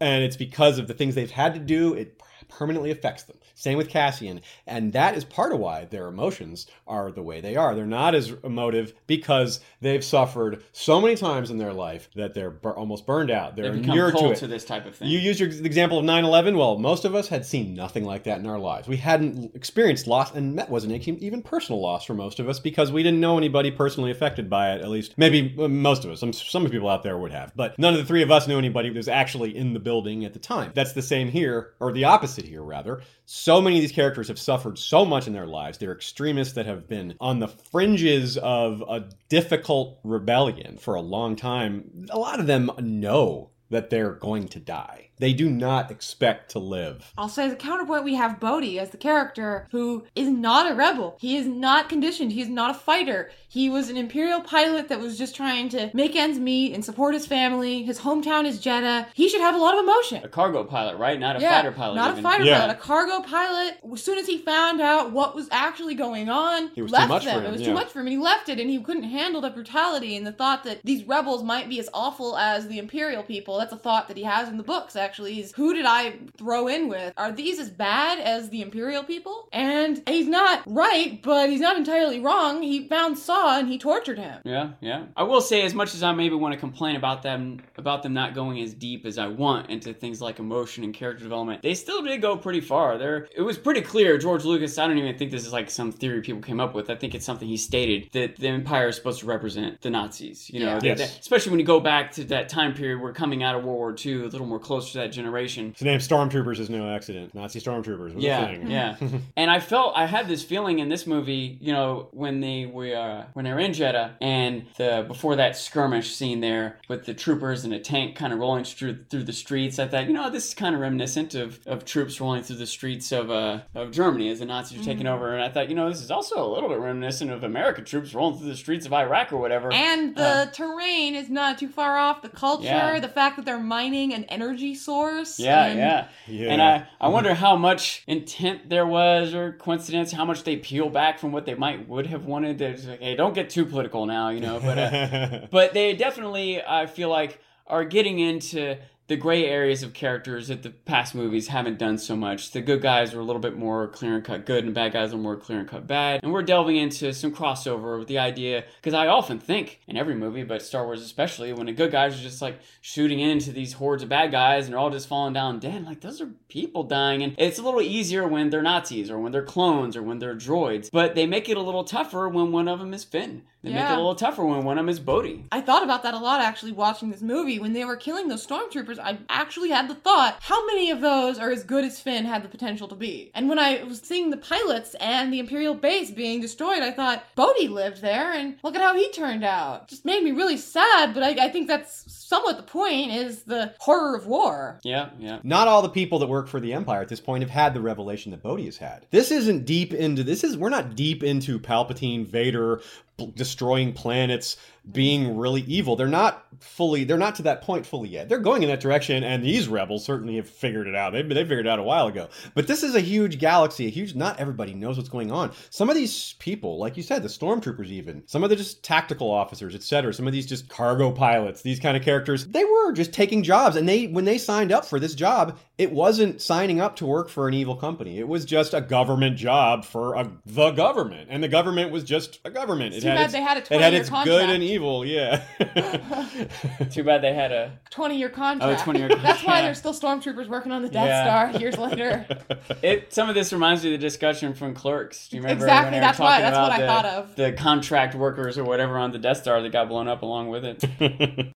And 0.00 0.24
it's 0.24 0.36
because 0.36 0.78
of 0.78 0.88
the 0.88 0.94
things 0.94 1.14
they've 1.14 1.30
had 1.30 1.54
to 1.54 1.60
do. 1.60 1.94
It 1.94 2.20
permanently 2.48 2.90
affects 2.90 3.24
them. 3.24 3.36
Same 3.54 3.78
with 3.78 3.88
Cassian, 3.88 4.40
and 4.66 4.92
that 4.92 5.16
is 5.16 5.24
part 5.24 5.52
of 5.52 5.60
why 5.60 5.84
their 5.84 6.08
emotions 6.08 6.66
are 6.86 7.12
the 7.12 7.22
way 7.22 7.40
they 7.40 7.54
are. 7.54 7.74
They're 7.74 7.86
not 7.86 8.14
as 8.14 8.32
emotive 8.42 8.94
because 9.06 9.60
they've 9.84 10.02
suffered 10.02 10.64
so 10.72 11.00
many 11.00 11.14
times 11.14 11.50
in 11.50 11.58
their 11.58 11.72
life 11.72 12.08
that 12.16 12.34
they're 12.34 12.50
bur- 12.50 12.72
almost 12.72 13.06
burned 13.06 13.30
out. 13.30 13.54
They're 13.54 13.72
They 13.72 13.78
inured 13.78 14.16
to 14.16 14.34
to 14.34 14.46
this 14.46 14.64
type 14.64 14.86
of 14.86 14.96
thing. 14.96 15.08
You 15.08 15.18
use 15.18 15.38
your 15.38 15.48
example 15.48 15.98
of 15.98 16.04
9 16.04 16.24
11. 16.24 16.56
Well, 16.56 16.78
most 16.78 17.04
of 17.04 17.14
us 17.14 17.28
had 17.28 17.44
seen 17.44 17.74
nothing 17.74 18.04
like 18.04 18.24
that 18.24 18.38
in 18.38 18.46
our 18.46 18.58
lives. 18.58 18.88
We 18.88 18.96
hadn't 18.96 19.54
experienced 19.54 20.06
loss, 20.06 20.34
and 20.34 20.58
that 20.58 20.70
wasn't 20.70 21.06
even 21.06 21.42
personal 21.42 21.80
loss 21.80 22.04
for 22.04 22.14
most 22.14 22.40
of 22.40 22.48
us 22.48 22.58
because 22.58 22.90
we 22.90 23.02
didn't 23.02 23.20
know 23.20 23.36
anybody 23.36 23.70
personally 23.70 24.10
affected 24.10 24.48
by 24.48 24.72
it, 24.72 24.80
at 24.80 24.88
least. 24.88 25.14
Maybe 25.16 25.54
uh, 25.58 25.68
most 25.68 26.04
of 26.04 26.10
us. 26.10 26.20
Some, 26.20 26.32
some 26.32 26.68
people 26.68 26.88
out 26.88 27.02
there 27.02 27.18
would 27.18 27.32
have. 27.32 27.52
But 27.54 27.78
none 27.78 27.92
of 27.92 28.00
the 28.00 28.06
three 28.06 28.22
of 28.22 28.30
us 28.30 28.48
knew 28.48 28.58
anybody 28.58 28.88
who 28.88 28.94
was 28.94 29.08
actually 29.08 29.56
in 29.56 29.74
the 29.74 29.80
building 29.80 30.24
at 30.24 30.32
the 30.32 30.38
time. 30.38 30.72
That's 30.74 30.92
the 30.92 31.02
same 31.02 31.28
here, 31.28 31.74
or 31.78 31.92
the 31.92 32.04
opposite 32.04 32.46
here, 32.46 32.62
rather. 32.62 33.02
So 33.26 33.60
many 33.60 33.76
of 33.76 33.82
these 33.82 33.92
characters 33.92 34.28
have 34.28 34.38
suffered 34.38 34.78
so 34.78 35.04
much 35.04 35.26
in 35.26 35.32
their 35.32 35.46
lives. 35.46 35.78
They're 35.78 35.92
extremists 35.92 36.54
that 36.54 36.66
have 36.66 36.88
been 36.88 37.14
on 37.20 37.38
the 37.38 37.48
fringes 37.48 38.36
of 38.38 38.82
a 38.82 39.08
difficult 39.28 39.73
rebellion 40.02 40.78
for 40.78 40.94
a 40.94 41.00
long 41.00 41.36
time. 41.36 42.06
A 42.10 42.18
lot 42.18 42.40
of 42.40 42.46
them 42.46 42.70
know 42.78 43.50
that 43.70 43.90
they're 43.90 44.14
going 44.14 44.48
to 44.48 44.60
die. 44.60 45.10
They 45.18 45.32
do 45.32 45.48
not 45.48 45.90
expect 45.90 46.50
to 46.52 46.58
live. 46.58 47.12
I'll 47.16 47.28
say 47.28 47.46
as 47.46 47.52
a 47.52 47.56
counterpoint, 47.56 48.04
we 48.04 48.14
have 48.16 48.40
Bodhi 48.40 48.78
as 48.78 48.90
the 48.90 48.96
character 48.96 49.68
who 49.70 50.04
is 50.16 50.28
not 50.28 50.70
a 50.70 50.74
rebel. 50.74 51.16
He 51.20 51.36
is 51.36 51.46
not 51.46 51.88
conditioned. 51.88 52.32
He 52.32 52.42
is 52.42 52.48
not 52.48 52.70
a 52.70 52.74
fighter. 52.74 53.30
He 53.48 53.70
was 53.70 53.88
an 53.88 53.96
Imperial 53.96 54.40
pilot 54.40 54.88
that 54.88 54.98
was 54.98 55.16
just 55.16 55.36
trying 55.36 55.68
to 55.70 55.90
make 55.94 56.16
ends 56.16 56.38
meet 56.40 56.74
and 56.74 56.84
support 56.84 57.14
his 57.14 57.26
family. 57.26 57.84
His 57.84 58.00
hometown 58.00 58.44
is 58.44 58.60
Jedha. 58.60 59.06
He 59.14 59.28
should 59.28 59.40
have 59.40 59.54
a 59.54 59.58
lot 59.58 59.74
of 59.74 59.84
emotion. 59.84 60.24
A 60.24 60.28
cargo 60.28 60.64
pilot, 60.64 60.96
right? 60.96 61.18
Not 61.20 61.36
a 61.36 61.40
Yeah, 61.40 61.50
fighter 61.62 61.72
pilot. 61.72 61.94
Not 61.94 62.10
even. 62.10 62.18
a 62.24 62.28
fighter 62.28 62.44
Yeah. 62.44 62.58
pilot, 62.60 62.72
a 62.72 62.80
cargo 62.80 63.20
pilot. 63.20 63.78
As 63.92 64.02
soon 64.02 64.18
as 64.18 64.26
he 64.26 64.38
found 64.38 64.80
out 64.80 65.12
what 65.12 65.36
was 65.36 65.46
actually 65.52 65.94
going 65.94 66.28
on, 66.28 66.70
he 66.74 66.82
was 66.82 66.90
too 66.90 66.96
left 66.96 67.08
much 67.08 67.24
them. 67.24 67.34
for 67.34 67.40
him, 67.42 67.46
it 67.46 67.52
was 67.52 67.60
yeah. 67.60 67.68
too 67.68 67.74
much 67.74 67.88
for 67.92 68.00
him, 68.00 68.08
he 68.08 68.18
left 68.18 68.48
it, 68.48 68.58
and 68.58 68.68
he 68.68 68.80
couldn't 68.80 69.04
handle 69.04 69.40
the 69.40 69.50
brutality 69.50 70.16
and 70.16 70.26
the 70.26 70.32
thought 70.32 70.64
that 70.64 70.80
these 70.82 71.04
rebels 71.04 71.44
might 71.44 71.68
be 71.68 71.78
as 71.78 71.88
awful 71.94 72.36
as 72.36 72.66
the 72.66 72.78
Imperial 72.80 73.22
people. 73.22 73.58
That's 73.58 73.72
a 73.72 73.76
thought 73.76 74.08
that 74.08 74.16
he 74.16 74.24
has 74.24 74.48
in 74.48 74.56
the 74.56 74.64
books. 74.64 74.96
Actually, 75.04 75.38
is 75.40 75.52
who 75.52 75.74
did 75.74 75.84
I 75.86 76.14
throw 76.38 76.66
in 76.66 76.88
with? 76.88 77.12
Are 77.18 77.30
these 77.30 77.58
as 77.60 77.68
bad 77.68 78.18
as 78.20 78.48
the 78.48 78.62
Imperial 78.62 79.04
people? 79.04 79.48
And 79.52 80.02
he's 80.08 80.26
not 80.26 80.62
right, 80.66 81.20
but 81.22 81.50
he's 81.50 81.60
not 81.60 81.76
entirely 81.76 82.20
wrong. 82.20 82.62
He 82.62 82.88
found 82.88 83.18
Saw 83.18 83.58
and 83.58 83.68
he 83.68 83.76
tortured 83.78 84.18
him. 84.18 84.40
Yeah, 84.44 84.70
yeah. 84.80 85.04
I 85.16 85.22
will 85.24 85.42
say, 85.42 85.62
as 85.62 85.74
much 85.74 85.94
as 85.94 86.02
I 86.02 86.12
maybe 86.12 86.34
want 86.34 86.54
to 86.54 86.58
complain 86.58 86.96
about 86.96 87.22
them, 87.22 87.60
about 87.76 88.02
them 88.02 88.14
not 88.14 88.34
going 88.34 88.60
as 88.60 88.72
deep 88.72 89.04
as 89.04 89.18
I 89.18 89.26
want 89.26 89.68
into 89.70 89.92
things 89.92 90.22
like 90.22 90.38
emotion 90.38 90.84
and 90.84 90.94
character 90.94 91.22
development, 91.22 91.60
they 91.62 91.74
still 91.74 92.02
did 92.02 92.22
go 92.22 92.36
pretty 92.36 92.60
far. 92.62 92.96
There, 92.96 93.28
it 93.36 93.42
was 93.42 93.58
pretty 93.58 93.82
clear. 93.82 94.16
George 94.18 94.44
Lucas. 94.44 94.78
I 94.78 94.86
don't 94.86 94.96
even 94.98 95.18
think 95.18 95.30
this 95.30 95.44
is 95.46 95.52
like 95.52 95.70
some 95.70 95.92
theory 95.92 96.22
people 96.22 96.40
came 96.40 96.60
up 96.60 96.74
with. 96.74 96.88
I 96.88 96.94
think 96.94 97.14
it's 97.14 97.26
something 97.26 97.46
he 97.46 97.56
stated 97.58 98.08
that 98.12 98.36
the 98.36 98.48
Empire 98.48 98.88
is 98.88 98.96
supposed 98.96 99.20
to 99.20 99.26
represent 99.26 99.80
the 99.82 99.90
Nazis. 99.90 100.48
You 100.50 100.60
know, 100.60 100.66
Yeah. 100.66 100.78
that- 100.78 100.98
Yes. 100.98 101.18
especially 101.20 101.50
when 101.50 101.60
you 101.60 101.66
go 101.66 101.80
back 101.80 102.12
to 102.12 102.24
that 102.24 102.48
time 102.48 102.72
period. 102.74 103.00
We're 103.00 103.12
coming 103.12 103.42
out 103.42 103.54
of 103.56 103.64
World 103.64 103.74
War 103.78 103.94
II, 104.04 104.22
a 104.22 104.28
little 104.28 104.46
more 104.46 104.58
closer 104.60 104.93
to 104.94 104.98
that 105.00 105.08
generation. 105.12 105.72
His 105.76 105.82
name 105.82 106.00
Stormtroopers 106.00 106.58
is 106.58 106.70
no 106.70 106.88
accident. 106.94 107.34
Nazi 107.34 107.60
Stormtroopers 107.60 108.14
Yeah, 108.16 108.46
thing. 108.46 108.70
yeah. 108.70 108.96
and 109.36 109.50
I 109.50 109.60
felt 109.60 109.92
I 109.96 110.06
had 110.06 110.26
this 110.28 110.42
feeling 110.42 110.78
in 110.78 110.88
this 110.88 111.06
movie, 111.06 111.58
you 111.60 111.72
know, 111.72 112.08
when 112.12 112.40
they 112.40 112.66
were 112.66 112.94
uh, 112.96 113.24
when 113.34 113.44
they 113.44 113.52
were 113.52 113.58
in 113.60 113.72
Jedha 113.72 114.12
and 114.20 114.66
the 114.78 115.04
before 115.06 115.36
that 115.36 115.56
skirmish 115.56 116.14
scene 116.14 116.40
there 116.40 116.78
with 116.88 117.04
the 117.06 117.14
troopers 117.14 117.64
and 117.64 117.72
a 117.74 117.78
tank 117.78 118.16
kind 118.16 118.32
of 118.32 118.38
rolling 118.38 118.64
through 118.64 119.04
through 119.10 119.24
the 119.24 119.32
streets. 119.32 119.78
I 119.78 119.86
thought, 119.86 120.06
you 120.06 120.12
know, 120.14 120.30
this 120.30 120.48
is 120.48 120.54
kind 120.54 120.74
of 120.74 120.80
reminiscent 120.80 121.34
of, 121.34 121.60
of 121.66 121.84
troops 121.84 122.20
rolling 122.20 122.42
through 122.42 122.56
the 122.56 122.66
streets 122.66 123.12
of 123.12 123.30
uh, 123.30 123.60
of 123.74 123.90
Germany 123.90 124.30
as 124.30 124.38
the 124.38 124.46
Nazis 124.46 124.80
are 124.80 124.84
taking 124.84 125.06
over. 125.06 125.34
And 125.34 125.42
I 125.42 125.48
thought, 125.50 125.68
you 125.68 125.74
know, 125.74 125.88
this 125.90 126.00
is 126.02 126.10
also 126.10 126.44
a 126.44 126.50
little 126.52 126.68
bit 126.68 126.78
reminiscent 126.78 127.30
of 127.30 127.44
American 127.44 127.84
troops 127.84 128.14
rolling 128.14 128.38
through 128.38 128.48
the 128.48 128.56
streets 128.56 128.86
of 128.86 128.92
Iraq 128.92 129.32
or 129.32 129.38
whatever. 129.38 129.72
And 129.72 130.16
the 130.16 130.24
Uh, 130.24 130.46
terrain 130.46 131.14
is 131.14 131.28
not 131.28 131.58
too 131.58 131.68
far 131.68 131.96
off. 131.98 132.22
The 132.22 132.28
culture, 132.28 132.64
Yeah. 132.64 133.00
the 133.00 133.08
fact 133.08 133.36
that 133.36 133.44
they're 133.44 133.58
mining 133.58 134.12
an 134.14 134.24
energy 134.24 134.74
source. 134.84 135.38
Yeah, 135.38 135.66
and 135.66 135.78
yeah. 135.78 136.08
Yeah. 136.26 136.52
And 136.52 136.62
I, 136.62 136.86
I 137.00 137.08
wonder 137.08 137.34
how 137.34 137.56
much 137.56 138.04
intent 138.06 138.68
there 138.68 138.86
was 138.86 139.34
or 139.34 139.52
coincidence, 139.52 140.12
how 140.12 140.24
much 140.24 140.44
they 140.44 140.56
peel 140.56 140.90
back 140.90 141.18
from 141.18 141.32
what 141.32 141.46
they 141.46 141.54
might 141.54 141.88
would 141.88 142.06
have 142.06 142.24
wanted. 142.26 142.58
They're 142.58 142.74
just 142.74 142.88
like, 142.88 143.00
hey, 143.00 143.16
don't 143.16 143.34
get 143.34 143.50
too 143.50 143.64
political 143.64 144.06
now, 144.06 144.28
you 144.28 144.40
know. 144.40 144.60
But 144.60 144.78
uh, 144.78 145.46
but 145.50 145.74
they 145.74 145.94
definitely, 145.94 146.62
I 146.62 146.86
feel 146.86 147.08
like, 147.08 147.40
are 147.66 147.84
getting 147.84 148.18
into 148.18 148.76
the 149.06 149.16
gray 149.16 149.44
areas 149.44 149.82
of 149.82 149.92
characters 149.92 150.48
that 150.48 150.62
the 150.62 150.70
past 150.70 151.14
movies 151.14 151.48
haven't 151.48 151.78
done 151.78 151.98
so 151.98 152.16
much. 152.16 152.52
The 152.52 152.62
good 152.62 152.80
guys 152.80 153.12
are 153.12 153.20
a 153.20 153.24
little 153.24 153.40
bit 153.40 153.56
more 153.56 153.86
clear 153.88 154.14
and 154.14 154.24
cut 154.24 154.46
good, 154.46 154.64
and 154.64 154.74
bad 154.74 154.92
guys 154.92 155.12
are 155.12 155.18
more 155.18 155.36
clear 155.36 155.58
and 155.58 155.68
cut 155.68 155.86
bad. 155.86 156.20
And 156.22 156.32
we're 156.32 156.42
delving 156.42 156.76
into 156.76 157.12
some 157.12 157.34
crossover 157.34 157.98
with 157.98 158.08
the 158.08 158.18
idea, 158.18 158.64
because 158.76 158.94
I 158.94 159.08
often 159.08 159.38
think 159.38 159.80
in 159.86 159.98
every 159.98 160.14
movie, 160.14 160.42
but 160.42 160.62
Star 160.62 160.84
Wars 160.84 161.02
especially, 161.02 161.52
when 161.52 161.66
the 161.66 161.72
good 161.72 161.92
guys 161.92 162.18
are 162.18 162.22
just 162.22 162.40
like 162.40 162.58
shooting 162.80 163.20
into 163.20 163.52
these 163.52 163.74
hordes 163.74 164.02
of 164.02 164.08
bad 164.08 164.30
guys 164.30 164.64
and 164.64 164.72
they're 164.72 164.80
all 164.80 164.90
just 164.90 165.08
falling 165.08 165.34
down 165.34 165.58
dead, 165.58 165.84
like 165.84 166.00
those 166.00 166.22
are 166.22 166.30
people 166.48 166.84
dying. 166.84 167.22
And 167.22 167.34
it's 167.36 167.58
a 167.58 167.62
little 167.62 167.82
easier 167.82 168.26
when 168.26 168.48
they're 168.48 168.62
Nazis 168.62 169.10
or 169.10 169.18
when 169.18 169.32
they're 169.32 169.42
clones 169.42 169.96
or 169.96 170.02
when 170.02 170.18
they're 170.18 170.34
droids, 170.34 170.88
but 170.90 171.14
they 171.14 171.26
make 171.26 171.48
it 171.50 171.58
a 171.58 171.62
little 171.62 171.84
tougher 171.84 172.28
when 172.28 172.52
one 172.52 172.68
of 172.68 172.78
them 172.78 172.94
is 172.94 173.04
Finn. 173.04 173.42
They 173.64 173.72
make 173.72 173.82
it 173.90 173.92
a 173.92 173.96
little 173.96 174.14
tougher 174.14 174.44
when 174.44 174.62
one 174.64 174.78
of 174.78 174.84
them 174.84 174.88
is 174.90 175.00
Bodhi. 175.00 175.46
I 175.50 175.60
thought 175.60 175.82
about 175.82 176.02
that 176.02 176.14
a 176.14 176.18
lot 176.18 176.40
actually 176.40 176.72
watching 176.72 177.10
this 177.10 177.22
movie. 177.22 177.58
When 177.58 177.72
they 177.72 177.84
were 177.84 177.96
killing 177.96 178.28
those 178.28 178.46
stormtroopers, 178.46 178.98
I 178.98 179.18
actually 179.28 179.70
had 179.70 179.88
the 179.88 179.94
thought, 179.94 180.36
how 180.40 180.66
many 180.66 180.90
of 180.90 181.00
those 181.00 181.38
are 181.38 181.50
as 181.50 181.64
good 181.64 181.84
as 181.84 181.98
Finn 181.98 182.24
had 182.24 182.42
the 182.42 182.48
potential 182.48 182.88
to 182.88 182.94
be? 182.94 183.30
And 183.34 183.48
when 183.48 183.58
I 183.58 183.82
was 183.84 184.00
seeing 184.00 184.30
the 184.30 184.36
pilots 184.36 184.94
and 185.00 185.32
the 185.32 185.38
Imperial 185.38 185.74
base 185.74 186.10
being 186.10 186.40
destroyed, 186.40 186.82
I 186.82 186.90
thought, 186.90 187.24
Bodhi 187.34 187.68
lived 187.68 188.02
there 188.02 188.32
and 188.32 188.56
look 188.62 188.74
at 188.74 188.82
how 188.82 188.94
he 188.94 189.10
turned 189.10 189.44
out. 189.44 189.88
Just 189.88 190.04
made 190.04 190.22
me 190.22 190.32
really 190.32 190.58
sad, 190.58 191.14
but 191.14 191.22
I, 191.22 191.46
I 191.46 191.48
think 191.48 191.68
that's 191.68 192.12
somewhat 192.12 192.56
the 192.56 192.62
point 192.62 193.12
is 193.12 193.44
the 193.44 193.74
horror 193.78 194.16
of 194.16 194.26
war. 194.26 194.80
Yeah, 194.82 195.10
yeah. 195.18 195.38
Not 195.42 195.68
all 195.68 195.82
the 195.82 195.88
people 195.88 196.18
that 196.18 196.26
work 196.26 196.48
for 196.48 196.60
the 196.60 196.72
Empire 196.72 197.00
at 197.00 197.08
this 197.08 197.20
point 197.20 197.42
have 197.42 197.50
had 197.50 197.74
the 197.74 197.80
revelation 197.80 198.30
that 198.32 198.42
Bodhi 198.42 198.66
has 198.66 198.76
had. 198.76 199.06
This 199.10 199.30
isn't 199.30 199.64
deep 199.64 199.94
into 199.94 200.22
this 200.22 200.44
is 200.44 200.56
we're 200.56 200.68
not 200.68 200.94
deep 200.96 201.22
into 201.22 201.58
Palpatine, 201.58 202.26
Vader, 202.26 202.76
p- 202.76 203.13
destroying 203.34 203.92
planets, 203.92 204.56
being 204.90 205.36
really 205.36 205.62
evil. 205.62 205.96
They're 205.96 206.06
not 206.08 206.46
fully 206.60 207.04
they're 207.04 207.18
not 207.18 207.34
to 207.36 207.42
that 207.42 207.62
point 207.62 207.86
fully 207.86 208.08
yet. 208.08 208.28
They're 208.28 208.38
going 208.38 208.62
in 208.62 208.68
that 208.68 208.80
direction 208.80 209.24
and 209.24 209.42
these 209.42 209.66
rebels 209.68 210.04
certainly 210.04 210.36
have 210.36 210.48
figured 210.48 210.86
it 210.86 210.94
out. 210.94 211.12
They 211.12 211.22
they 211.22 211.42
figured 211.42 211.66
it 211.66 211.68
out 211.68 211.78
a 211.78 211.82
while 211.82 212.06
ago. 212.06 212.28
But 212.54 212.66
this 212.66 212.82
is 212.82 212.94
a 212.94 213.00
huge 213.00 213.38
galaxy, 213.38 213.86
a 213.86 213.90
huge 213.90 214.14
not 214.14 214.38
everybody 214.38 214.74
knows 214.74 214.96
what's 214.96 215.08
going 215.08 215.32
on. 215.32 215.52
Some 215.70 215.88
of 215.88 215.96
these 215.96 216.34
people, 216.38 216.78
like 216.78 216.96
you 216.96 217.02
said, 217.02 217.22
the 217.22 217.28
stormtroopers 217.28 217.88
even, 217.88 218.22
some 218.26 218.44
of 218.44 218.50
the 218.50 218.56
just 218.56 218.82
tactical 218.82 219.30
officers, 219.30 219.74
etc. 219.74 220.12
Some 220.12 220.26
of 220.26 220.32
these 220.32 220.46
just 220.46 220.68
cargo 220.68 221.10
pilots, 221.10 221.62
these 221.62 221.80
kind 221.80 221.96
of 221.96 222.02
characters, 222.02 222.46
they 222.46 222.64
were 222.64 222.92
just 222.92 223.12
taking 223.12 223.42
jobs 223.42 223.76
and 223.76 223.88
they 223.88 224.06
when 224.06 224.24
they 224.24 224.38
signed 224.38 224.72
up 224.72 224.84
for 224.84 225.00
this 225.00 225.14
job, 225.14 225.58
it 225.78 225.90
wasn't 225.92 226.40
signing 226.40 226.80
up 226.80 226.96
to 226.96 227.06
work 227.06 227.28
for 227.28 227.48
an 227.48 227.54
evil 227.54 227.76
company. 227.76 228.18
It 228.18 228.28
was 228.28 228.44
just 228.44 228.74
a 228.74 228.80
government 228.80 229.36
job 229.36 229.84
for 229.84 230.14
a, 230.14 230.30
the 230.46 230.70
government. 230.70 231.28
And 231.30 231.42
the 231.42 231.48
government 231.48 231.90
was 231.90 232.04
just 232.04 232.40
a 232.44 232.50
government. 232.50 232.94
It 232.94 233.00
too 233.00 233.06
bad 233.06 233.24
its, 233.24 233.32
they 233.32 233.42
had 233.42 233.56
a 233.56 233.60
it 233.60 233.80
had 233.80 233.92
20-year 233.92 234.00
its 234.00 234.10
good 234.10 234.50
and 234.50 234.62
evil, 234.62 234.73
yeah. 235.04 235.42
Too 236.90 237.04
bad 237.04 237.22
they 237.22 237.32
had 237.32 237.52
a 237.52 237.78
20 237.90 238.18
year 238.18 238.28
contract. 238.28 238.82
20-year 238.82 239.08
That's 239.22 239.42
why 239.44 239.56
yeah. 239.58 239.62
there's 239.62 239.78
still 239.78 239.92
stormtroopers 239.94 240.48
working 240.48 240.72
on 240.72 240.82
the 240.82 240.88
Death 240.88 241.06
Yeah. 241.06 241.48
Star 241.50 241.60
years 241.60 241.78
later. 241.78 242.26
It 242.82 243.12
some 243.12 243.28
of 243.28 243.34
this 243.34 243.52
reminds 243.52 243.82
me 243.84 243.94
of 243.94 244.00
the 244.00 244.06
discussion 244.06 244.54
from 244.54 244.74
Clerks. 244.74 245.28
Do 245.28 245.36
you 245.36 245.42
remember? 245.42 245.64
Exactly, 245.64 245.84
when 245.84 245.92
they 245.92 245.98
were 245.98 246.00
that's 246.06 246.18
why- 246.18 246.40
talking 246.40 246.42
that's 246.44 246.56
what 246.56 246.66
about 246.66 246.78
I 246.78 246.80
the, 246.80 246.86
thought 246.86 247.04
of. 247.04 247.36
The 247.36 247.52
contract 247.52 248.14
workers 248.14 248.58
or 248.58 248.64
whatever 248.64 248.98
on 248.98 249.12
the 249.12 249.18
Death 249.18 249.38
Star 249.38 249.60
that 249.62 249.72
got 249.72 249.88
blown 249.88 250.08
up 250.08 250.22
along 250.22 250.48
with 250.48 250.64
it. 250.64 251.54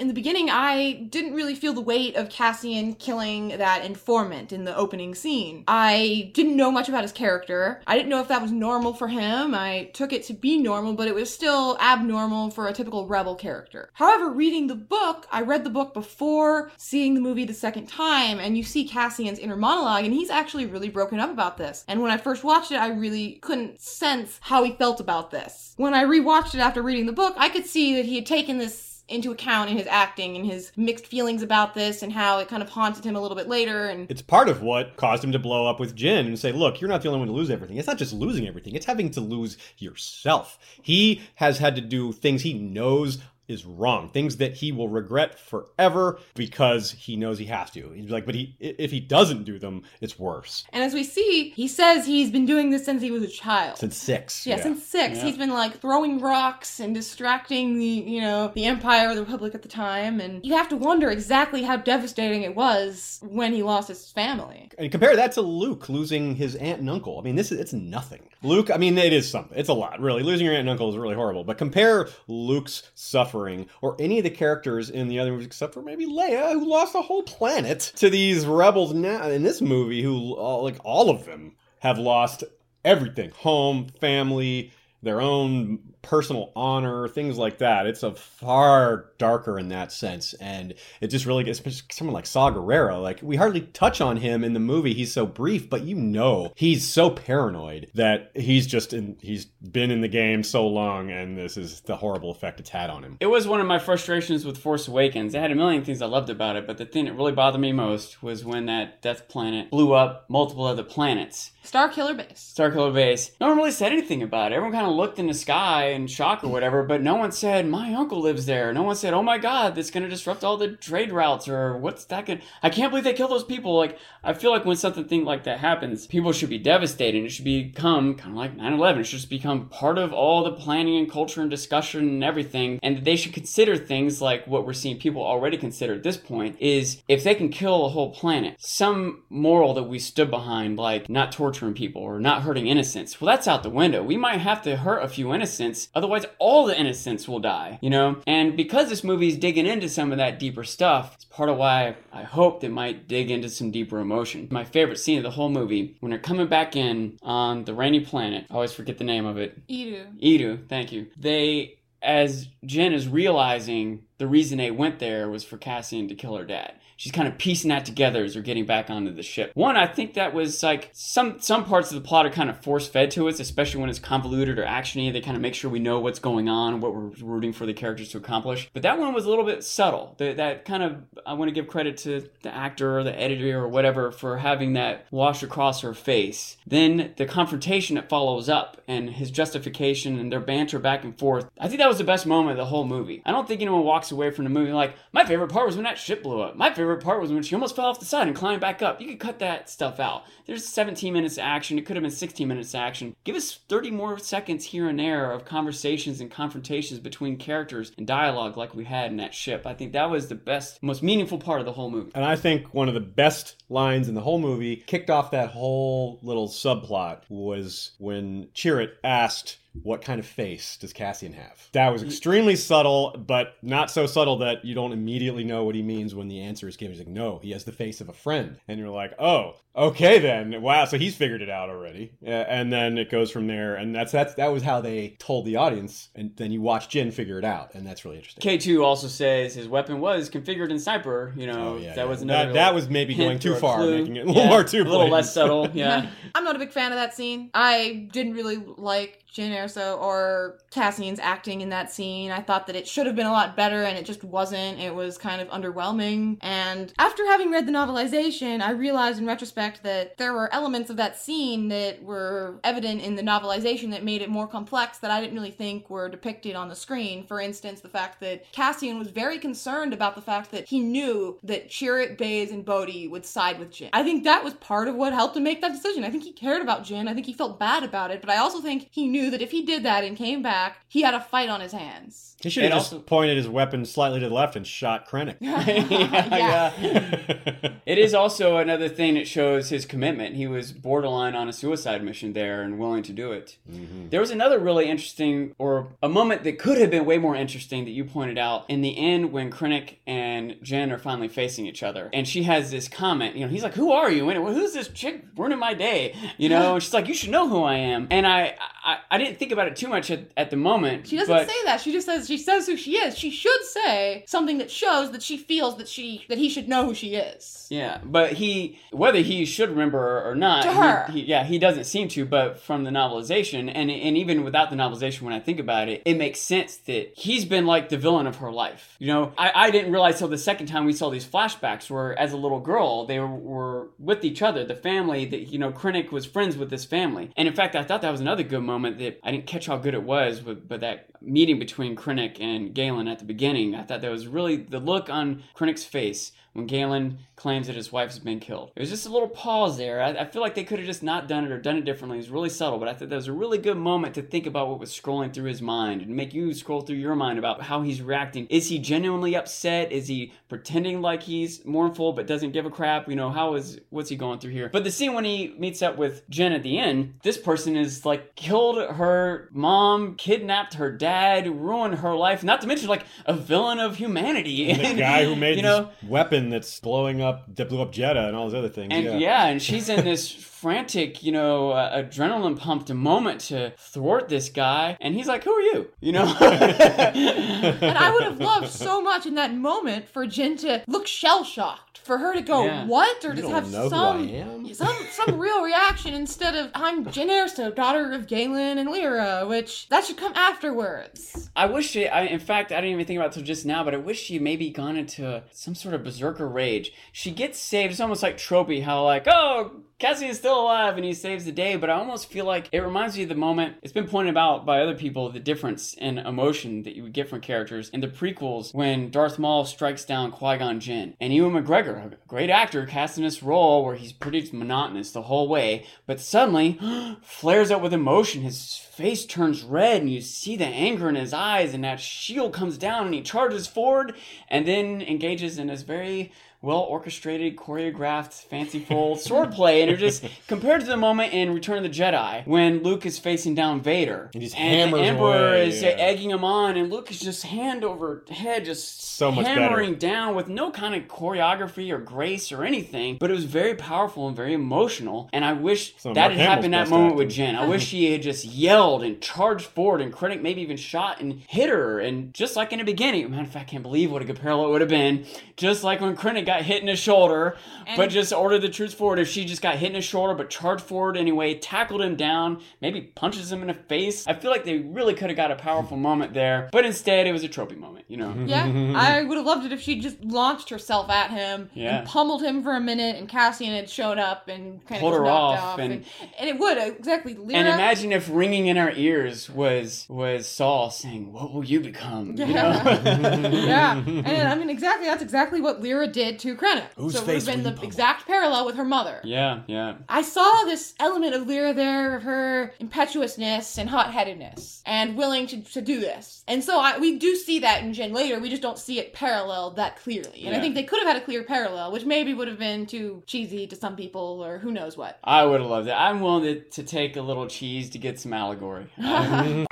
In 0.00 0.08
the 0.08 0.14
beginning, 0.14 0.48
I 0.48 0.92
didn't 1.10 1.34
really 1.34 1.54
feel 1.54 1.74
the 1.74 1.82
weight 1.82 2.16
of 2.16 2.30
Cassian 2.30 2.94
killing 2.94 3.48
that 3.48 3.84
informant 3.84 4.50
in 4.50 4.64
the 4.64 4.74
opening 4.74 5.14
scene. 5.14 5.62
I 5.68 6.30
didn't 6.32 6.56
know 6.56 6.70
much 6.70 6.88
about 6.88 7.02
his 7.02 7.12
character. 7.12 7.82
I 7.86 7.98
didn't 7.98 8.08
know 8.08 8.22
if 8.22 8.28
that 8.28 8.40
was 8.40 8.50
normal 8.50 8.94
for 8.94 9.08
him. 9.08 9.54
I 9.54 9.90
took 9.92 10.14
it 10.14 10.24
to 10.24 10.32
be 10.32 10.56
normal, 10.56 10.94
but 10.94 11.06
it 11.06 11.14
was 11.14 11.30
still 11.30 11.76
abnormal 11.82 12.50
for 12.50 12.66
a 12.66 12.72
typical 12.72 13.06
rebel 13.06 13.34
character. 13.34 13.90
However, 13.92 14.30
reading 14.30 14.68
the 14.68 14.74
book, 14.74 15.26
I 15.30 15.42
read 15.42 15.64
the 15.64 15.70
book 15.70 15.92
before 15.92 16.72
seeing 16.78 17.12
the 17.12 17.20
movie 17.20 17.44
the 17.44 17.52
second 17.52 17.86
time, 17.86 18.38
and 18.38 18.56
you 18.56 18.62
see 18.62 18.88
Cassian's 18.88 19.38
inner 19.38 19.54
monologue, 19.54 20.06
and 20.06 20.14
he's 20.14 20.30
actually 20.30 20.64
really 20.64 20.88
broken 20.88 21.20
up 21.20 21.30
about 21.30 21.58
this. 21.58 21.84
And 21.86 22.00
when 22.00 22.10
I 22.10 22.16
first 22.16 22.42
watched 22.42 22.72
it, 22.72 22.80
I 22.80 22.88
really 22.88 23.32
couldn't 23.42 23.82
sense 23.82 24.38
how 24.40 24.64
he 24.64 24.72
felt 24.72 24.98
about 24.98 25.30
this. 25.30 25.74
When 25.76 25.92
I 25.92 26.04
rewatched 26.04 26.54
it 26.54 26.60
after 26.60 26.80
reading 26.80 27.04
the 27.04 27.12
book, 27.12 27.34
I 27.36 27.50
could 27.50 27.66
see 27.66 27.96
that 27.96 28.06
he 28.06 28.14
had 28.14 28.24
taken 28.24 28.56
this 28.56 28.89
into 29.10 29.30
account 29.30 29.70
in 29.70 29.76
his 29.76 29.86
acting 29.88 30.36
and 30.36 30.46
his 30.46 30.72
mixed 30.76 31.06
feelings 31.06 31.42
about 31.42 31.74
this 31.74 32.02
and 32.02 32.12
how 32.12 32.38
it 32.38 32.48
kind 32.48 32.62
of 32.62 32.68
haunted 32.68 33.04
him 33.04 33.16
a 33.16 33.20
little 33.20 33.36
bit 33.36 33.48
later 33.48 33.86
and 33.86 34.10
It's 34.10 34.22
part 34.22 34.48
of 34.48 34.62
what 34.62 34.96
caused 34.96 35.24
him 35.24 35.32
to 35.32 35.38
blow 35.38 35.66
up 35.66 35.80
with 35.80 35.96
Jyn 35.96 36.26
and 36.26 36.38
say, 36.38 36.52
look, 36.52 36.80
you're 36.80 36.88
not 36.88 37.02
the 37.02 37.08
only 37.08 37.18
one 37.18 37.28
to 37.28 37.34
lose 37.34 37.50
everything. 37.50 37.76
It's 37.76 37.88
not 37.88 37.98
just 37.98 38.12
losing 38.12 38.46
everything, 38.46 38.74
it's 38.74 38.86
having 38.86 39.10
to 39.10 39.20
lose 39.20 39.58
yourself. 39.78 40.58
He 40.80 41.22
has 41.34 41.58
had 41.58 41.74
to 41.76 41.80
do 41.80 42.12
things 42.12 42.42
he 42.42 42.54
knows 42.54 43.18
is 43.50 43.66
wrong, 43.66 44.08
things 44.08 44.36
that 44.38 44.54
he 44.54 44.72
will 44.72 44.88
regret 44.88 45.38
forever 45.38 46.18
because 46.34 46.92
he 46.92 47.16
knows 47.16 47.38
he 47.38 47.46
has 47.46 47.70
to. 47.72 47.90
He's 47.90 48.10
like, 48.10 48.26
but 48.26 48.34
he 48.34 48.54
if 48.60 48.90
he 48.90 49.00
doesn't 49.00 49.44
do 49.44 49.58
them, 49.58 49.82
it's 50.00 50.18
worse. 50.18 50.64
and 50.72 50.82
as 50.82 50.94
we 50.94 51.04
see 51.04 51.50
he 51.50 51.66
says 51.68 52.06
he's 52.06 52.30
been 52.30 52.46
doing 52.46 52.70
this 52.70 52.84
since 52.84 53.02
he 53.02 53.10
was 53.10 53.22
a 53.22 53.28
child 53.28 53.76
Since 53.78 53.96
six. 53.96 54.46
yeah, 54.46 54.60
since 54.60 54.84
six 54.84 55.18
Yeah. 55.18 55.24
he's 55.24 55.36
been 55.36 55.50
like 55.50 55.80
throwing 55.80 56.20
rocks 56.20 56.80
and 56.80 56.94
distracting 56.94 57.78
the 57.78 57.84
you 57.86 58.20
know 58.20 58.52
the 58.54 58.64
empire 58.64 59.10
or 59.10 59.14
the 59.14 59.20
republic 59.22 59.54
at 59.54 59.62
the 59.62 59.68
time 59.68 60.20
and 60.20 60.44
you 60.44 60.54
have 60.54 60.68
to 60.68 60.76
wonder 60.76 61.10
exactly 61.10 61.62
how 61.62 61.76
devastating 61.76 62.42
it 62.42 62.54
was 62.54 63.20
when 63.22 63.52
he 63.52 63.62
lost 63.62 63.88
his 63.88 64.10
family 64.10 64.68
And 64.78 64.90
compare 64.90 65.16
that 65.16 65.32
to 65.32 65.42
Luke 65.42 65.88
losing 65.88 66.36
his 66.36 66.54
aunt 66.56 66.80
and 66.80 66.88
uncle. 66.90 67.18
I 67.18 67.22
mean, 67.22 67.36
this 67.36 67.50
is 67.52 67.58
it's 67.60 67.72
nothing. 67.72 68.22
Luke, 68.42 68.70
I 68.70 68.78
mean, 68.78 68.96
it 68.96 69.12
is 69.12 69.30
something. 69.30 69.58
It's 69.58 69.68
a 69.68 69.74
lot, 69.74 70.00
really. 70.00 70.22
Losing 70.22 70.46
your 70.46 70.54
aunt 70.54 70.60
and 70.60 70.70
uncle 70.70 70.88
is 70.90 70.96
really 70.96 71.14
horrible. 71.14 71.44
But 71.44 71.58
compare 71.58 72.08
Luke's 72.26 72.90
suffering 72.94 73.66
or 73.82 73.96
any 73.98 74.18
of 74.18 74.24
the 74.24 74.30
characters 74.30 74.88
in 74.88 75.08
the 75.08 75.18
other 75.18 75.30
movies, 75.30 75.46
except 75.46 75.74
for 75.74 75.82
maybe 75.82 76.06
Leia, 76.06 76.52
who 76.52 76.66
lost 76.66 76.94
a 76.94 77.02
whole 77.02 77.22
planet, 77.22 77.92
to 77.96 78.08
these 78.08 78.46
rebels 78.46 78.94
now 78.94 79.28
in 79.28 79.42
this 79.42 79.60
movie, 79.60 80.02
who 80.02 80.36
like 80.62 80.78
all 80.84 81.10
of 81.10 81.26
them 81.26 81.56
have 81.80 81.98
lost 81.98 82.44
everything: 82.84 83.30
home, 83.30 83.88
family, 84.00 84.72
their 85.02 85.20
own 85.20 85.89
personal 86.02 86.52
honor, 86.56 87.08
things 87.08 87.38
like 87.38 87.58
that. 87.58 87.86
It's 87.86 88.02
a 88.02 88.14
far 88.14 89.06
darker 89.18 89.58
in 89.58 89.68
that 89.68 89.92
sense, 89.92 90.34
and 90.34 90.74
it 91.00 91.08
just 91.08 91.26
really 91.26 91.44
gets 91.44 91.62
someone 91.90 92.14
like 92.14 92.26
Saw 92.26 92.50
Gerrera. 92.50 93.00
Like 93.00 93.20
we 93.22 93.36
hardly 93.36 93.62
touch 93.62 94.00
on 94.00 94.16
him 94.16 94.44
in 94.44 94.52
the 94.52 94.60
movie; 94.60 94.94
he's 94.94 95.12
so 95.12 95.26
brief, 95.26 95.68
but 95.68 95.82
you 95.82 95.96
know 95.96 96.52
he's 96.56 96.88
so 96.88 97.10
paranoid 97.10 97.90
that 97.94 98.30
he's 98.34 98.66
just 98.66 98.92
in. 98.92 99.16
He's 99.20 99.44
been 99.44 99.90
in 99.90 100.00
the 100.00 100.08
game 100.08 100.42
so 100.42 100.66
long, 100.66 101.10
and 101.10 101.36
this 101.36 101.56
is 101.56 101.80
the 101.82 101.96
horrible 101.96 102.30
effect 102.30 102.60
it's 102.60 102.70
had 102.70 102.90
on 102.90 103.04
him. 103.04 103.16
It 103.20 103.26
was 103.26 103.46
one 103.46 103.60
of 103.60 103.66
my 103.66 103.78
frustrations 103.78 104.44
with 104.44 104.58
Force 104.58 104.88
Awakens. 104.88 105.34
It 105.34 105.40
had 105.40 105.50
a 105.50 105.54
million 105.54 105.84
things 105.84 106.02
I 106.02 106.06
loved 106.06 106.30
about 106.30 106.56
it, 106.56 106.66
but 106.66 106.78
the 106.78 106.86
thing 106.86 107.04
that 107.06 107.14
really 107.14 107.32
bothered 107.32 107.60
me 107.60 107.72
most 107.72 108.22
was 108.22 108.44
when 108.44 108.66
that 108.66 109.02
Death 109.02 109.28
Planet 109.28 109.70
blew 109.70 109.92
up 109.92 110.28
multiple 110.28 110.64
other 110.64 110.82
planets. 110.82 111.52
Star 111.62 111.88
Killer 111.88 112.14
Base. 112.14 112.40
Star 112.40 112.70
Killer 112.70 112.92
Base. 112.92 113.32
No 113.40 113.48
one 113.48 113.58
really 113.58 113.70
said 113.70 113.92
anything 113.92 114.22
about 114.22 114.52
it. 114.52 114.56
Everyone 114.56 114.72
kind 114.72 114.86
of 114.86 114.94
looked 114.94 115.18
in 115.18 115.26
the 115.26 115.34
sky 115.34 115.89
in 115.94 116.06
shock 116.06 116.44
or 116.44 116.48
whatever, 116.48 116.82
but 116.82 117.02
no 117.02 117.14
one 117.16 117.32
said, 117.32 117.66
My 117.66 117.94
uncle 117.94 118.20
lives 118.20 118.46
there. 118.46 118.72
No 118.72 118.82
one 118.82 118.96
said, 118.96 119.14
Oh 119.14 119.22
my 119.22 119.38
god, 119.38 119.74
that's 119.74 119.90
going 119.90 120.02
to 120.02 120.08
disrupt 120.08 120.44
all 120.44 120.56
the 120.56 120.76
trade 120.76 121.12
routes, 121.12 121.48
or 121.48 121.76
what's 121.76 122.04
that 122.06 122.26
going. 122.26 122.40
I 122.62 122.70
can't 122.70 122.90
believe 122.90 123.04
they 123.04 123.12
killed 123.12 123.30
those 123.30 123.44
people. 123.44 123.76
Like, 123.76 123.98
I 124.22 124.34
feel 124.34 124.50
like 124.50 124.64
when 124.64 124.76
something 124.76 125.04
thing 125.04 125.24
like 125.24 125.44
that 125.44 125.58
happens, 125.58 126.06
people 126.06 126.32
should 126.32 126.50
be 126.50 126.58
devastated. 126.58 127.24
It 127.24 127.30
should 127.30 127.44
become 127.44 128.14
kind 128.14 128.32
of 128.32 128.36
like 128.36 128.56
9 128.56 128.72
11. 128.72 129.00
It 129.00 129.04
should 129.04 129.18
just 129.18 129.30
become 129.30 129.68
part 129.68 129.98
of 129.98 130.12
all 130.12 130.44
the 130.44 130.52
planning 130.52 130.98
and 130.98 131.10
culture 131.10 131.40
and 131.40 131.50
discussion 131.50 132.00
and 132.00 132.24
everything. 132.24 132.78
And 132.82 133.04
they 133.04 133.16
should 133.16 133.32
consider 133.32 133.76
things 133.76 134.20
like 134.20 134.46
what 134.46 134.66
we're 134.66 134.72
seeing 134.72 134.98
people 134.98 135.22
already 135.22 135.56
consider 135.56 135.94
at 135.94 136.02
this 136.02 136.16
point 136.16 136.56
is 136.60 137.02
if 137.08 137.24
they 137.24 137.34
can 137.34 137.48
kill 137.48 137.86
a 137.86 137.90
whole 137.90 138.10
planet, 138.10 138.56
some 138.58 139.22
moral 139.28 139.74
that 139.74 139.84
we 139.84 139.98
stood 139.98 140.30
behind, 140.30 140.78
like 140.78 141.08
not 141.08 141.32
torturing 141.32 141.74
people 141.74 142.02
or 142.02 142.20
not 142.20 142.42
hurting 142.42 142.66
innocents, 142.66 143.20
well, 143.20 143.26
that's 143.26 143.48
out 143.48 143.62
the 143.62 143.70
window. 143.70 144.02
We 144.02 144.16
might 144.16 144.40
have 144.40 144.62
to 144.62 144.76
hurt 144.76 145.02
a 145.02 145.08
few 145.08 145.32
innocents, 145.34 145.79
otherwise, 145.94 146.26
all 146.38 146.66
the 146.66 146.78
innocents 146.78 147.28
will 147.28 147.38
die, 147.38 147.78
you 147.80 147.90
know? 147.90 148.20
And 148.26 148.56
because 148.56 148.88
this 148.88 149.04
movie 149.04 149.28
is 149.28 149.36
digging 149.36 149.66
into 149.66 149.88
some 149.88 150.12
of 150.12 150.18
that 150.18 150.38
deeper 150.38 150.64
stuff, 150.64 151.14
it's 151.14 151.24
part 151.24 151.48
of 151.48 151.56
why 151.56 151.96
I 152.12 152.22
hoped 152.22 152.64
it 152.64 152.70
might 152.70 153.08
dig 153.08 153.30
into 153.30 153.48
some 153.48 153.70
deeper 153.70 153.98
emotion. 153.98 154.48
My 154.50 154.64
favorite 154.64 154.98
scene 154.98 155.18
of 155.18 155.24
the 155.24 155.30
whole 155.30 155.50
movie, 155.50 155.96
when 156.00 156.10
they're 156.10 156.18
coming 156.18 156.48
back 156.48 156.76
in 156.76 157.18
on 157.22 157.64
the 157.64 157.74
rainy 157.74 158.00
planet, 158.00 158.46
I 158.50 158.54
always 158.54 158.72
forget 158.72 158.98
the 158.98 159.04
name 159.04 159.26
of 159.26 159.38
it. 159.38 159.66
Eadu. 159.68 160.18
Eadu, 160.20 160.68
thank 160.68 160.92
you. 160.92 161.06
They, 161.16 161.78
as 162.02 162.48
Jyn 162.64 162.92
is 162.92 163.08
realizing 163.08 164.02
the 164.20 164.26
reason 164.26 164.58
they 164.58 164.70
went 164.70 164.98
there 164.98 165.30
was 165.30 165.44
for 165.44 165.56
Cassian 165.56 166.06
to 166.08 166.14
kill 166.14 166.36
her 166.36 166.44
dad. 166.44 166.74
She's 166.98 167.10
kind 167.10 167.26
of 167.26 167.38
piecing 167.38 167.70
that 167.70 167.86
together 167.86 168.22
as 168.22 168.34
they're 168.34 168.42
getting 168.42 168.66
back 168.66 168.90
onto 168.90 169.14
the 169.14 169.22
ship. 169.22 169.50
One, 169.54 169.78
I 169.78 169.86
think 169.86 170.12
that 170.12 170.34
was 170.34 170.62
like 170.62 170.90
some 170.92 171.40
some 171.40 171.64
parts 171.64 171.90
of 171.90 171.94
the 171.94 172.06
plot 172.06 172.26
are 172.26 172.30
kind 172.30 172.50
of 172.50 172.62
force 172.62 172.86
fed 172.86 173.10
to 173.12 173.26
us, 173.30 173.40
especially 173.40 173.80
when 173.80 173.88
it's 173.88 173.98
convoluted 173.98 174.58
or 174.58 174.64
actiony. 174.64 175.10
They 175.10 175.22
kind 175.22 175.36
of 175.36 175.40
make 175.40 175.54
sure 175.54 175.70
we 175.70 175.78
know 175.78 176.00
what's 176.00 176.18
going 176.18 176.50
on, 176.50 176.82
what 176.82 176.94
we're 176.94 177.08
rooting 177.24 177.54
for 177.54 177.64
the 177.64 177.72
characters 177.72 178.10
to 178.10 178.18
accomplish. 178.18 178.68
But 178.74 178.82
that 178.82 178.98
one 178.98 179.14
was 179.14 179.24
a 179.24 179.30
little 179.30 179.46
bit 179.46 179.64
subtle. 179.64 180.14
That, 180.18 180.36
that 180.36 180.66
kind 180.66 180.82
of 180.82 180.98
I 181.24 181.32
want 181.32 181.48
to 181.48 181.54
give 181.54 181.66
credit 181.66 181.96
to 181.98 182.28
the 182.42 182.54
actor 182.54 182.98
or 182.98 183.02
the 183.02 183.18
editor 183.18 183.60
or 183.60 183.68
whatever 183.68 184.12
for 184.12 184.36
having 184.36 184.74
that 184.74 185.06
wash 185.10 185.42
across 185.42 185.80
her 185.80 185.94
face. 185.94 186.58
Then 186.66 187.14
the 187.16 187.24
confrontation 187.24 187.96
that 187.96 188.10
follows 188.10 188.50
up 188.50 188.82
and 188.86 189.08
his 189.08 189.30
justification 189.30 190.18
and 190.18 190.30
their 190.30 190.40
banter 190.40 190.78
back 190.78 191.02
and 191.02 191.18
forth. 191.18 191.48
I 191.58 191.68
think 191.68 191.80
that 191.80 191.88
was 191.88 191.96
the 191.96 192.04
best 192.04 192.26
moment 192.26 192.52
of 192.52 192.56
the 192.58 192.66
whole 192.66 192.84
movie. 192.84 193.22
I 193.24 193.32
don't 193.32 193.48
think 193.48 193.62
anyone 193.62 193.84
walks 193.84 194.09
away 194.12 194.30
from 194.30 194.44
the 194.44 194.50
movie 194.50 194.72
like 194.72 194.94
my 195.12 195.24
favorite 195.24 195.50
part 195.50 195.66
was 195.66 195.76
when 195.76 195.84
that 195.84 195.98
ship 195.98 196.22
blew 196.22 196.40
up. 196.40 196.56
My 196.56 196.72
favorite 196.72 197.02
part 197.02 197.20
was 197.20 197.32
when 197.32 197.42
she 197.42 197.54
almost 197.54 197.76
fell 197.76 197.86
off 197.86 198.00
the 198.00 198.04
side 198.04 198.26
and 198.26 198.36
climbed 198.36 198.60
back 198.60 198.82
up. 198.82 199.00
You 199.00 199.08
could 199.08 199.20
cut 199.20 199.38
that 199.40 199.68
stuff 199.68 200.00
out. 200.00 200.24
There's 200.46 200.66
17 200.66 201.12
minutes 201.12 201.36
of 201.36 201.44
action. 201.44 201.78
It 201.78 201.86
could 201.86 201.96
have 201.96 202.02
been 202.02 202.10
16 202.10 202.46
minutes 202.46 202.74
of 202.74 202.80
action. 202.80 203.14
Give 203.24 203.36
us 203.36 203.58
30 203.68 203.90
more 203.90 204.18
seconds 204.18 204.64
here 204.64 204.88
and 204.88 204.98
there 204.98 205.30
of 205.30 205.44
conversations 205.44 206.20
and 206.20 206.30
confrontations 206.30 207.00
between 207.00 207.36
characters 207.36 207.92
and 207.96 208.06
dialogue 208.06 208.56
like 208.56 208.74
we 208.74 208.84
had 208.84 209.10
in 209.10 209.16
that 209.18 209.34
ship. 209.34 209.66
I 209.66 209.74
think 209.74 209.92
that 209.92 210.10
was 210.10 210.28
the 210.28 210.34
best, 210.34 210.82
most 210.82 211.02
meaningful 211.02 211.38
part 211.38 211.60
of 211.60 211.66
the 211.66 211.72
whole 211.72 211.90
movie. 211.90 212.10
And 212.14 212.24
I 212.24 212.36
think 212.36 212.74
one 212.74 212.88
of 212.88 212.94
the 212.94 213.00
best 213.00 213.62
lines 213.68 214.08
in 214.08 214.14
the 214.14 214.20
whole 214.20 214.38
movie 214.38 214.76
kicked 214.76 215.10
off 215.10 215.30
that 215.30 215.50
whole 215.50 216.18
little 216.22 216.48
subplot 216.48 217.22
was 217.28 217.92
when 217.98 218.48
Chirrut 218.54 218.90
asked 219.04 219.58
what 219.82 220.02
kind 220.02 220.18
of 220.18 220.26
face 220.26 220.76
does 220.76 220.92
Cassian 220.92 221.32
have? 221.34 221.68
That 221.72 221.90
was 221.90 222.02
extremely 222.02 222.56
subtle, 222.56 223.14
but 223.26 223.54
not 223.62 223.90
so 223.90 224.06
subtle 224.06 224.38
that 224.38 224.64
you 224.64 224.74
don't 224.74 224.92
immediately 224.92 225.44
know 225.44 225.64
what 225.64 225.74
he 225.74 225.82
means 225.82 226.14
when 226.14 226.28
the 226.28 226.40
answer 226.40 226.66
is 226.68 226.76
given. 226.76 226.92
He's 226.96 227.00
like, 227.06 227.08
no, 227.14 227.38
he 227.42 227.52
has 227.52 227.64
the 227.64 227.72
face 227.72 228.00
of 228.00 228.08
a 228.08 228.12
friend. 228.12 228.56
And 228.66 228.78
you're 228.80 228.88
like, 228.88 229.12
oh, 229.18 229.54
okay 229.76 230.18
then. 230.18 230.60
Wow, 230.60 230.84
so 230.86 230.98
he's 230.98 231.14
figured 231.14 231.40
it 231.40 231.48
out 231.48 231.70
already. 231.70 232.12
And 232.22 232.72
then 232.72 232.98
it 232.98 233.10
goes 233.10 233.30
from 233.30 233.46
there. 233.46 233.76
And 233.76 233.94
that's, 233.94 234.10
that's 234.10 234.34
that 234.34 234.48
was 234.52 234.62
how 234.64 234.80
they 234.80 235.16
told 235.20 235.44
the 235.46 235.56
audience. 235.56 236.08
And 236.16 236.36
then 236.36 236.50
you 236.50 236.60
watch 236.60 236.88
Jyn 236.88 237.12
figure 237.12 237.38
it 237.38 237.44
out. 237.44 237.74
And 237.74 237.86
that's 237.86 238.04
really 238.04 238.16
interesting. 238.16 238.42
K2 238.58 238.84
also 238.84 239.06
says 239.06 239.54
his 239.54 239.68
weapon 239.68 240.00
was 240.00 240.28
configured 240.28 240.70
in 240.70 240.80
sniper. 240.80 241.32
You 241.36 241.46
know, 241.46 241.74
Oh, 241.74 241.76
yeah, 241.76 241.90
that 241.90 241.96
yeah. 241.98 242.04
was 242.04 242.22
another. 242.22 242.46
That- 242.48 242.54
that 242.54 242.74
was 242.74 242.88
maybe 242.90 243.14
going 243.14 243.38
too 243.38 243.54
far, 243.54 243.76
clue. 243.78 243.98
making 243.98 244.16
it 244.16 244.24
a 244.24 244.28
little 244.28 244.46
more 244.46 244.64
too 244.64 244.78
A 244.78 244.82
little 244.82 244.92
blatant. 244.98 245.12
less 245.12 245.32
subtle. 245.32 245.68
Yeah. 245.74 246.10
I'm 246.34 246.42
not 246.44 246.56
a 246.56 246.58
big 246.58 246.72
fan 246.72 246.90
of 246.92 246.96
that 246.98 247.14
scene. 247.14 247.50
I 247.54 248.08
didn't 248.12 248.34
really 248.34 248.56
like 248.56 249.19
Jyn 249.34 249.50
Erso 249.50 250.00
or 250.00 250.58
Cassian's 250.70 251.18
acting 251.18 251.60
in 251.60 251.68
that 251.70 251.92
scene. 251.92 252.30
I 252.30 252.40
thought 252.40 252.66
that 252.66 252.76
it 252.76 252.86
should 252.86 253.06
have 253.06 253.16
been 253.16 253.26
a 253.26 253.32
lot 253.32 253.56
better 253.56 253.82
and 253.82 253.96
it 253.96 254.04
just 254.04 254.24
wasn't. 254.24 254.78
It 254.78 254.94
was 254.94 255.18
kind 255.18 255.40
of 255.40 255.48
underwhelming. 255.48 256.38
And 256.40 256.92
after 256.98 257.26
having 257.26 257.50
read 257.50 257.66
the 257.66 257.72
novelization, 257.72 258.60
I 258.60 258.72
realized 258.72 259.18
in 259.18 259.26
retrospect 259.26 259.82
that 259.82 260.16
there 260.18 260.32
were 260.32 260.52
elements 260.52 260.90
of 260.90 260.96
that 260.96 261.18
scene 261.18 261.68
that 261.68 262.02
were 262.02 262.60
evident 262.64 263.02
in 263.02 263.16
the 263.16 263.22
novelization 263.22 263.90
that 263.90 264.04
made 264.04 264.22
it 264.22 264.28
more 264.28 264.46
complex 264.46 264.98
that 264.98 265.10
I 265.10 265.20
didn't 265.20 265.36
really 265.36 265.50
think 265.50 265.90
were 265.90 266.08
depicted 266.08 266.56
on 266.56 266.68
the 266.68 266.76
screen. 266.76 267.24
For 267.24 267.40
instance, 267.40 267.80
the 267.80 267.88
fact 267.88 268.20
that 268.20 268.50
Cassian 268.52 268.98
was 268.98 269.08
very 269.08 269.38
concerned 269.38 269.92
about 269.92 270.14
the 270.14 270.22
fact 270.22 270.50
that 270.50 270.66
he 270.68 270.80
knew 270.80 271.38
that 271.42 271.68
Chirrut, 271.68 272.18
Baze, 272.18 272.50
and 272.50 272.64
Bodhi 272.64 273.08
would 273.08 273.26
side 273.26 273.58
with 273.58 273.70
Jyn. 273.70 273.90
I 273.92 274.02
think 274.02 274.24
that 274.24 274.44
was 274.44 274.54
part 274.54 274.88
of 274.88 274.96
what 274.96 275.12
helped 275.12 275.36
him 275.36 275.44
make 275.44 275.60
that 275.60 275.72
decision. 275.72 276.04
I 276.04 276.10
think 276.10 276.24
he 276.24 276.32
cared 276.32 276.62
about 276.62 276.84
Jyn. 276.84 277.08
I 277.08 277.14
think 277.14 277.26
he 277.26 277.32
felt 277.32 277.58
bad 277.58 277.84
about 277.84 278.10
it, 278.10 278.20
but 278.20 278.30
I 278.30 278.38
also 278.38 278.60
think 278.60 278.88
he 278.90 279.06
knew 279.06 279.19
that 279.28 279.42
if 279.42 279.50
he 279.50 279.62
did 279.62 279.82
that 279.82 280.04
and 280.04 280.16
came 280.16 280.42
back, 280.42 280.78
he 280.88 281.02
had 281.02 281.12
a 281.12 281.20
fight 281.20 281.50
on 281.50 281.60
his 281.60 281.72
hands. 281.72 282.36
He 282.40 282.48
should 282.48 282.62
have 282.62 282.72
just 282.72 282.94
also- 282.94 283.04
pointed 283.04 283.36
his 283.36 283.48
weapon 283.48 283.84
slightly 283.84 284.20
to 284.20 284.28
the 284.28 284.34
left 284.34 284.56
and 284.56 284.66
shot 284.66 285.06
Krennic. 285.06 285.36
yeah, 285.40 286.72
yeah. 286.80 287.72
It 287.84 287.98
is 287.98 288.14
also 288.14 288.56
another 288.56 288.88
thing 288.88 289.14
that 289.14 289.26
shows 289.26 289.68
his 289.68 289.84
commitment. 289.84 290.36
He 290.36 290.46
was 290.46 290.72
borderline 290.72 291.34
on 291.34 291.48
a 291.48 291.52
suicide 291.52 292.02
mission 292.02 292.32
there 292.32 292.62
and 292.62 292.78
willing 292.78 293.02
to 293.02 293.12
do 293.12 293.32
it. 293.32 293.56
Mm-hmm. 293.70 294.08
There 294.08 294.20
was 294.20 294.30
another 294.30 294.58
really 294.58 294.88
interesting, 294.88 295.54
or 295.58 295.88
a 296.02 296.08
moment 296.08 296.44
that 296.44 296.58
could 296.58 296.78
have 296.78 296.90
been 296.90 297.04
way 297.04 297.18
more 297.18 297.34
interesting 297.34 297.84
that 297.84 297.90
you 297.90 298.04
pointed 298.04 298.38
out 298.38 298.64
in 298.70 298.80
the 298.80 298.96
end 298.96 299.32
when 299.32 299.50
Krennic 299.50 299.96
and 300.06 300.52
Jyn 300.62 300.92
are 300.92 300.98
finally 300.98 301.28
facing 301.28 301.66
each 301.66 301.82
other. 301.82 302.10
And 302.12 302.28
she 302.28 302.44
has 302.44 302.70
this 302.70 302.88
comment, 302.88 303.36
you 303.36 303.44
know, 303.44 303.50
he's 303.50 303.62
like, 303.62 303.74
Who 303.74 303.92
are 303.92 304.10
you? 304.10 304.30
And 304.30 304.38
who's 304.46 304.72
this 304.72 304.88
chick 304.88 305.24
ruining 305.36 305.58
my 305.58 305.74
day? 305.74 306.14
You 306.38 306.48
know, 306.48 306.74
and 306.74 306.82
she's 306.82 306.94
like, 306.94 307.08
You 307.08 307.14
should 307.14 307.30
know 307.30 307.48
who 307.48 307.62
I 307.64 307.74
am. 307.74 308.06
And 308.10 308.26
I, 308.26 308.54
I, 308.84 308.98
I 309.10 309.18
didn't 309.18 309.38
think 309.38 309.50
about 309.50 309.66
it 309.66 309.76
too 309.76 309.88
much 309.88 310.10
at, 310.10 310.30
at 310.36 310.50
the 310.50 310.56
moment. 310.56 311.08
She 311.08 311.16
doesn't 311.16 311.34
but 311.34 311.48
say 311.48 311.64
that. 311.64 311.80
She 311.80 311.92
just 311.92 312.06
says 312.06 312.26
she 312.28 312.38
says 312.38 312.66
who 312.66 312.76
she 312.76 312.96
is. 312.96 313.18
She 313.18 313.30
should 313.30 313.62
say 313.64 314.24
something 314.26 314.58
that 314.58 314.70
shows 314.70 315.10
that 315.12 315.22
she 315.22 315.36
feels 315.36 315.76
that 315.78 315.88
she 315.88 316.24
that 316.28 316.38
he 316.38 316.48
should 316.48 316.68
know 316.68 316.84
who 316.84 316.94
she 316.94 317.14
is. 317.16 317.66
Yeah, 317.70 318.00
but 318.04 318.32
he, 318.32 318.78
whether 318.90 319.20
he 319.20 319.44
should 319.44 319.70
remember 319.70 320.22
or 320.28 320.34
not, 320.34 320.62
To 320.64 320.72
her. 320.72 321.06
he, 321.12 321.20
yeah, 321.20 321.44
he 321.44 321.58
doesn't 321.58 321.84
seem 321.84 322.08
to. 322.08 322.24
But 322.24 322.58
from 322.58 322.84
the 322.84 322.90
novelization, 322.90 323.70
and 323.72 323.90
and 323.90 324.16
even 324.16 324.44
without 324.44 324.70
the 324.70 324.76
novelization, 324.76 325.22
when 325.22 325.32
I 325.34 325.40
think 325.40 325.58
about 325.60 325.88
it, 325.88 326.02
it 326.04 326.14
makes 326.14 326.40
sense 326.40 326.76
that 326.78 327.12
he's 327.16 327.44
been 327.44 327.66
like 327.66 327.88
the 327.88 327.98
villain 327.98 328.26
of 328.26 328.36
her 328.36 328.50
life. 328.52 328.96
You 328.98 329.08
know, 329.08 329.32
I, 329.36 329.52
I 329.54 329.70
didn't 329.70 329.92
realize 329.92 330.18
till 330.18 330.28
the 330.28 330.38
second 330.38 330.66
time 330.66 330.84
we 330.84 330.92
saw 330.92 331.10
these 331.10 331.26
flashbacks 331.26 331.90
where, 331.90 332.16
as 332.18 332.32
a 332.32 332.36
little 332.36 332.60
girl, 332.60 333.06
they 333.06 333.18
were, 333.18 333.26
were 333.26 333.88
with 333.98 334.24
each 334.24 334.42
other, 334.42 334.64
the 334.64 334.74
family 334.76 335.24
that 335.26 335.48
you 335.52 335.58
know, 335.58 335.72
Krennic 335.72 336.10
was 336.10 336.26
friends 336.26 336.56
with 336.56 336.70
this 336.70 336.84
family, 336.84 337.30
and 337.36 337.48
in 337.48 337.54
fact, 337.54 337.74
I 337.74 337.82
thought 337.84 338.02
that 338.02 338.12
was 338.12 338.20
another 338.20 338.42
good 338.42 338.62
moment 338.62 338.98
that 339.00 339.20
I 339.22 339.32
didn't 339.32 339.46
catch 339.46 339.66
how 339.66 339.76
good 339.76 339.94
it 339.94 340.02
was, 340.02 340.40
but 340.40 340.68
but 340.68 340.80
that 340.80 341.08
meeting 341.20 341.58
between 341.58 341.96
Krennic 341.96 342.40
and 342.40 342.74
Galen 342.74 343.08
at 343.08 343.18
the 343.18 343.24
beginning, 343.24 343.74
I 343.74 343.82
thought 343.82 344.00
that 344.00 344.10
was 344.10 344.26
really 344.26 344.56
the 344.56 344.78
look 344.78 345.10
on 345.10 345.42
Krennic's 345.54 345.84
face 345.84 346.32
when 346.52 346.66
Galen 346.66 347.18
claims 347.36 347.68
that 347.68 347.76
his 347.76 347.90
wife 347.90 348.10
has 348.10 348.18
been 348.18 348.38
killed. 348.38 348.70
It 348.76 348.80
was 348.80 348.90
just 348.90 349.06
a 349.06 349.08
little 349.08 349.28
pause 349.28 349.78
there. 349.78 350.02
I, 350.02 350.10
I 350.10 350.24
feel 350.26 350.42
like 350.42 350.54
they 350.54 350.64
could 350.64 350.78
have 350.78 350.86
just 350.86 351.02
not 351.02 351.26
done 351.26 351.44
it 351.44 351.50
or 351.50 351.58
done 351.58 351.78
it 351.78 351.86
differently. 351.86 352.18
It 352.18 352.20
was 352.20 352.30
really 352.30 352.50
subtle, 352.50 352.78
but 352.78 352.86
I 352.86 352.92
thought 352.92 353.08
that 353.08 353.16
was 353.16 353.28
a 353.28 353.32
really 353.32 353.56
good 353.56 353.78
moment 353.78 354.14
to 354.16 354.22
think 354.22 354.46
about 354.46 354.68
what 354.68 354.78
was 354.78 354.90
scrolling 354.90 355.32
through 355.32 355.48
his 355.48 355.62
mind 355.62 356.02
and 356.02 356.14
make 356.14 356.34
you 356.34 356.52
scroll 356.52 356.82
through 356.82 356.96
your 356.96 357.14
mind 357.14 357.38
about 357.38 357.62
how 357.62 357.80
he's 357.80 358.02
reacting. 358.02 358.46
Is 358.48 358.68
he 358.68 358.78
genuinely 358.78 359.36
upset? 359.36 359.90
Is 359.90 360.06
he 360.06 360.34
pretending 360.48 361.00
like 361.00 361.22
he's 361.22 361.64
mournful 361.64 362.12
but 362.12 362.26
doesn't 362.26 362.50
give 362.50 362.66
a 362.66 362.70
crap? 362.70 363.08
You 363.08 363.16
know, 363.16 363.30
how 363.30 363.54
is 363.54 363.80
what's 363.88 364.10
he 364.10 364.16
going 364.16 364.38
through 364.38 364.52
here? 364.52 364.68
But 364.70 364.84
the 364.84 364.90
scene 364.90 365.14
when 365.14 365.24
he 365.24 365.54
meets 365.56 365.80
up 365.80 365.96
with 365.96 366.28
Jyn 366.28 366.54
at 366.54 366.62
the 366.62 366.78
end, 366.78 367.14
this 367.22 367.38
person 367.38 367.74
is 367.74 368.04
like 368.04 368.34
killed 368.34 368.76
her 368.76 369.48
mom, 369.52 370.16
kidnapped 370.16 370.74
her 370.74 370.92
dad, 370.92 371.48
ruined 371.48 371.96
her 371.96 372.14
life, 372.14 372.44
not 372.44 372.60
to 372.60 372.66
mention 372.66 372.88
like 372.88 373.06
a 373.24 373.32
villain 373.32 373.78
of 373.78 373.96
humanity. 373.96 374.74
the 374.74 374.94
guy 374.98 375.24
who 375.24 375.36
made 375.36 375.56
you 375.56 375.62
know 375.62 375.90
this 376.02 376.39
that's 376.48 376.80
blowing 376.80 377.20
up 377.20 377.54
that 377.56 377.68
blew 377.68 377.82
up 377.82 377.92
Jedha 377.92 378.26
and 378.26 378.34
all 378.34 378.48
those 378.48 378.58
other 378.58 378.70
things. 378.70 378.88
and 378.92 379.04
yeah. 379.04 379.16
yeah. 379.18 379.46
and 379.48 379.60
she's 379.60 379.90
in 379.90 380.04
this 380.04 380.32
frantic, 380.60 381.22
you 381.22 381.32
know, 381.32 381.70
uh, 381.70 382.02
adrenaline 382.02 382.58
pumped 382.58 382.92
moment 382.92 383.40
to 383.40 383.72
thwart 383.78 384.28
this 384.28 384.48
guy, 384.50 384.96
and 385.00 385.14
he's 385.14 385.26
like, 385.26 385.44
"Who 385.44 385.52
are 385.52 385.60
you?" 385.60 385.88
You 386.00 386.12
know. 386.12 386.36
And 386.40 387.96
I 387.98 388.10
would 388.12 388.22
have 388.24 388.38
loved 388.38 388.68
so 388.68 389.00
much 389.00 389.26
in 389.26 389.34
that 389.36 389.54
moment 389.54 390.08
for 390.08 390.26
Jyn 390.26 390.58
to 390.60 390.82
look 390.86 391.06
shell 391.06 391.44
shocked, 391.44 391.98
for 391.98 392.18
her 392.18 392.34
to 392.34 392.42
go, 392.42 392.64
Yeah. 392.64 392.86
"What?" 392.86 393.24
or 393.24 393.34
You 393.34 393.42
just 393.42 393.52
have 393.52 393.66
some 393.66 394.74
some 394.74 394.96
some 395.10 395.38
real 395.38 395.62
reaction 395.62 396.14
instead 396.14 396.54
of 396.54 396.70
"I'm 396.74 397.04
Jyn 397.06 397.28
Erso, 397.28 397.74
daughter 397.74 398.12
of 398.12 398.26
Galen 398.26 398.78
and 398.78 398.90
Lyra," 398.90 399.46
which 399.46 399.88
that 399.88 400.04
should 400.04 400.16
come 400.16 400.32
afterwards. 400.34 401.50
I 401.56 401.66
wish 401.66 401.90
she. 401.90 402.06
I, 402.06 402.24
in 402.24 402.40
fact, 402.40 402.72
I 402.72 402.76
didn't 402.76 402.92
even 402.92 403.06
think 403.06 403.18
about 403.18 403.30
it 403.30 403.34
till 403.34 403.42
just 403.42 403.64
now, 403.66 403.82
but 403.84 403.94
I 403.94 403.98
wish 403.98 404.20
she 404.20 404.38
maybe 404.38 404.70
gone 404.70 404.96
into 404.96 405.42
some 405.52 405.74
sort 405.74 405.94
of 405.94 406.04
berserker 406.04 406.48
rage. 406.48 406.92
She 407.12 407.30
gets 407.30 407.58
saved. 407.58 407.92
It's 407.92 408.00
almost 408.00 408.22
like 408.22 408.36
tropey, 408.36 408.82
how 408.82 409.04
like, 409.04 409.26
oh, 409.26 409.82
Cassian's 410.00 410.38
still 410.38 410.62
alive 410.62 410.96
and 410.96 411.04
he 411.04 411.12
saves 411.12 411.44
the 411.44 411.52
day. 411.52 411.76
But 411.76 411.90
I 411.90 411.94
almost 411.94 412.30
feel 412.30 412.46
like 412.46 412.70
it 412.72 412.80
reminds 412.80 413.16
me 413.16 413.24
of 413.24 413.28
the 413.28 413.34
moment. 413.34 413.76
It's 413.82 413.92
been 413.92 414.08
pointed 414.08 414.36
out 414.36 414.64
by 414.64 414.80
other 414.80 414.94
people 414.94 415.30
the 415.30 415.38
difference 415.38 415.92
in 415.92 416.16
emotion 416.16 416.84
that 416.84 416.96
you 416.96 417.02
would 417.02 417.12
get 417.12 417.28
from 417.28 417.42
characters 417.42 417.90
in 417.90 418.00
the 418.00 418.08
prequels 418.08 418.74
when 418.74 419.10
Darth 419.10 419.38
Maul 419.38 419.66
strikes 419.66 420.06
down 420.06 420.32
Qui 420.32 420.56
Gon 420.56 420.80
Jinn 420.80 421.14
and 421.20 421.34
Ewan 421.34 421.52
McGregor, 421.52 422.14
a 422.14 422.16
great 422.26 422.48
actor, 422.48 422.86
cast 422.86 423.18
in 423.18 423.24
this 423.24 423.42
role 423.42 423.84
where 423.84 423.94
he's 423.94 424.12
pretty 424.12 424.48
monotonous 424.54 425.12
the 425.12 425.22
whole 425.22 425.48
way, 425.48 425.84
but 426.06 426.18
suddenly 426.18 426.78
flares 427.22 427.70
up 427.70 427.82
with 427.82 427.92
emotion. 427.92 428.40
His 428.40 428.76
face 428.76 429.26
turns 429.26 429.62
red 429.62 430.00
and 430.00 430.10
you 430.10 430.22
see 430.22 430.56
the 430.56 430.64
anger 430.64 431.10
in 431.10 431.14
his 431.14 431.34
eyes 431.34 431.74
and 431.74 431.84
that 431.84 432.00
shield 432.00 432.54
comes 432.54 432.78
down 432.78 433.04
and 433.04 433.14
he 433.14 433.20
charges 433.20 433.66
forward 433.66 434.14
and 434.48 434.66
then 434.66 435.02
engages 435.02 435.58
in 435.58 435.66
this 435.66 435.82
very 435.82 436.32
well 436.62 436.80
orchestrated, 436.80 437.56
choreographed, 437.56 438.32
fanciful 438.32 439.16
swordplay. 439.16 439.80
And 439.80 439.90
you're 439.90 439.98
just 439.98 440.24
compared 440.46 440.82
to 440.82 440.86
the 440.86 440.96
moment 440.96 441.32
in 441.32 441.54
Return 441.54 441.78
of 441.78 441.82
the 441.82 441.88
Jedi 441.88 442.46
when 442.46 442.82
Luke 442.82 443.06
is 443.06 443.18
facing 443.18 443.54
down 443.54 443.80
Vader. 443.80 444.30
And 444.34 444.42
just 444.42 444.54
the 444.54 444.60
Emperor 444.60 445.48
away, 445.48 445.68
is 445.68 445.82
yeah. 445.82 445.90
egging 445.90 446.30
him 446.30 446.44
on, 446.44 446.76
and 446.76 446.90
Luke 446.90 447.10
is 447.10 447.20
just 447.20 447.44
hand 447.44 447.82
over 447.84 448.24
head, 448.28 448.64
just 448.64 449.02
So 449.02 449.30
much 449.30 449.46
better. 449.46 449.60
hammering 449.60 449.94
down 449.94 450.34
with 450.34 450.48
no 450.48 450.70
kind 450.70 450.94
of 450.94 451.08
choreography 451.08 451.90
or 451.90 451.98
grace 451.98 452.52
or 452.52 452.64
anything. 452.64 453.16
But 453.18 453.30
it 453.30 453.34
was 453.34 453.44
very 453.44 453.74
powerful 453.74 454.28
and 454.28 454.36
very 454.36 454.52
emotional. 454.52 455.30
And 455.32 455.44
I 455.44 455.54
wish 455.54 455.94
of 456.04 456.14
that 456.14 456.28
Mark 456.28 456.32
had 456.32 456.40
happened 456.40 456.74
Hamill's 456.74 456.90
that 456.90 456.90
best 456.90 456.90
moment 456.90 457.16
with. 457.16 457.30
Jyn. 457.30 457.54
I 457.54 457.66
wish 457.68 457.86
she 457.86 458.12
had 458.12 458.22
just 458.22 458.44
yelled 458.44 459.02
and 459.02 459.20
charged 459.20 459.66
forward, 459.66 460.00
and 460.02 460.12
Krennic 460.12 460.42
maybe 460.42 460.60
even 460.60 460.76
shot 460.76 461.20
and 461.20 461.40
hit 461.48 461.70
her. 461.70 462.00
And 462.00 462.34
just 462.34 462.56
like 462.56 462.72
in 462.72 462.78
the 462.78 462.84
beginning, 462.84 463.30
matter 463.30 463.42
of 463.44 463.50
fact, 463.50 463.68
I 463.68 463.72
can't 463.72 463.82
believe 463.82 464.12
what 464.12 464.20
a 464.20 464.24
good 464.26 464.40
parallel 464.40 464.68
it 464.68 464.70
would 464.72 464.80
have 464.82 464.90
been. 464.90 465.24
Just 465.56 465.84
like 465.84 466.00
when 466.00 466.16
Krennic 466.16 466.49
got 466.50 466.62
hit 466.62 466.80
in 466.80 466.86
the 466.86 466.96
shoulder, 466.96 467.56
but 467.96 468.10
just 468.10 468.32
ordered 468.32 468.60
the 468.62 468.68
troops 468.68 468.92
forward. 468.94 469.18
If 469.18 469.28
she 469.28 469.44
just 469.44 469.62
got 469.62 469.76
hit 469.76 469.88
in 469.88 469.92
the 469.94 470.00
shoulder, 470.00 470.34
but 470.34 470.50
charged 470.50 470.82
forward 470.82 471.16
anyway, 471.16 471.54
tackled 471.54 472.02
him 472.02 472.16
down, 472.16 472.60
maybe 472.80 473.00
punches 473.00 473.50
him 473.52 473.60
in 473.62 473.68
the 473.68 473.74
face. 473.74 474.26
I 474.26 474.34
feel 474.34 474.50
like 474.50 474.64
they 474.64 474.78
really 474.78 475.14
could 475.14 475.30
have 475.30 475.36
got 475.36 475.50
a 475.50 475.56
powerful 475.56 475.96
moment 475.96 476.34
there. 476.34 476.68
But 476.72 476.84
instead, 476.84 477.26
it 477.26 477.32
was 477.32 477.44
a 477.44 477.48
tropey 477.48 477.76
moment, 477.76 478.06
you 478.08 478.16
know? 478.16 478.34
Yeah, 478.46 478.64
I 478.96 479.22
would 479.22 479.36
have 479.36 479.46
loved 479.46 479.64
it 479.66 479.72
if 479.72 479.80
she 479.80 480.00
just 480.00 480.22
launched 480.24 480.70
herself 480.70 481.08
at 481.10 481.30
him 481.30 481.70
Yeah. 481.74 481.98
and 481.98 482.06
pummeled 482.08 482.42
him 482.42 482.62
for 482.62 482.72
a 482.74 482.80
minute, 482.80 483.16
and 483.16 483.28
Cassian 483.28 483.74
had 483.74 483.88
shown 483.88 484.18
up 484.18 484.48
and 484.48 484.84
kind 484.86 485.00
Pulled 485.00 485.14
of 485.14 485.20
her 485.20 485.24
knocked 485.26 485.58
off 485.62 485.64
off, 485.74 485.78
and- 485.78 485.92
and, 485.92 486.04
and 486.38 486.48
it 486.48 486.58
would 486.58 486.78
exactly. 486.78 487.34
Lyra, 487.34 487.58
And 487.58 487.68
imagine 487.68 488.12
if 488.12 488.28
ringing 488.32 488.66
in 488.66 488.76
our 488.76 488.90
ears 488.92 489.48
was 489.48 490.06
was 490.08 490.46
Saw 490.48 490.88
saying, 490.88 491.32
"What 491.32 491.52
will 491.52 491.64
you 491.64 491.80
become?" 491.80 492.36
You 492.36 492.46
know? 492.46 492.72
yeah, 492.84 493.96
and 494.06 494.48
I 494.48 494.54
mean 494.54 494.70
exactly 494.70 495.06
that's 495.06 495.22
exactly 495.22 495.60
what 495.60 495.82
Lyra 495.82 496.06
did 496.06 496.38
to 496.40 496.56
Krennic. 496.56 496.86
Whose 496.96 497.14
so 497.14 497.20
it 497.20 497.26
would 497.26 497.32
face 497.32 497.46
have 497.46 497.54
been 497.56 497.64
will 497.64 497.70
the 497.70 497.76
pummel? 497.76 497.88
exact 497.88 498.26
parallel 498.26 498.66
with 498.66 498.74
her 498.76 498.84
mother. 498.84 499.20
yeah, 499.24 499.60
yeah. 499.66 499.94
I 500.08 500.22
saw 500.22 500.64
this 500.64 500.94
element 501.00 501.34
of 501.34 501.46
Lyra 501.46 501.72
there, 501.72 502.16
of 502.16 502.22
her 502.24 502.72
impetuousness 502.80 503.78
and 503.78 503.88
hot-headedness, 503.88 504.82
and 504.86 505.16
willing 505.16 505.46
to, 505.48 505.62
to 505.62 505.80
do 505.80 506.00
this. 506.00 506.42
And 506.48 506.62
so 506.64 506.78
I, 506.80 506.98
we 506.98 507.18
do 507.18 507.36
see 507.36 507.60
that 507.60 507.82
in 507.82 507.92
Jyn 507.92 508.12
later. 508.12 508.40
We 508.40 508.48
just 508.50 508.62
don't 508.62 508.78
see 508.78 508.98
it 508.98 509.12
paralleled 509.12 509.76
that 509.76 509.96
clearly. 509.96 510.40
And 510.46 510.48
I 510.54 510.58
Yeah. 510.58 510.60
think 510.62 510.74
they 510.74 510.82
could 510.84 510.98
have 511.00 511.08
had 511.08 511.16
a 511.22 511.24
clear 511.24 511.44
parallel, 511.44 511.92
which 511.92 512.04
maybe 512.04 512.34
would 512.34 512.48
have 512.48 512.58
been 512.58 512.86
too 512.86 513.22
cheesy 513.26 513.66
to 513.68 513.76
some 513.76 513.96
people, 513.96 514.42
or 514.44 514.58
who 514.58 514.70
knows 514.72 514.96
what. 514.96 515.18
I 515.24 515.44
would 515.44 515.60
have 515.60 515.70
loved 515.70 515.88
it. 515.88 515.92
I'm 515.92 516.20
willing 516.20 516.42
to, 516.44 516.60
to 516.60 516.82
take 516.82 517.16
a 517.16 517.22
little 517.22 517.46
cheese 517.46 517.90
to 517.90 517.98
get 517.98 518.18
some 518.18 518.32
allegory. 518.32 518.86
I- 518.98 519.66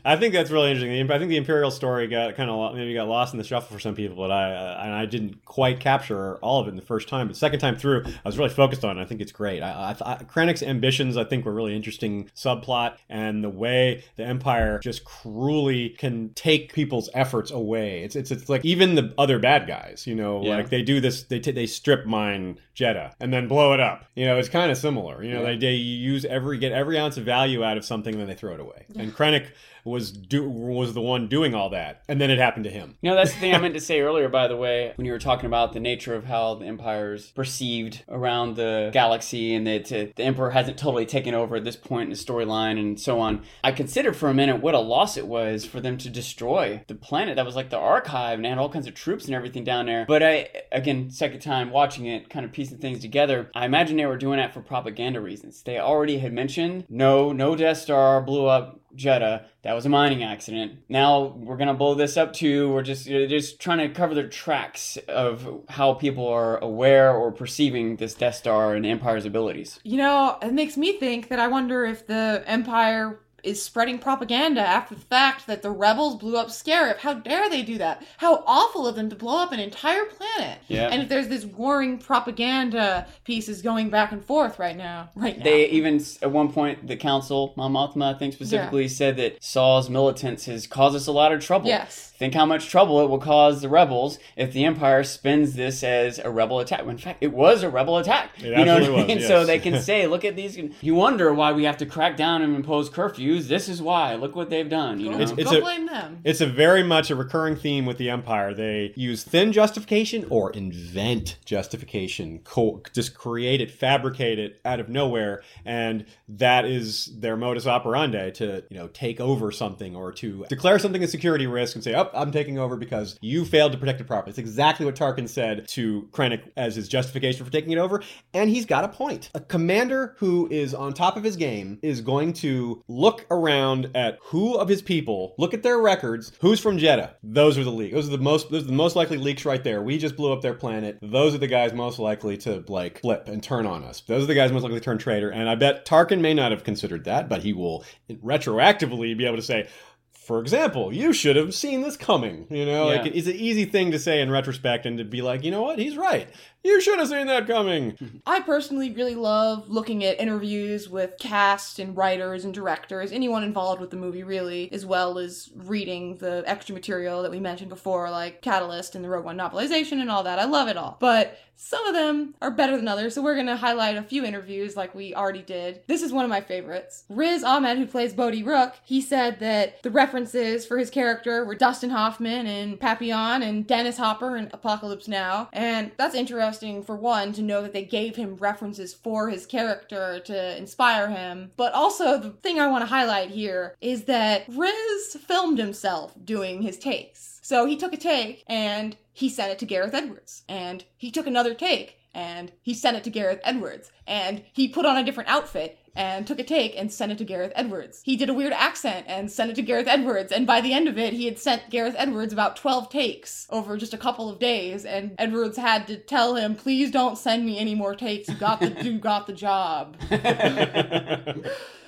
I 0.05 0.17
think 0.17 0.35
that's 0.35 0.51
really 0.51 0.71
interesting. 0.71 1.11
I 1.11 1.19
think 1.19 1.31
the 1.31 1.37
Imperial 1.37 1.71
story 1.71 2.07
got 2.09 2.37
kind 2.37 2.51
of 2.51 2.75
maybe 2.75 2.95
got 2.95 3.09
lost 3.09 3.33
in 3.33 3.39
the 3.39 3.45
shuffle 3.45 3.75
for 3.75 3.81
some 3.81 3.95
people, 3.95 4.17
but 4.17 4.31
I 4.31 4.53
uh, 4.53 4.81
and 4.85 4.93
I 4.93 5.07
didn't 5.07 5.45
quite 5.45 5.81
capture 5.81 6.37
all 6.37 6.61
of 6.61 6.67
it 6.67 6.71
in 6.71 6.77
the 6.77 6.83
first 6.83 7.09
time. 7.09 7.27
But 7.27 7.37
second 7.37 7.61
time 7.61 7.77
through, 7.81 8.05
I 8.07 8.29
was 8.29 8.39
really 8.39 8.51
focused 8.51 8.85
on. 8.85 8.99
it. 8.99 9.03
I 9.03 9.05
think 9.05 9.21
it's 9.21 9.33
great. 9.33 9.63
I, 9.63 9.71
I, 10.01 10.13
I, 10.13 10.17
Krennic's 10.25 10.63
ambitions, 10.63 11.17
I 11.17 11.25
think, 11.25 11.45
were 11.45 11.53
really 11.55 11.75
interesting 11.75 12.31
subplot, 12.37 12.97
and 13.09 13.43
the 13.43 13.49
way 13.51 14.05
the 14.17 14.25
Empire 14.25 14.79
just 14.79 15.05
cruelly 15.05 15.91
can 15.91 16.31
take 16.35 16.73
people's 16.73 17.09
efforts 17.15 17.51
away. 17.51 18.03
It's 18.03 18.17
it's, 18.17 18.31
it's 18.31 18.49
like 18.49 18.65
even 18.65 18.95
the 18.95 19.15
other 19.19 19.39
bad 19.39 19.67
guys, 19.67 20.07
you 20.07 20.15
know, 20.15 20.43
Yeah. 20.45 20.57
like 20.57 20.71
they 20.71 20.83
do 20.83 21.01
this. 21.01 21.25
They 21.25 21.41
t- 21.41 21.51
they 21.53 21.67
strip 21.67 22.07
mine 22.07 22.59
Jedha 22.77 23.13
and 23.21 23.33
then 23.33 23.49
blow 23.49 23.73
it 23.73 23.81
up. 23.81 24.05
You 24.15 24.27
know, 24.27 24.39
it's 24.39 24.49
kind 24.49 24.71
of 24.71 24.77
similar. 24.79 25.23
You 25.23 25.35
know, 25.35 25.41
Yeah. 25.41 25.47
they 25.53 25.57
they 25.57 25.75
use 25.75 26.25
every 26.25 26.59
get 26.59 26.73
every 26.73 26.99
ounce 26.99 27.17
of 27.17 27.25
value 27.25 27.65
out 27.65 27.77
of 27.77 27.85
something, 27.85 28.15
and 28.15 28.21
then 28.21 28.29
they 28.29 28.35
throw 28.35 28.55
it 28.55 28.61
away. 28.61 28.87
And 28.97 29.15
Krennic 29.15 29.49
was 29.91 30.13
do 30.13 30.49
was 30.49 30.95
the 30.95 31.01
one 31.01 31.29
doing 31.29 31.55
all 31.55 31.71
that, 31.71 32.03
and 32.09 32.21
then 32.21 32.31
it 32.31 32.39
happened 32.39 32.65
to 32.65 32.71
him. 32.71 32.97
You 33.03 33.11
know, 33.11 33.17
that's 33.17 33.33
the 33.33 33.41
thing 33.41 33.55
I 33.55 33.59
meant 33.59 33.75
to 33.75 33.81
say 33.91 34.01
earlier, 34.01 34.29
by 34.29 34.49
the 34.49 34.57
way, 34.57 34.93
when 34.97 35.07
you 35.07 35.13
were 35.13 35.19
talking 35.19 35.47
about 35.47 35.73
the 35.73 35.81
nature 35.81 36.15
of 36.15 36.25
how 36.25 36.55
the 36.55 36.67
Empire's 36.67 37.31
perceived 37.33 38.05
around 38.09 38.57
the 38.57 38.91
galaxy 38.93 39.55
and 39.55 39.67
that 39.67 39.93
uh, 39.93 40.07
the 40.17 40.23
Emperor 40.23 40.51
hasn't 40.51 40.79
totally 40.79 41.07
taken 41.07 41.35
over 41.35 41.57
at 41.57 41.65
this 41.65 41.77
point 41.77 42.05
in 42.05 42.11
the 42.11 42.17
storyline 42.17 42.79
and 42.79 42.99
so 42.99 43.21
on. 43.21 43.43
I 43.63 43.73
considered 43.73 44.17
for 44.17 44.29
a 44.29 44.35
minute 44.35 44.63
what 44.63 44.75
a 44.75 44.79
loss 44.79 45.17
it 45.17 45.27
was 45.27 45.65
for 45.65 45.81
them 45.81 45.99
to 45.99 46.11
destroy 46.11 46.83
the 46.87 46.95
planet 46.95 47.37
that 47.37 47.47
was 47.47 47.57
like 47.57 47.71
the 47.71 47.79
archive 47.79 48.39
and 48.39 48.47
had 48.47 48.59
all 48.59 48.69
kinds 48.69 48.87
of 48.87 48.95
troops 48.95 49.27
and 49.27 49.35
everything 49.35 49.65
down 49.65 49.87
there. 49.87 50.05
But 50.07 50.23
I, 50.23 50.49
again, 50.73 51.11
second 51.11 51.41
time 51.41 51.71
watching 51.71 52.07
it, 52.07 52.31
kind 52.31 52.45
of 52.45 52.53
piecing 52.53 52.79
things 52.79 53.01
together, 53.01 53.51
I 53.55 53.65
imagine 53.65 53.97
they 53.97 54.07
were 54.07 54.17
doing 54.17 54.39
that 54.39 54.55
for 54.55 54.61
propaganda 54.61 55.21
reasons. 55.21 55.63
They 55.63 55.79
already 55.79 56.19
had 56.19 56.33
mentioned 56.33 56.87
no, 56.89 57.33
no 57.33 57.57
Death 57.57 57.79
Star 57.79 58.21
blew 58.21 58.47
up 58.47 58.80
Jedha. 58.97 59.45
That 59.63 59.75
was 59.75 59.87
a 59.87 59.89
mining 59.89 60.23
accident. 60.23 60.81
Now 60.89 61.35
we're 61.37 61.57
gonna 61.57 61.75
blow 61.75 61.95
this 61.95 62.17
up 62.17 62.33
too. 62.33 62.73
We're 62.73 62.83
just 62.83 63.07
they're 63.07 63.27
just 63.27 63.61
trying 63.61 63.79
to 63.79 63.89
cover 63.89 64.15
their 64.15 64.29
tracks 64.29 64.97
of 65.09 65.65
how 65.69 65.95
people 65.95 66.27
are 66.27 66.59
aware 66.59 67.13
or 67.13 67.33
perceiving 67.33 67.97
this 67.97 68.15
Death 68.15 68.37
Star 68.37 68.75
and 68.75 68.87
Empire's 68.87 69.25
abilities. 69.25 69.81
You 69.85 69.99
know, 69.99 70.39
it 70.43 70.53
makes 70.53 70.77
me 70.77 70.99
think 70.99 71.29
that 71.29 71.39
I 71.39 71.49
wonder 71.49 71.85
if 71.85 72.07
the 72.07 72.43
Empire 72.47 73.21
is 73.43 73.63
spreading 73.63 73.99
propaganda 73.99 74.61
after 74.61 74.95
the 74.95 75.01
fact 75.01 75.47
that 75.47 75.63
the 75.63 75.71
rebels 75.71 76.17
blew 76.17 76.37
up 76.37 76.49
Scarif. 76.49 76.99
How 76.99 77.15
dare 77.15 77.49
they 77.49 77.63
do 77.63 77.79
that? 77.79 78.03
How 78.19 78.43
awful 78.47 78.87
of 78.87 78.97
them 78.97 79.09
to 79.11 79.17
blow 79.17 79.43
up 79.43 79.53
an 79.53 79.61
entire 79.61 80.05
planet. 80.05 80.59
Yeah. 80.69 80.89
And 80.89 81.03
if 81.03 81.09
there's 81.09 81.29
this 81.29 81.45
warring 81.45 81.99
propaganda 81.99 83.07
pieces 83.25 83.63
going 83.63 83.91
back 83.91 84.13
and 84.13 84.25
forth 84.25 84.59
right 84.59 84.77
now, 84.77 85.11
right 85.15 85.37
now. 85.39 85.45
They 85.45 85.69
even 85.71 86.03
at 86.23 86.31
one 86.31 86.53
point 86.53 86.87
the 86.87 86.97
council, 86.97 87.53
Mon 87.57 87.73
Mothma, 87.73 88.15
I 88.15 88.19
think 88.19 88.35
specifically 88.35 88.89
said 88.89 89.17
that 89.17 89.43
Saw's 89.43 89.91
militants 89.91 90.47
has 90.47 90.67
caused 90.67 90.97
us 90.97 91.07
a 91.07 91.13
lot 91.13 91.33
of 91.33 91.45
trouble. 91.45 91.69
Yes. 91.69 92.09
Think 92.19 92.35
how 92.35 92.45
much 92.45 92.69
trouble 92.69 93.01
it 93.01 93.09
will 93.09 93.19
cause 93.19 93.63
the 93.63 93.69
rebels 93.71 94.19
if 94.37 94.53
the 94.53 94.65
Empire 94.67 95.03
spins 95.05 95.55
this 95.55 95.83
as 95.83 96.19
a 96.19 96.29
rebel 96.29 96.61
attack. 96.61 96.81
In 96.81 96.99
fact, 96.99 97.19
it 97.23 97.33
was 97.33 97.63
a 97.63 97.71
rebel 97.71 97.97
attack. 97.97 98.33
It 98.39 98.45
you 98.45 98.51
know 98.51 98.59
what 98.59 98.69
I 98.69 98.73
absolutely 98.77 99.07
mean? 99.07 99.17
was, 99.19 99.27
So 99.27 99.45
they 99.47 99.59
can 99.59 99.81
say, 99.91 100.07
"Look 100.07 100.25
at 100.27 100.37
these." 100.37 100.59
You 100.83 100.95
wonder 100.95 101.33
why 101.33 101.53
we 101.53 101.65
have 101.65 101.79
to 101.79 101.87
crack 101.87 102.19
down 102.19 102.43
and 102.43 102.55
impose 102.55 102.91
curfews. 102.91 103.30
This 103.39 103.69
is 103.69 103.81
why. 103.83 104.15
Look 104.17 104.35
what 104.37 104.51
they've 104.51 104.69
done. 104.69 105.01
You 105.01 105.11
know. 105.11 105.21
It's- 105.21 105.51
Go 105.51 105.59
a- 105.59 105.61
blame 105.61 105.87
them. 105.87 106.21
It's 106.25 106.41
a 106.41 106.47
very 106.47 106.83
much 106.83 107.11
a 107.11 107.17
recurring 107.17 107.57
theme 107.57 107.87
with 107.87 107.99
the 107.99 108.11
Empire. 108.11 108.53
They 108.55 108.93
use 108.97 109.23
thin 109.25 109.53
justification 109.53 110.27
or 110.31 110.51
invent 110.53 111.37
justification, 111.45 112.41
co- 112.45 112.83
just 112.95 113.15
create 113.15 113.61
it, 113.61 113.71
fabricate 113.71 114.39
it 114.39 114.61
out 114.65 114.81
of 114.81 114.89
nowhere, 114.89 115.43
and 115.65 116.05
that 116.29 116.65
is 116.65 117.07
their 117.19 117.37
modus 117.37 117.67
operandi 117.67 118.31
to 118.33 118.63
you 118.71 118.77
know 118.77 118.89
take 118.89 119.21
over 119.21 119.51
something 119.53 119.95
or 119.95 120.13
to 120.13 120.45
declare 120.49 120.79
something 120.79 121.03
a 121.03 121.09
security 121.09 121.47
risk 121.47 121.75
and 121.75 121.85
say, 121.85 121.95
"Oh, 121.95 122.11
I'm 122.15 122.33
taking 122.33 122.59
over 122.59 122.77
because 122.77 123.19
you 123.21 123.45
failed 123.45 123.73
to 123.73 123.79
protect 123.79 124.01
it 124.01 124.07
properly." 124.07 124.31
It's 124.31 124.39
exactly 124.39 124.87
what 124.87 124.95
Tarkin 124.97 125.29
said 125.29 125.69
to 125.69 126.09
Krennic 126.13 126.43
as 126.57 126.77
his 126.77 126.89
justification 126.89 127.45
for 127.45 127.53
taking 127.53 127.73
it 127.73 127.79
over, 127.79 128.03
and 128.35 128.51
he's 128.51 128.67
got 128.67 128.85
a 128.85 128.89
point. 128.89 129.31
A 129.35 129.41
commander 129.41 130.15
who 130.19 130.49
is 130.51 130.75
on 130.75 130.93
top 130.93 131.17
of 131.17 131.25
his 131.25 131.37
game 131.37 131.79
is 131.83 132.01
going 132.01 132.33
to 132.35 132.83
look 132.89 133.20
around 133.31 133.91
at 133.95 134.19
who 134.23 134.55
of 134.55 134.69
his 134.69 134.83
people, 134.83 135.35
look 135.39 135.55
at 135.55 135.63
their 135.63 135.79
records, 135.79 136.33
who's 136.41 136.61
from 136.61 136.79
Jedha. 136.79 137.15
Those 137.23 137.59
are 137.59 137.65
the 137.65 137.71
leak. 137.71 137.93
Those 137.93 138.09
are 138.09 138.17
the 138.17 138.19
most. 138.19 138.51
Those 138.51 138.65
are 138.65 138.69
the 138.69 138.73
most 138.73 138.97
likely 138.97 139.19
leaks 139.19 139.45
right 139.45 139.63
there. 139.63 139.83
We 139.83 139.99
just 139.99 140.17
blew 140.17 140.33
up 140.33 140.43
their 140.43 140.55
planet. 140.55 140.99
Those 141.03 141.35
are 141.35 141.39
the 141.39 141.47
guys 141.47 141.73
most 141.73 141.99
likely 141.99 142.37
to 142.39 142.65
like 142.69 143.01
flip 143.01 143.29
and 143.29 143.43
turn 143.43 143.67
on 143.67 143.85
us. 143.85 144.01
Those 144.03 144.25
are 144.25 144.27
the 144.27 144.35
guys 144.35 144.53
most 144.53 144.63
likely 144.63 144.79
to 144.79 144.85
turn 144.85 144.99
traitor. 144.99 145.31
And 145.31 145.49
I 145.49 145.55
bet 145.55 145.87
Tarkin 145.87 146.21
may 146.21 146.35
not 146.35 146.53
have 146.53 146.65
considered 146.65 147.05
that, 147.05 147.29
but 147.29 147.43
he 147.43 147.53
will 147.53 147.85
retroactively 148.11 149.17
be 149.17 149.27
able 149.27 149.37
to 149.37 149.43
say. 149.43 149.69
For 150.13 150.39
example, 150.39 150.93
you 150.95 151.13
should 151.13 151.35
have 151.35 151.55
seen 151.55 151.81
this 151.81 151.97
coming. 151.97 152.47
You 152.51 152.65
know, 152.65 152.87
like 152.87 153.07
it's 153.07 153.27
an 153.27 153.35
easy 153.35 153.65
thing 153.65 153.91
to 153.91 153.99
say 153.99 154.21
in 154.21 154.31
retrospect 154.31 154.87
and 154.87 154.99
to 154.99 155.05
be 155.05 155.23
like, 155.23 155.43
you 155.43 155.51
know 155.51 155.63
what, 155.63 155.81
he's 155.81 155.97
right. 155.97 156.29
You 156.63 156.81
should 156.81 156.99
have 156.99 157.09
seen 157.09 157.27
that 157.27 157.47
coming. 157.47 158.23
I 158.27 158.41
personally 158.41 158.91
really 158.91 159.15
love 159.15 159.69
looking 159.69 160.05
at 160.05 160.21
interviews 160.21 160.89
with 160.89 161.15
cast 161.19 161.79
and 161.79 161.97
writers 161.97 162.45
and 162.45 162.53
directors, 162.53 163.13
anyone 163.13 163.43
involved 163.43 163.81
with 163.81 163.91
the 163.91 163.97
movie, 163.97 164.23
really, 164.23 164.71
as 164.73 164.85
well 164.85 165.19
as 165.19 165.51
reading 165.55 166.17
the 166.19 166.43
extra 166.47 166.75
material 166.75 167.23
that 167.23 167.31
we 167.31 167.41
mentioned 167.41 167.71
before, 167.71 168.11
like 168.11 168.43
Catalyst 168.43 168.95
and 168.95 169.05
the 169.05 169.09
Rogue 169.09 169.25
One 169.25 169.39
novelization 169.39 170.01
and 170.01 170.11
all 170.11 170.23
that. 170.25 170.39
I 170.39 170.45
love 170.45 170.69
it 170.69 170.77
all. 170.77 170.97
But 171.01 171.39
some 171.63 171.87
of 171.87 171.93
them 171.93 172.35
are 172.41 172.51
better 172.51 172.75
than 172.75 172.89
others, 172.89 173.15
so 173.15 173.21
we're 173.21 173.35
going 173.35 173.47
to 173.47 173.57
highlight 173.57 173.97
a 173.97 174.03
few 174.03 174.25
interviews 174.25 174.79
like 174.79 174.95
we 174.95 175.15
already 175.15 175.43
did. 175.43 175.83
This 175.89 176.03
is 176.03 176.11
one 176.11 176.25
of 176.25 176.31
my 176.31 176.41
favorites. 176.41 177.05
Riz 177.11 177.45
Ahmed, 177.45 177.77
who 177.77 177.87
plays 177.87 178.15
Bodhi 178.15 178.43
Rook, 178.43 178.77
he 178.83 179.03
said 179.03 179.41
that 179.41 179.83
the 179.83 179.91
references 179.91 180.65
for 180.65 180.79
his 180.79 180.89
character 180.89 181.45
were 181.45 181.55
Dustin 181.55 181.91
Hoffman 181.91 182.47
and 182.47 182.81
Papillon 182.81 183.43
and 183.43 183.67
Dennis 183.67 183.99
Hopper 183.99 184.39
in 184.39 184.49
Apocalypse 184.55 185.07
Now. 185.07 185.51
And 185.53 185.93
that's 185.99 186.15
interesting, 186.15 186.50
for 186.83 186.97
one, 186.97 187.33
to 187.33 187.43
know 187.43 187.63
that 187.63 187.73
they 187.73 187.85
gave 187.85 188.17
him 188.17 188.37
references 188.37 188.95
for 188.95 189.29
his 189.29 189.47
character 189.47 190.21
to 190.21 190.57
inspire 190.57 191.09
him. 191.09 191.51
But 191.57 191.73
also, 191.73 192.19
the 192.19 192.31
thing 192.31 192.59
I 192.59 192.69
want 192.69 192.83
to 192.83 192.87
highlight 192.87 193.31
here 193.31 193.77
is 193.81 194.05
that 194.05 194.45
Riz 194.49 195.17
filmed 195.27 195.59
himself 195.59 196.15
doing 196.25 196.63
his 196.63 196.79
takes. 196.79 197.41
So 197.43 197.67
he 197.67 197.77
took 197.77 197.93
a 197.93 197.97
take 197.97 198.45
and 198.47 198.97
he 199.13 199.29
sent 199.29 199.53
it 199.53 199.59
to 199.59 199.67
Gareth 199.67 199.95
Edwards. 199.95 200.45
And 200.49 200.85
he 200.97 201.11
took 201.11 201.27
another 201.27 201.55
take 201.55 201.97
and 202.15 202.53
he 202.63 202.75
sent 202.75 202.97
it 202.97 203.05
to 203.05 203.11
Gareth 203.11 203.41
Edwards. 203.45 203.91
And 204.07 204.43
he 204.53 204.69
put 204.69 204.87
on 204.87 204.97
a 204.97 205.05
different 205.05 205.31
outfit 205.31 205.79
and 205.95 206.27
took 206.27 206.39
a 206.39 206.45
take 206.45 206.77
and 206.77 206.93
sent 206.93 207.13
it 207.13 207.19
to 207.19 207.25
Gareth 207.25 207.53
Edwards. 207.55 208.03
He 208.05 208.17
did 208.17 208.29
a 208.29 208.35
weird 208.35 208.53
accent 208.53 209.07
and 209.09 209.31
sent 209.31 209.51
it 209.51 209.57
to 209.57 209.63
Gareth 209.63 209.89
Edwards. 209.89 210.33
And 210.33 210.47
by 210.47 210.61
the 210.61 210.73
end 210.73 210.89
of 210.89 210.99
it, 210.99 211.13
he 211.13 211.27
had 211.27 211.39
sent 211.39 211.71
Gareth 211.71 211.95
Edwards 211.97 212.33
about 212.33 212.57
12 212.57 212.91
takes 212.91 213.47
over 213.51 213.77
just 213.77 213.95
a 213.95 213.99
couple 213.99 214.29
of 214.29 214.39
days. 214.39 214.85
And 214.85 215.15
Edwards 215.19 215.57
had 215.57 215.87
to 215.89 215.97
tell 215.97 216.37
him, 216.37 216.55
please 216.55 216.91
don't 216.91 217.19
send 217.19 217.45
me 217.45 217.59
any 217.59 217.75
more 217.75 217.95
takes. 217.95 218.29
You 218.29 218.37
got 218.37 218.61
the, 218.61 218.69
you 218.85 218.99
got 218.99 219.27
the 219.27 219.33
job. 219.33 219.97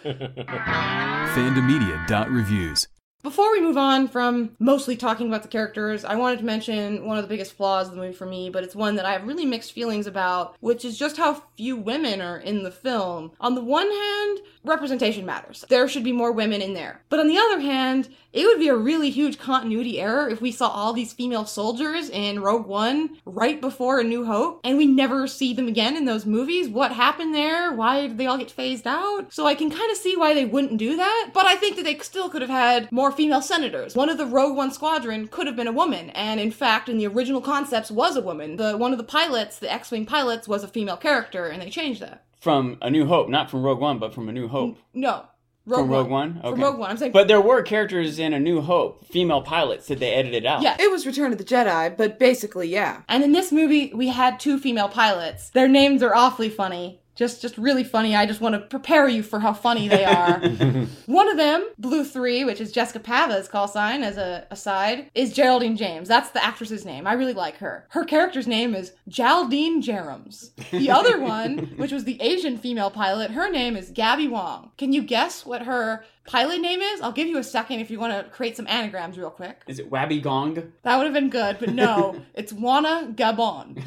Fandomedia.reviews. 0.05 2.88
Before 3.23 3.53
we 3.53 3.61
move 3.61 3.77
on 3.77 4.09
from 4.09 4.57
mostly 4.59 4.97
talking 4.97 5.29
about 5.29 5.43
the 5.43 5.49
characters, 5.49 6.05
I 6.05 6.16
wanted 6.16 6.41
to 6.41 6.45
mention 6.45 7.07
one 7.07 7.18
of 7.18 7.23
the 7.23 7.29
biggest 7.29 7.53
flaws 7.53 7.87
of 7.87 7.95
the 7.95 8.01
movie 8.01 8.12
for 8.12 8.27
me, 8.27 8.51
but 8.51 8.64
it's 8.64 8.75
one 8.75 8.97
that 8.97 9.07
I 9.07 9.12
have 9.12 9.29
really 9.29 9.45
mixed 9.45 9.70
feelings 9.70 10.09
about, 10.09 10.57
which 10.59 10.85
is 10.85 10.99
just 10.99 11.18
how 11.18 11.45
few 11.57 11.77
women 11.77 12.20
are 12.20 12.39
in 12.39 12.64
the 12.64 12.73
film. 12.73 13.31
On 13.39 13.55
the 13.55 13.62
one 13.62 13.89
hand, 13.89 14.41
representation 14.64 15.25
matters. 15.25 15.64
There 15.68 15.87
should 15.87 16.03
be 16.03 16.11
more 16.11 16.33
women 16.33 16.62
in 16.62 16.75
there. 16.75 17.03
But 17.11 17.20
on 17.20 17.29
the 17.29 17.39
other 17.39 17.61
hand, 17.61 18.09
it 18.33 18.47
would 18.47 18.59
be 18.59 18.68
a 18.68 18.77
really 18.77 19.11
huge 19.11 19.39
continuity 19.39 20.01
error 20.01 20.29
if 20.29 20.41
we 20.41 20.51
saw 20.51 20.68
all 20.68 20.93
these 20.93 21.12
female 21.12 21.45
soldiers 21.45 22.09
in 22.09 22.41
Rogue 22.41 22.66
One 22.66 23.18
right 23.25 23.61
before 23.61 24.01
A 24.01 24.05
New 24.05 24.25
Hope 24.25 24.61
and 24.64 24.79
we 24.79 24.87
never 24.87 25.27
see 25.27 25.53
them 25.53 25.68
again 25.68 25.97
in 25.97 26.07
those 26.07 26.25
movies. 26.25 26.68
What 26.68 26.93
happened 26.93 27.35
there? 27.35 27.73
Why 27.73 28.09
did 28.09 28.18
they 28.18 28.27
all 28.27 28.39
get 28.39 28.51
phased 28.51 28.87
out? 28.87 29.33
So 29.33 29.47
I 29.47 29.55
can 29.55 29.70
kind 29.70 29.91
of 29.91 29.99
see 29.99 30.16
why 30.16 30.33
they 30.35 30.47
wouldn't 30.47 30.79
do 30.79 30.97
that, 30.97 31.31
but 31.35 31.47
I 31.47 31.57
think 31.57 31.77
that 31.77 31.85
they 31.85 31.99
still 31.99 32.31
could 32.31 32.43
have 32.43 32.51
had 32.51 32.91
more 32.91 33.12
female 33.13 33.43
senators. 33.43 33.95
One 33.95 34.09
of 34.09 34.19
the 34.19 34.27
Rogue 34.27 34.57
One 34.57 34.71
squadron 34.73 35.29
could 35.29 35.47
have 35.47 35.57
been 35.57 35.67
a 35.67 35.73
woman, 35.73 36.11
and 36.11 36.41
in 36.41 36.51
fact, 36.51 36.89
in 36.89 36.99
the 36.99 37.07
original 37.07 37.41
concepts 37.41 37.91
was 37.91 38.17
a 38.17 38.21
woman. 38.23 38.57
The 38.57 38.77
one 38.77 38.93
of 38.93 38.99
the 38.99 39.05
pilots, 39.05 39.59
the 39.59 39.73
X-wing 39.73 40.07
pilots, 40.07 40.49
was 40.49 40.65
a 40.65 40.69
female 40.69 40.97
character, 40.97 41.47
and 41.47 41.63
they 41.63 41.71
changed 41.71 42.01
that. 42.03 42.25
From 42.41 42.79
A 42.83 42.91
New 42.91 43.07
Hope, 43.07 43.29
not 43.29 43.51
from 43.51 43.63
Rogue 43.63 43.81
One, 43.81 43.99
but 43.99 44.13
from 44.13 44.29
A 44.29 44.33
New 44.33 44.49
Hope. 44.49 44.79
No. 44.93 45.27
Rogue 45.65 45.83
from 45.83 45.91
Rogue 45.91 46.11
One? 46.11 46.41
From 46.41 46.55
Okay. 46.55 46.63
Rogue 46.63 46.79
One. 46.79 46.91
I'm 46.91 46.97
saying 46.97 47.13
But 47.13 47.29
there 47.29 47.41
were 47.41 47.63
characters 47.63 48.19
in 48.19 48.33
A 48.33 48.41
New 48.41 48.61
Hope, 48.63 49.05
female 49.07 49.43
pilots, 49.43 49.87
that 49.87 50.01
they 50.01 50.13
edited 50.13 50.45
out. 50.45 50.61
Yeah. 50.63 50.77
It 50.81 50.91
was 50.91 51.07
Return 51.07 51.31
of 51.31 51.39
the 51.39 51.45
Jedi, 51.45 51.97
but 51.97 52.19
basically, 52.19 52.69
yeah. 52.69 53.03
And 53.09 53.23
in 53.23 53.31
this 53.31 53.53
movie, 53.53 53.93
we 53.95 54.09
had 54.09 54.41
two 54.41 54.59
female 54.59 54.89
pilots. 54.89 55.51
Their 55.51 55.69
names 55.69 56.03
are 56.03 56.17
awfully 56.17 56.49
funny. 56.49 56.99
Just, 57.15 57.43
just 57.43 57.59
really 57.59 57.85
funny. 57.85 58.17
I 58.17 58.27
just 58.27 58.41
want 58.41 58.55
to 58.55 58.61
prepare 58.61 59.09
you 59.09 59.23
for 59.23 59.41
how 59.41 59.53
funny 59.53 59.87
they 59.87 60.05
are. 60.05 60.39
One 61.07 61.29
of 61.29 61.37
them, 61.37 61.69
Blue 61.79 62.05
Three, 62.05 62.45
which 62.45 62.61
is 62.61 62.73
Jessica 62.73 63.01
Pava's 63.01 63.49
call 63.49 63.69
sign 63.69 64.03
as 64.03 64.17
a 64.17 64.47
aside, 64.51 65.11
is 65.15 65.33
Geraldine 65.33 65.77
James. 65.77 66.09
That's 66.09 66.31
the 66.31 66.43
actress's 66.45 66.85
name. 66.85 67.07
I 67.07 67.13
really 67.13 67.35
like 67.35 67.59
her. 67.59 67.87
Her 67.91 68.05
character's 68.05 68.47
name 68.47 68.75
is 68.75 68.93
Jaldine 69.09 69.83
Jerams. 69.83 70.51
The 70.71 70.91
other 70.91 71.21
one, 71.21 71.75
which 71.77 71.93
was 71.93 72.05
the 72.05 72.21
Asian 72.23 72.57
female 72.57 72.91
pilot, 72.91 73.33
her 73.33 73.51
name 73.51 73.77
is 73.77 73.91
Gabby 73.91 74.29
Wong. 74.29 74.71
Can 74.79 74.93
you 74.93 75.03
guess 75.03 75.45
what 75.45 75.63
her 75.63 76.05
pilot 76.25 76.61
name 76.61 76.81
is? 76.81 77.01
I'll 77.01 77.12
give 77.12 77.27
you 77.29 77.39
a 77.39 77.45
second 77.45 77.81
if 77.81 77.91
you 77.91 77.99
want 77.99 78.12
to 78.12 78.31
create 78.31 78.57
some 78.57 78.66
anagrams 78.66 79.18
real 79.18 79.31
quick. 79.31 79.62
Is 79.66 79.79
it 79.79 79.91
Wabby 79.91 80.23
Gong? 80.23 80.73
That 80.83 80.97
would 80.97 81.05
have 81.05 81.14
been 81.14 81.31
good, 81.31 81.59
but 81.59 81.70
no, 81.70 82.23
it's 82.35 82.53
Wana 82.53 83.14
Gabon. 83.14 83.79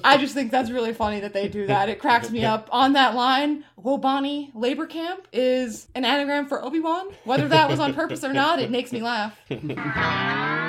I 0.04 0.16
just 0.16 0.34
think 0.34 0.50
that's 0.50 0.70
really 0.70 0.92
funny 0.92 1.20
that 1.20 1.32
they 1.32 1.48
do 1.48 1.66
that. 1.66 1.88
It 1.88 1.98
cracks 1.98 2.30
me 2.30 2.44
up. 2.44 2.68
On 2.72 2.92
that 2.94 3.14
line, 3.14 3.64
Wobani 3.82 4.50
Labor 4.54 4.86
Camp 4.86 5.26
is 5.32 5.88
an 5.94 6.04
anagram 6.04 6.46
for 6.46 6.62
Obi 6.64 6.80
Wan. 6.80 7.08
Whether 7.24 7.48
that 7.48 7.70
was 7.70 7.80
on 7.80 7.94
purpose 7.94 8.24
or 8.24 8.32
not, 8.32 8.58
it 8.58 8.70
makes 8.70 8.92
me 8.92 9.02
laugh. 9.02 9.38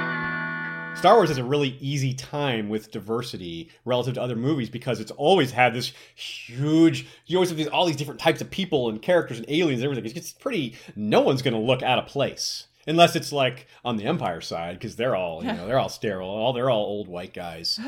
Star 0.96 1.16
Wars 1.16 1.30
has 1.30 1.38
a 1.38 1.44
really 1.44 1.78
easy 1.80 2.14
time 2.14 2.68
with 2.68 2.92
diversity 2.92 3.70
relative 3.86 4.16
to 4.16 4.22
other 4.22 4.36
movies 4.36 4.70
because 4.70 5.00
it's 5.00 5.12
always 5.12 5.52
had 5.52 5.74
this 5.74 5.94
huge. 6.16 7.08
You 7.26 7.38
always 7.38 7.50
have 7.50 7.58
these, 7.58 7.68
all 7.68 7.86
these 7.86 7.96
different 7.96 8.20
types 8.20 8.42
of 8.42 8.52
people 8.52 8.90
and 8.90 9.02
characters 9.02 9.38
and 9.38 9.50
aliens 9.50 9.82
and 9.82 9.90
everything. 9.90 10.18
It's 10.18 10.34
pretty. 10.34 10.76
No 10.96 11.22
one's 11.22 11.42
going 11.42 11.54
to 11.54 11.60
look 11.60 11.82
out 11.84 12.00
of 12.00 12.08
place 12.08 12.68
unless 12.86 13.16
it's 13.16 13.32
like 13.32 13.68
on 13.86 13.96
the 13.98 14.06
Empire 14.06 14.42
side 14.42 14.78
because 14.78 14.96
they're 14.96 15.16
all 15.16 15.44
you 15.44 15.54
know 15.54 15.68
they're 15.68 15.80
all 15.80 15.90
sterile. 15.90 16.28
All 16.28 16.52
they're 16.52 16.70
all 16.70 16.84
old 16.84 17.08
white 17.08 17.34
guys. 17.34 17.80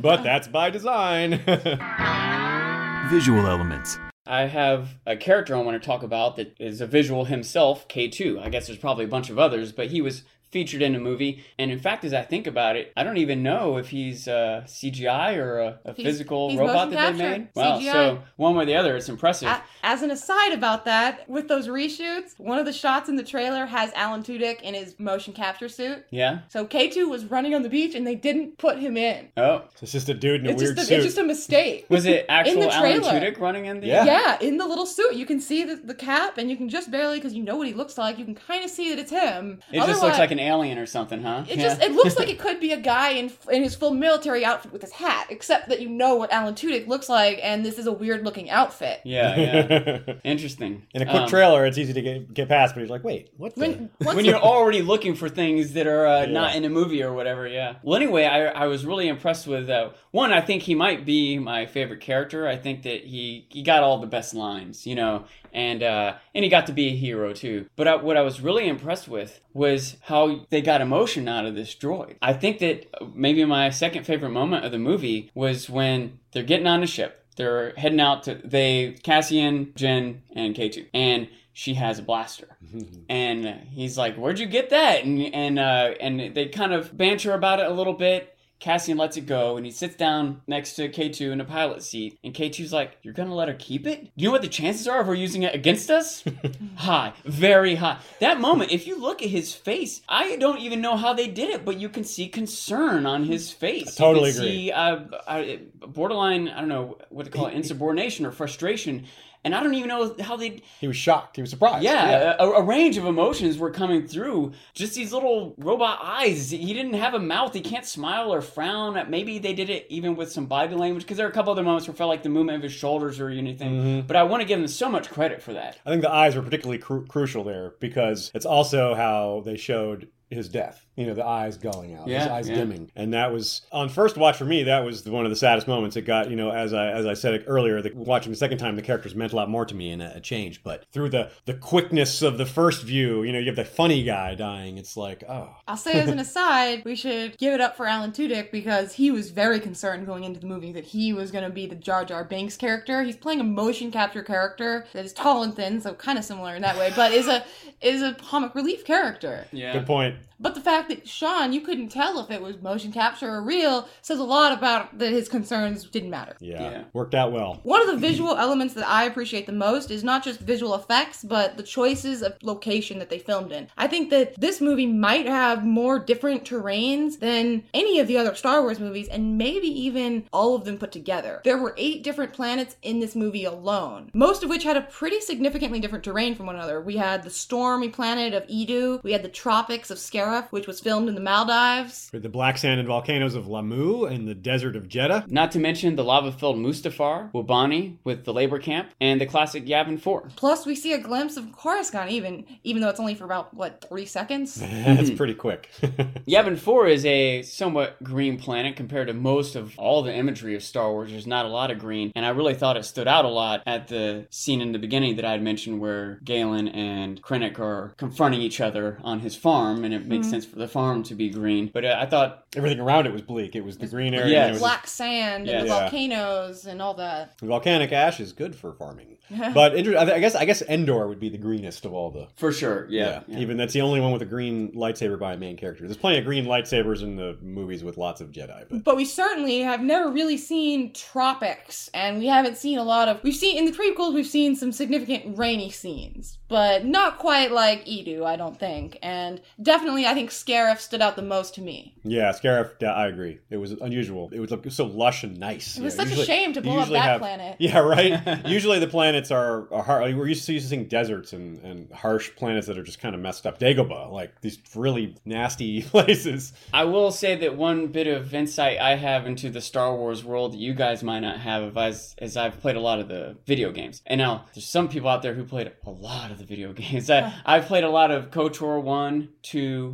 but 0.00 0.22
that's 0.22 0.48
by 0.48 0.70
design. 0.70 1.42
Visual 3.10 3.46
elements. 3.46 3.98
I 4.26 4.46
have 4.46 4.96
a 5.06 5.16
character 5.16 5.54
I 5.54 5.60
want 5.60 5.80
to 5.80 5.86
talk 5.86 6.02
about 6.02 6.34
that 6.34 6.56
is 6.58 6.80
a 6.80 6.86
visual 6.86 7.26
himself, 7.26 7.86
K2. 7.86 8.44
I 8.44 8.48
guess 8.48 8.66
there's 8.66 8.78
probably 8.78 9.04
a 9.04 9.08
bunch 9.08 9.30
of 9.30 9.38
others, 9.38 9.70
but 9.70 9.86
he 9.88 10.02
was 10.02 10.24
featured 10.50 10.82
in 10.82 10.94
a 10.94 10.98
movie. 11.00 11.44
And 11.58 11.70
in 11.70 11.78
fact, 11.78 12.04
as 12.04 12.14
I 12.14 12.22
think 12.22 12.46
about 12.46 12.76
it, 12.76 12.92
I 12.96 13.02
don't 13.04 13.16
even 13.18 13.42
know 13.42 13.76
if 13.76 13.88
he's 13.88 14.26
uh, 14.28 14.62
CGI 14.66 15.36
or 15.36 15.58
a, 15.60 15.78
a 15.84 15.92
He's- 15.94 16.06
physical 16.06 16.50
he's 16.50 16.58
robot 16.58 16.90
motion 16.90 16.94
that 16.94 17.16
they 17.18 17.38
made. 17.38 17.48
Wow, 17.54 17.78
CGI. 17.78 17.92
so 17.92 18.22
one 18.36 18.54
way 18.54 18.62
or 18.62 18.66
the 18.66 18.76
other, 18.76 18.96
it's 18.96 19.08
impressive. 19.08 19.48
A- 19.48 19.62
As 19.82 20.02
an 20.02 20.10
aside 20.10 20.52
about 20.52 20.84
that, 20.84 21.28
with 21.28 21.48
those 21.48 21.68
reshoots, 21.68 22.38
one 22.38 22.58
of 22.58 22.64
the 22.66 22.72
shots 22.72 23.08
in 23.08 23.16
the 23.16 23.22
trailer 23.24 23.66
has 23.66 23.92
Alan 23.94 24.22
Tudyk 24.22 24.62
in 24.62 24.74
his 24.74 24.94
motion 24.98 25.32
capture 25.32 25.68
suit. 25.68 26.04
yeah. 26.10 26.40
So 26.48 26.66
K2 26.66 27.08
was 27.08 27.24
running 27.26 27.54
on 27.54 27.62
the 27.62 27.68
beach 27.68 27.94
and 27.94 28.06
they 28.06 28.14
didn't 28.14 28.58
put 28.58 28.78
him 28.78 28.96
in. 28.96 29.28
Oh, 29.36 29.62
it's 29.82 29.92
just 29.92 30.08
a 30.08 30.14
dude 30.14 30.40
in 30.42 30.46
a 30.46 30.50
It's 30.50 30.62
weird 30.62 30.76
just, 30.76 30.86
a, 30.86 30.88
suit. 30.88 30.96
it's 30.98 31.04
just 31.06 31.18
a 31.18 31.24
mistake. 31.24 31.86
was 31.88 32.06
it 32.06 32.26
actual 32.28 32.62
the 32.62 32.72
Alan. 32.72 33.00
Tudyk 33.02 33.38
running 33.38 33.66
in 33.66 33.80
the? 33.80 33.86
Yeah. 33.88 34.04
Yeah, 34.04 34.38
in 34.40 34.56
the 34.56 34.66
little 34.66 34.86
suit, 34.86 35.14
you 35.14 35.26
can 35.26 35.40
see 35.40 35.64
the, 35.64 35.76
the 35.76 35.94
cap, 35.94 36.38
and 36.38 36.48
you 36.50 36.56
can 36.56 36.68
just 36.68 36.90
barely, 36.90 37.18
because 37.18 37.34
you 37.34 37.42
know 37.42 37.56
what 37.56 37.66
he 37.66 37.74
looks 37.74 37.98
like, 37.98 38.18
you 38.18 38.24
can 38.24 38.34
kind 38.34 38.64
of 38.64 38.70
see 38.70 38.90
that 38.90 38.98
it's 38.98 39.10
him. 39.10 39.60
It 39.72 39.80
just 39.86 40.02
looks 40.02 40.18
like 40.18 40.30
an 40.30 40.38
alien 40.46 40.78
or 40.78 40.86
something, 40.86 41.22
huh? 41.22 41.44
It 41.48 41.58
Yeah. 41.58 41.64
just 41.64 41.82
it 41.82 41.92
looks 41.92 42.16
like 42.18 42.28
it 42.34 42.38
could 42.38 42.60
be 42.60 42.72
a 42.72 42.80
guy 42.80 43.10
in 43.10 43.32
in 43.50 43.62
his 43.62 43.74
full 43.74 43.92
military 43.92 44.44
outfit 44.44 44.72
with 44.72 44.82
his 44.82 44.92
hat, 44.92 45.26
except 45.30 45.68
that 45.68 45.80
you 45.80 45.88
know 45.88 46.14
what 46.16 46.32
Alan 46.32 46.54
Tudyk 46.54 46.86
looks 46.86 47.08
like, 47.08 47.40
and 47.42 47.64
this 47.64 47.78
is 47.78 47.86
a 47.86 47.92
weird 47.92 48.24
looking 48.24 48.48
outfit. 48.50 49.00
Yeah, 49.04 49.38
yeah. 49.38 50.14
Interesting. 50.24 50.86
in 50.94 51.02
a 51.02 51.04
quick 51.06 51.22
Um, 51.22 51.28
trailer, 51.28 51.66
it's 51.66 51.78
easy 51.78 51.92
to 51.92 52.00
get, 52.02 52.32
get 52.32 52.48
past, 52.48 52.74
but 52.74 52.80
he's 52.80 52.90
like, 52.90 53.04
wait, 53.04 53.30
what? 53.36 53.54
The? 53.54 53.60
When 53.60 53.90
when 53.98 54.24
you- 54.24 54.30
you're 54.32 54.40
already 54.40 54.82
looking 54.82 55.14
for 55.14 55.28
things 55.28 55.72
that 55.74 55.86
are 55.86 56.06
uh, 56.06 56.20
Yeah. 56.22 56.32
not 56.32 56.54
in 56.56 56.64
a 56.64 56.70
movie 56.70 57.02
or 57.02 57.12
whatever, 57.12 57.46
yeah. 57.48 57.74
Well, 57.82 57.96
anyway, 57.96 58.24
I, 58.24 58.46
I 58.46 58.66
was 58.66 58.86
really 58.86 59.08
impressed 59.08 59.46
with 59.46 59.68
uh, 59.68 59.90
one. 60.12 60.32
I 60.32 60.40
think 60.40 60.62
he 60.62 60.74
might 60.74 61.04
be 61.04 61.38
my 61.38 61.66
favorite 61.66 62.00
character. 62.00 62.46
I 62.46 62.56
think 62.56 62.82
that 62.84 63.04
he 63.04 63.46
he 63.50 63.62
got 63.62 63.82
all 63.82 63.98
the 63.98 64.06
best 64.06 64.34
lines, 64.34 64.86
you 64.86 64.94
know, 64.94 65.24
and 65.56 65.82
uh, 65.82 66.14
and 66.34 66.44
he 66.44 66.50
got 66.50 66.66
to 66.66 66.72
be 66.72 66.88
a 66.88 66.96
hero 66.96 67.32
too. 67.32 67.66
But 67.74 67.88
I, 67.88 67.96
what 67.96 68.16
I 68.16 68.20
was 68.20 68.40
really 68.40 68.68
impressed 68.68 69.08
with 69.08 69.40
was 69.54 69.96
how 70.02 70.46
they 70.50 70.60
got 70.60 70.82
emotion 70.82 71.26
out 71.26 71.46
of 71.46 71.54
this 71.54 71.74
droid. 71.74 72.16
I 72.20 72.34
think 72.34 72.58
that 72.58 72.86
maybe 73.14 73.44
my 73.44 73.70
second 73.70 74.04
favorite 74.04 74.30
moment 74.30 74.64
of 74.66 74.70
the 74.70 74.78
movie 74.78 75.30
was 75.34 75.68
when 75.68 76.20
they're 76.32 76.42
getting 76.42 76.66
on 76.66 76.82
a 76.82 76.86
ship. 76.86 77.24
They're 77.36 77.74
heading 77.76 78.00
out 78.00 78.24
to 78.24 78.34
they 78.34 78.96
Cassian, 79.02 79.66
Jyn, 79.76 80.18
and 80.34 80.54
K2, 80.54 80.86
and 80.94 81.28
she 81.52 81.74
has 81.74 81.98
a 81.98 82.02
blaster 82.02 82.48
and 83.08 83.46
he's 83.70 83.96
like, 83.96 84.16
"Where'd 84.16 84.38
you 84.38 84.46
get 84.46 84.70
that?" 84.70 85.04
And 85.04 85.22
and 85.34 85.58
uh, 85.58 85.94
and 86.00 86.34
they 86.34 86.48
kind 86.48 86.74
of 86.74 86.96
banter 86.96 87.32
about 87.32 87.60
it 87.60 87.66
a 87.66 87.74
little 87.74 87.94
bit. 87.94 88.35
Cassian 88.58 88.96
lets 88.96 89.16
it 89.16 89.26
go, 89.26 89.56
and 89.56 89.66
he 89.66 89.72
sits 89.72 89.96
down 89.96 90.40
next 90.46 90.74
to 90.74 90.88
K2 90.88 91.32
in 91.32 91.40
a 91.40 91.44
pilot 91.44 91.82
seat. 91.82 92.18
And 92.24 92.34
K2's 92.34 92.72
like, 92.72 92.98
"You're 93.02 93.14
gonna 93.14 93.34
let 93.34 93.48
her 93.48 93.54
keep 93.54 93.86
it? 93.86 94.04
Do 94.04 94.10
you 94.16 94.28
know 94.28 94.32
what 94.32 94.42
the 94.42 94.48
chances 94.48 94.88
are 94.88 95.00
of 95.00 95.06
her 95.06 95.14
using 95.14 95.42
it 95.42 95.54
against 95.54 95.90
us? 95.90 96.24
high, 96.76 97.12
very 97.24 97.74
high." 97.74 97.98
That 98.20 98.40
moment, 98.40 98.72
if 98.72 98.86
you 98.86 98.98
look 98.98 99.22
at 99.22 99.28
his 99.28 99.54
face, 99.54 100.00
I 100.08 100.36
don't 100.36 100.60
even 100.60 100.80
know 100.80 100.96
how 100.96 101.12
they 101.12 101.28
did 101.28 101.50
it, 101.50 101.64
but 101.64 101.78
you 101.78 101.88
can 101.88 102.04
see 102.04 102.28
concern 102.28 103.04
on 103.04 103.24
his 103.24 103.52
face. 103.52 103.94
totally 103.94 104.30
you 104.30 104.34
can 104.34 104.42
agree. 104.44 104.56
See, 104.56 104.72
uh, 104.72 104.98
uh, 105.26 105.56
borderline, 105.86 106.48
I 106.48 106.60
don't 106.60 106.68
know 106.68 106.98
what 107.10 107.26
to 107.26 107.32
call 107.32 107.46
it, 107.46 107.54
insubordination 107.54 108.24
or 108.24 108.32
frustration. 108.32 109.06
And 109.46 109.54
I 109.54 109.62
don't 109.62 109.74
even 109.74 109.86
know 109.88 110.12
how 110.20 110.36
they 110.36 110.60
he 110.80 110.88
was 110.88 110.96
shocked. 110.96 111.36
He 111.36 111.40
was 111.40 111.50
surprised. 111.50 111.84
yeah, 111.84 112.34
A, 112.40 112.48
a 112.48 112.62
range 112.62 112.96
of 112.96 113.04
emotions 113.06 113.58
were 113.58 113.70
coming 113.70 114.08
through. 114.08 114.54
Just 114.74 114.96
these 114.96 115.12
little 115.12 115.54
robot 115.56 116.00
eyes. 116.02 116.50
He 116.50 116.74
didn't 116.74 116.94
have 116.94 117.14
a 117.14 117.20
mouth. 117.20 117.54
He 117.54 117.60
can't 117.60 117.86
smile 117.86 118.34
or 118.34 118.40
frown. 118.42 119.08
Maybe 119.08 119.38
they 119.38 119.52
did 119.52 119.70
it 119.70 119.86
even 119.88 120.16
with 120.16 120.32
some 120.32 120.46
body 120.46 120.74
language 120.74 121.04
because 121.04 121.16
there 121.16 121.26
are 121.26 121.30
a 121.30 121.32
couple 121.32 121.52
other 121.52 121.62
moments 121.62 121.86
where 121.86 121.94
it 121.94 121.96
felt 121.96 122.08
like 122.08 122.24
the 122.24 122.28
movement 122.28 122.56
of 122.56 122.62
his 122.64 122.72
shoulders 122.72 123.20
or 123.20 123.28
anything. 123.28 123.70
Mm-hmm. 123.70 124.06
But 124.08 124.16
I 124.16 124.24
want 124.24 124.40
to 124.40 124.48
give 124.48 124.58
him 124.58 124.66
so 124.66 124.88
much 124.88 125.10
credit 125.10 125.40
for 125.40 125.52
that. 125.52 125.78
I 125.86 125.90
think 125.90 126.02
the 126.02 126.10
eyes 126.10 126.34
were 126.34 126.42
particularly 126.42 126.78
cru- 126.78 127.06
crucial 127.06 127.44
there 127.44 127.74
because 127.78 128.32
it's 128.34 128.46
also 128.46 128.96
how 128.96 129.42
they 129.44 129.56
showed 129.56 130.08
his 130.28 130.48
death. 130.48 130.85
You 130.96 131.06
know, 131.06 131.14
the 131.14 131.24
eyes 131.24 131.58
going 131.58 131.94
out, 131.94 132.08
his 132.08 132.26
eyes 132.26 132.48
yeah. 132.48 132.56
dimming, 132.56 132.90
and 132.96 133.12
that 133.14 133.32
was 133.32 133.62
on 133.70 133.88
first 133.88 134.16
watch 134.16 134.36
for 134.36 134.44
me. 134.44 134.64
That 134.64 134.84
was 134.84 135.02
the- 135.02 135.10
one 135.10 135.24
of 135.24 135.30
the 135.30 135.36
saddest 135.36 135.68
moments. 135.68 135.96
It 135.96 136.02
got 136.02 136.30
you 136.30 136.36
know, 136.36 136.50
as 136.50 136.72
I 136.72 136.90
as 136.90 137.06
I 137.06 137.14
said 137.14 137.34
it 137.34 137.44
earlier, 137.46 137.82
the, 137.82 137.92
watching 137.94 138.32
the 138.32 138.38
second 138.38 138.58
time, 138.58 138.76
the 138.76 138.82
characters 138.82 139.14
meant 139.14 139.32
a 139.32 139.36
lot 139.36 139.48
more 139.50 139.64
to 139.64 139.74
me 139.74 139.90
and 139.90 140.02
a, 140.02 140.16
a 140.16 140.20
change. 140.20 140.62
But 140.62 140.84
through 140.92 141.10
the 141.10 141.30
the 141.44 141.54
quickness 141.54 142.22
of 142.22 142.38
the 142.38 142.46
first 142.46 142.82
view, 142.82 143.22
you 143.22 143.32
know, 143.32 143.38
you 143.38 143.46
have 143.46 143.56
the 143.56 143.64
funny 143.64 144.02
guy 144.02 144.34
dying. 144.34 144.78
It's 144.78 144.96
like, 144.96 145.22
oh, 145.28 145.54
I'll 145.68 145.76
say 145.76 146.00
as 146.00 146.08
an 146.08 146.18
aside, 146.18 146.82
we 146.84 146.96
should 146.96 147.36
give 147.38 147.54
it 147.54 147.60
up 147.60 147.76
for 147.76 147.86
Alan 147.86 148.12
Tudyk 148.12 148.50
because 148.50 148.94
he 148.94 149.10
was 149.10 149.30
very 149.30 149.60
concerned 149.60 150.06
going 150.06 150.24
into 150.24 150.40
the 150.40 150.46
movie 150.46 150.72
that 150.72 150.84
he 150.84 151.12
was 151.12 151.30
going 151.30 151.44
to 151.44 151.50
be 151.50 151.66
the 151.66 151.74
Jar 151.74 152.04
Jar 152.04 152.24
Binks 152.24 152.56
character. 152.56 153.02
He's 153.02 153.16
playing 153.16 153.40
a 153.40 153.44
motion 153.44 153.90
capture 153.90 154.22
character 154.22 154.86
that 154.92 155.04
is 155.04 155.12
tall 155.12 155.42
and 155.42 155.54
thin, 155.54 155.80
so 155.80 155.94
kind 155.94 156.18
of 156.18 156.24
similar 156.24 156.54
in 156.54 156.62
that 156.62 156.76
way, 156.76 156.92
but 156.96 157.12
is 157.12 157.28
a 157.28 157.44
is 157.80 158.02
a 158.02 158.14
comic 158.14 158.54
relief 158.54 158.84
character. 158.84 159.46
Yeah. 159.52 159.72
good 159.72 159.86
point. 159.86 160.16
But 160.38 160.54
the 160.54 160.60
fact 160.60 160.88
that 160.88 161.08
Sean, 161.08 161.52
you 161.52 161.60
couldn't 161.60 161.88
tell 161.88 162.18
if 162.20 162.30
it 162.30 162.42
was 162.42 162.60
motion 162.60 162.92
capture 162.92 163.28
or 163.28 163.42
real, 163.42 163.88
says 164.02 164.18
a 164.18 164.24
lot 164.24 164.52
about 164.52 164.98
that 164.98 165.10
his 165.10 165.28
concerns 165.28 165.84
didn't 165.84 166.10
matter. 166.10 166.36
Yeah. 166.40 166.62
Yeah. 166.62 166.84
Worked 166.92 167.14
out 167.14 167.32
well. 167.32 167.60
One 167.62 167.80
of 167.80 167.88
the 167.88 167.96
visual 167.96 168.36
elements 168.36 168.74
that 168.74 168.88
I 168.88 169.04
appreciate 169.04 169.46
the 169.46 169.52
most 169.52 169.90
is 169.90 170.04
not 170.04 170.24
just 170.24 170.40
visual 170.40 170.74
effects, 170.74 171.24
but 171.24 171.56
the 171.56 171.62
choices 171.62 172.22
of 172.22 172.36
location 172.42 172.98
that 172.98 173.10
they 173.10 173.18
filmed 173.18 173.52
in. 173.52 173.68
I 173.76 173.86
think 173.86 174.10
that 174.10 174.38
this 174.38 174.60
movie 174.60 174.86
might 174.86 175.26
have 175.26 175.64
more 175.64 175.98
different 175.98 176.44
terrains 176.44 177.18
than 177.20 177.64
any 177.72 177.98
of 177.98 178.06
the 178.06 178.18
other 178.18 178.34
Star 178.34 178.62
Wars 178.62 178.80
movies, 178.80 179.08
and 179.08 179.38
maybe 179.38 179.68
even 179.68 180.28
all 180.32 180.54
of 180.54 180.64
them 180.64 180.78
put 180.78 180.92
together. 180.92 181.40
There 181.44 181.58
were 181.58 181.74
eight 181.76 182.02
different 182.02 182.32
planets 182.32 182.76
in 182.82 183.00
this 183.00 183.16
movie 183.16 183.44
alone, 183.44 184.10
most 184.14 184.42
of 184.42 184.50
which 184.50 184.64
had 184.64 184.76
a 184.76 184.82
pretty 184.82 185.20
significantly 185.20 185.80
different 185.80 186.04
terrain 186.04 186.34
from 186.34 186.46
one 186.46 186.56
another. 186.56 186.80
We 186.80 186.96
had 186.96 187.22
the 187.22 187.30
stormy 187.30 187.88
planet 187.88 188.34
of 188.34 188.46
Eadu, 188.48 189.02
we 189.02 189.12
had 189.12 189.22
the 189.22 189.28
tropics 189.28 189.90
of 189.90 189.98
Scarif, 190.26 190.50
which 190.50 190.66
was 190.66 190.80
filmed 190.80 191.08
in 191.08 191.14
the 191.14 191.20
Maldives. 191.20 192.10
With 192.12 192.22
the 192.22 192.28
black 192.28 192.58
sand 192.58 192.80
and 192.80 192.88
volcanoes 192.88 193.34
of 193.34 193.46
Lah'mu 193.46 194.10
and 194.10 194.26
the 194.26 194.34
desert 194.34 194.76
of 194.76 194.88
Jedha. 194.88 195.28
Not 195.30 195.52
to 195.52 195.58
mention 195.58 195.96
the 195.96 196.04
lava-filled 196.04 196.56
Mustafar, 196.56 197.32
Wobani 197.32 197.96
with 198.04 198.24
the 198.24 198.32
labor 198.32 198.58
camp, 198.58 198.90
and 199.00 199.20
the 199.20 199.26
classic 199.26 199.66
Yavin 199.66 200.00
4. 200.00 200.30
Plus, 200.36 200.66
we 200.66 200.74
see 200.74 200.92
a 200.92 200.98
glimpse 200.98 201.36
of 201.36 201.52
Coruscant, 201.52 202.10
even 202.10 202.44
even 202.64 202.82
though 202.82 202.88
it's 202.88 203.00
only 203.00 203.14
for 203.14 203.24
about 203.24 203.54
what 203.54 203.84
three 203.88 204.06
seconds. 204.06 204.54
That's 204.60 205.10
hmm. 205.10 205.16
pretty 205.16 205.34
quick. 205.34 205.70
Yavin 205.80 206.58
4 206.58 206.88
is 206.88 207.06
a 207.06 207.42
somewhat 207.42 208.02
green 208.02 208.38
planet 208.38 208.76
compared 208.76 209.08
to 209.08 209.14
most 209.14 209.54
of 209.56 209.78
all 209.78 210.02
the 210.02 210.14
imagery 210.14 210.54
of 210.54 210.62
Star 210.62 210.90
Wars. 210.90 211.10
There's 211.10 211.26
not 211.26 211.46
a 211.46 211.48
lot 211.48 211.70
of 211.70 211.78
green, 211.78 212.12
and 212.14 212.24
I 212.24 212.30
really 212.30 212.54
thought 212.54 212.76
it 212.76 212.84
stood 212.84 213.08
out 213.08 213.24
a 213.24 213.28
lot 213.28 213.62
at 213.66 213.88
the 213.88 214.26
scene 214.30 214.60
in 214.60 214.72
the 214.72 214.78
beginning 214.78 215.16
that 215.16 215.24
I 215.24 215.32
had 215.32 215.42
mentioned 215.42 215.80
where 215.80 216.18
Galen 216.24 216.68
and 216.68 217.22
Krennic 217.22 217.58
are 217.58 217.94
confronting 217.96 218.40
each 218.40 218.60
other 218.60 218.98
on 219.02 219.20
his 219.20 219.36
farm, 219.36 219.84
and 219.84 219.94
it 219.94 220.08
makes 220.16 220.30
sense 220.30 220.44
for 220.44 220.56
the 220.56 220.68
farm 220.68 221.02
to 221.04 221.14
be 221.14 221.30
green. 221.30 221.70
But 221.72 221.84
uh, 221.84 221.96
I 221.98 222.06
thought 222.06 222.44
Everything 222.56 222.80
around 222.80 223.06
it 223.06 223.12
was 223.12 223.20
bleak. 223.22 223.54
It 223.54 223.64
was 223.64 223.76
the 223.76 223.86
green 223.86 224.14
area. 224.14 224.30
Yes. 224.32 224.40
and 224.42 224.50
it 224.50 224.52
was 224.54 224.60
Black 224.62 224.86
sand 224.86 225.48
and 225.48 225.62
the 225.62 225.66
Yeah. 225.66 225.80
volcanoes 225.80 226.64
and 226.66 226.80
all 226.80 226.94
that. 226.94 227.38
volcanic 227.40 227.92
ash 227.92 228.18
is 228.20 228.32
good 228.32 228.54
for 228.56 228.72
farming. 228.72 229.18
but 229.54 229.74
I 229.76 230.14
I 230.14 230.20
guess 230.20 230.36
I 230.36 230.44
guess 230.44 230.62
Endor 230.62 231.08
would 231.08 231.18
be 231.18 231.28
the 231.28 231.36
greenest 231.36 231.84
of 231.84 231.92
all 231.92 232.12
the. 232.12 232.28
for 232.36 232.52
sure, 232.52 232.86
yeah. 232.88 233.22
yeah. 233.26 233.38
Even 233.40 233.56
that's 233.56 233.72
the 233.72 233.80
only 233.80 234.00
one 234.00 234.12
with 234.12 234.22
a 234.22 234.26
green 234.26 234.70
lightsaber 234.72 235.18
by 235.18 235.32
a 235.32 235.36
main 235.36 235.56
character. 235.56 235.82
There's 235.84 235.96
plenty 235.96 236.18
of 236.18 236.24
green 236.24 236.44
lightsabers 236.46 237.02
in 237.02 237.16
the 237.16 237.36
movies 237.42 237.82
with 237.82 237.98
lots 237.98 238.20
of 238.20 238.30
Jedi, 238.30 238.64
but 238.70 238.84
But 238.84 238.96
we 238.96 239.04
certainly 239.04 239.60
have 239.62 239.80
never 239.82 240.12
really 240.12 240.36
seen 240.36 240.92
tropics, 240.92 241.90
and 241.92 242.18
we 242.20 242.26
haven't 242.26 242.56
seen 242.56 242.78
a 242.78 242.84
lot 242.84 243.08
of. 243.08 243.20
We've 243.24 243.34
seen 243.34 243.58
in 243.58 243.64
the 243.64 243.72
prequels, 243.72 244.14
we've 244.14 244.26
seen 244.28 244.54
some 244.54 244.70
significant 244.70 245.36
rainy 245.36 245.70
scenes, 245.70 246.38
but 246.46 246.84
not 246.84 247.18
quite 247.18 247.50
like 247.50 247.84
Eadu, 247.84 248.24
I 248.24 248.36
don't 248.36 248.56
think. 248.58 248.96
And 249.02 249.40
definitely, 249.60 250.05
I 250.06 250.14
think 250.14 250.30
Scarif 250.30 250.78
stood 250.78 251.02
out 251.02 251.16
the 251.16 251.22
most 251.22 251.54
to 251.56 251.60
me. 251.60 251.94
yeah, 252.04 252.30
Scarif. 252.32 252.70
Yeah, 252.80 252.92
I 252.94 253.08
agree. 253.08 253.38
It 253.50 253.56
was 253.58 253.72
unusual. 253.72 254.30
It 254.32 254.40
was 254.40 254.50
like, 254.50 254.70
so 254.70 254.84
lush 254.86 255.24
and 255.24 255.38
nice. 255.38 255.76
It 255.76 255.82
was 255.82 255.96
Yeah, 255.96 256.04
such 256.04 256.18
a 256.18 256.24
shame 256.24 256.52
to 256.54 256.60
you 256.60 256.64
blow 256.64 256.78
up 256.78 256.88
that 256.90 257.02
have- 257.02 257.20
planet. 257.20 257.56
Yeah, 257.60 257.78
right. 257.78 258.46
usually 258.46 258.78
the 258.78 258.86
planets 258.86 259.30
are, 259.30 259.72
are 259.72 259.82
hard. 259.82 260.16
We're 260.16 260.28
used 260.28 260.46
to 260.46 260.60
seeing 260.60 260.86
deserts 260.88 261.32
and, 261.32 261.58
and 261.64 261.90
harsh 261.92 262.30
planets 262.36 262.66
that 262.66 262.78
are 262.78 262.82
just 262.82 263.00
kind 263.00 263.14
of 263.14 263.20
messed 263.20 263.46
up. 263.46 263.58
Dagobah, 263.58 264.10
like 264.12 264.40
these 264.40 264.58
really 264.74 265.16
nasty 265.24 265.82
places. 265.94 266.52
I 266.72 266.84
will 266.84 267.10
say 267.10 267.34
that 267.36 267.56
one 267.56 267.88
bit 267.88 268.06
of 268.06 268.34
insight 268.34 268.78
I 268.78 268.96
have 268.96 269.26
into 269.26 269.50
the 269.50 269.60
Star 269.60 269.94
Wars 269.94 270.24
world 270.24 270.52
that 270.52 270.58
you 270.58 270.74
guys 270.74 271.02
might 271.02 271.20
not 271.20 271.40
have 271.40 271.76
as, 271.76 272.14
as 272.18 272.36
I've 272.36 272.60
played 272.60 272.76
a 272.76 272.80
lot 272.80 273.00
of 273.00 273.08
the 273.08 273.36
video 273.46 273.72
games. 273.72 274.02
And 274.06 274.18
now 274.18 274.44
there's 274.54 274.66
some 274.68 274.88
people 274.88 275.08
out 275.08 275.22
there 275.22 275.34
who 275.34 275.44
played 275.44 275.72
a 275.84 275.90
lot 275.90 276.30
of 276.30 276.38
the 276.38 276.44
video 276.44 276.72
games. 276.72 277.10
I, 277.10 277.32
I've 277.44 277.66
played 277.66 277.84
a 277.84 277.90
lot 277.90 278.10
of 278.10 278.30
KOTOR 278.30 278.82
1, 278.82 279.28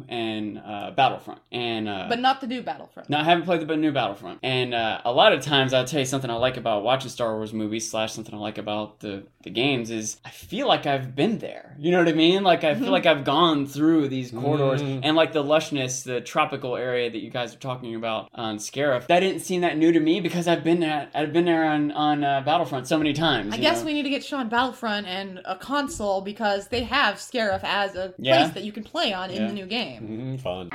2, 0.08 0.14
and 0.14 0.58
uh, 0.58 0.90
Battlefront. 0.96 1.40
And 1.50 1.88
uh, 1.88 2.06
But 2.08 2.18
not 2.20 2.40
the 2.40 2.46
new 2.46 2.62
Battlefront. 2.62 3.08
no, 3.10 3.18
I 3.18 3.24
haven't 3.24 3.44
played 3.44 3.66
the 3.66 3.76
new 3.76 3.92
Battlefront. 3.92 4.38
And 4.42 4.74
uh, 4.74 5.00
a 5.04 5.12
lot 5.12 5.32
of 5.32 5.40
times, 5.42 5.72
I'll 5.72 5.84
tell 5.84 6.00
you 6.00 6.06
something 6.06 6.30
I 6.30 6.34
like 6.34 6.56
about 6.56 6.82
watching 6.82 7.10
Star 7.10 7.34
Wars 7.36 7.52
movies 7.52 7.90
slash 7.90 8.12
something 8.12 8.34
I 8.34 8.38
like 8.38 8.58
about 8.58 9.00
the, 9.00 9.24
the 9.42 9.50
games 9.50 9.90
is 9.90 10.18
I 10.24 10.30
feel 10.30 10.66
like 10.68 10.86
I've 10.86 11.14
been 11.14 11.38
there. 11.38 11.76
You 11.78 11.90
know 11.90 11.98
what 11.98 12.08
I 12.08 12.12
mean? 12.12 12.42
Like 12.42 12.64
I 12.64 12.74
feel 12.74 12.90
like 12.90 13.06
I've 13.06 13.24
gone 13.24 13.66
through 13.66 14.08
these 14.08 14.30
corridors 14.30 14.82
and 14.82 15.16
like 15.16 15.32
the 15.32 15.42
lushness, 15.42 16.04
the 16.04 16.20
tropical 16.20 16.76
area 16.76 17.10
that 17.10 17.18
you 17.18 17.30
guys 17.30 17.54
are 17.54 17.58
talking 17.58 17.94
about 17.94 18.28
on 18.34 18.58
Scarif. 18.58 19.06
That 19.08 19.20
didn't 19.20 19.40
seem 19.40 19.60
that 19.62 19.76
new 19.76 19.92
to 19.92 20.00
me 20.00 20.20
because 20.20 20.46
I've 20.48 20.64
been 20.64 20.80
there. 20.80 21.08
I've 21.14 21.32
been 21.32 21.44
there 21.44 21.64
on 21.64 21.90
on 21.92 22.24
uh, 22.24 22.40
Battlefront 22.42 22.86
so 22.86 22.98
many 22.98 23.12
times. 23.12 23.52
I 23.52 23.56
you 23.56 23.62
guess 23.62 23.80
know? 23.80 23.86
we 23.86 23.94
need 23.94 24.02
to 24.04 24.10
get 24.10 24.24
Sean 24.24 24.48
Battlefront 24.48 25.06
and 25.06 25.40
a 25.44 25.56
console 25.56 26.20
because 26.20 26.68
they 26.68 26.84
have 26.84 27.16
Scarif 27.16 27.60
as 27.64 27.94
a 27.94 28.14
Yeah. 28.18 28.42
place 28.42 28.54
that 28.54 28.64
you 28.64 28.72
can 28.72 28.84
play 28.84 29.12
on 29.12 29.30
in 29.30 29.42
Yeah. 29.42 29.48
the 29.48 29.52
new 29.54 29.66
game. 29.66 29.91
Mm, 30.00 30.40
fun. 30.40 30.68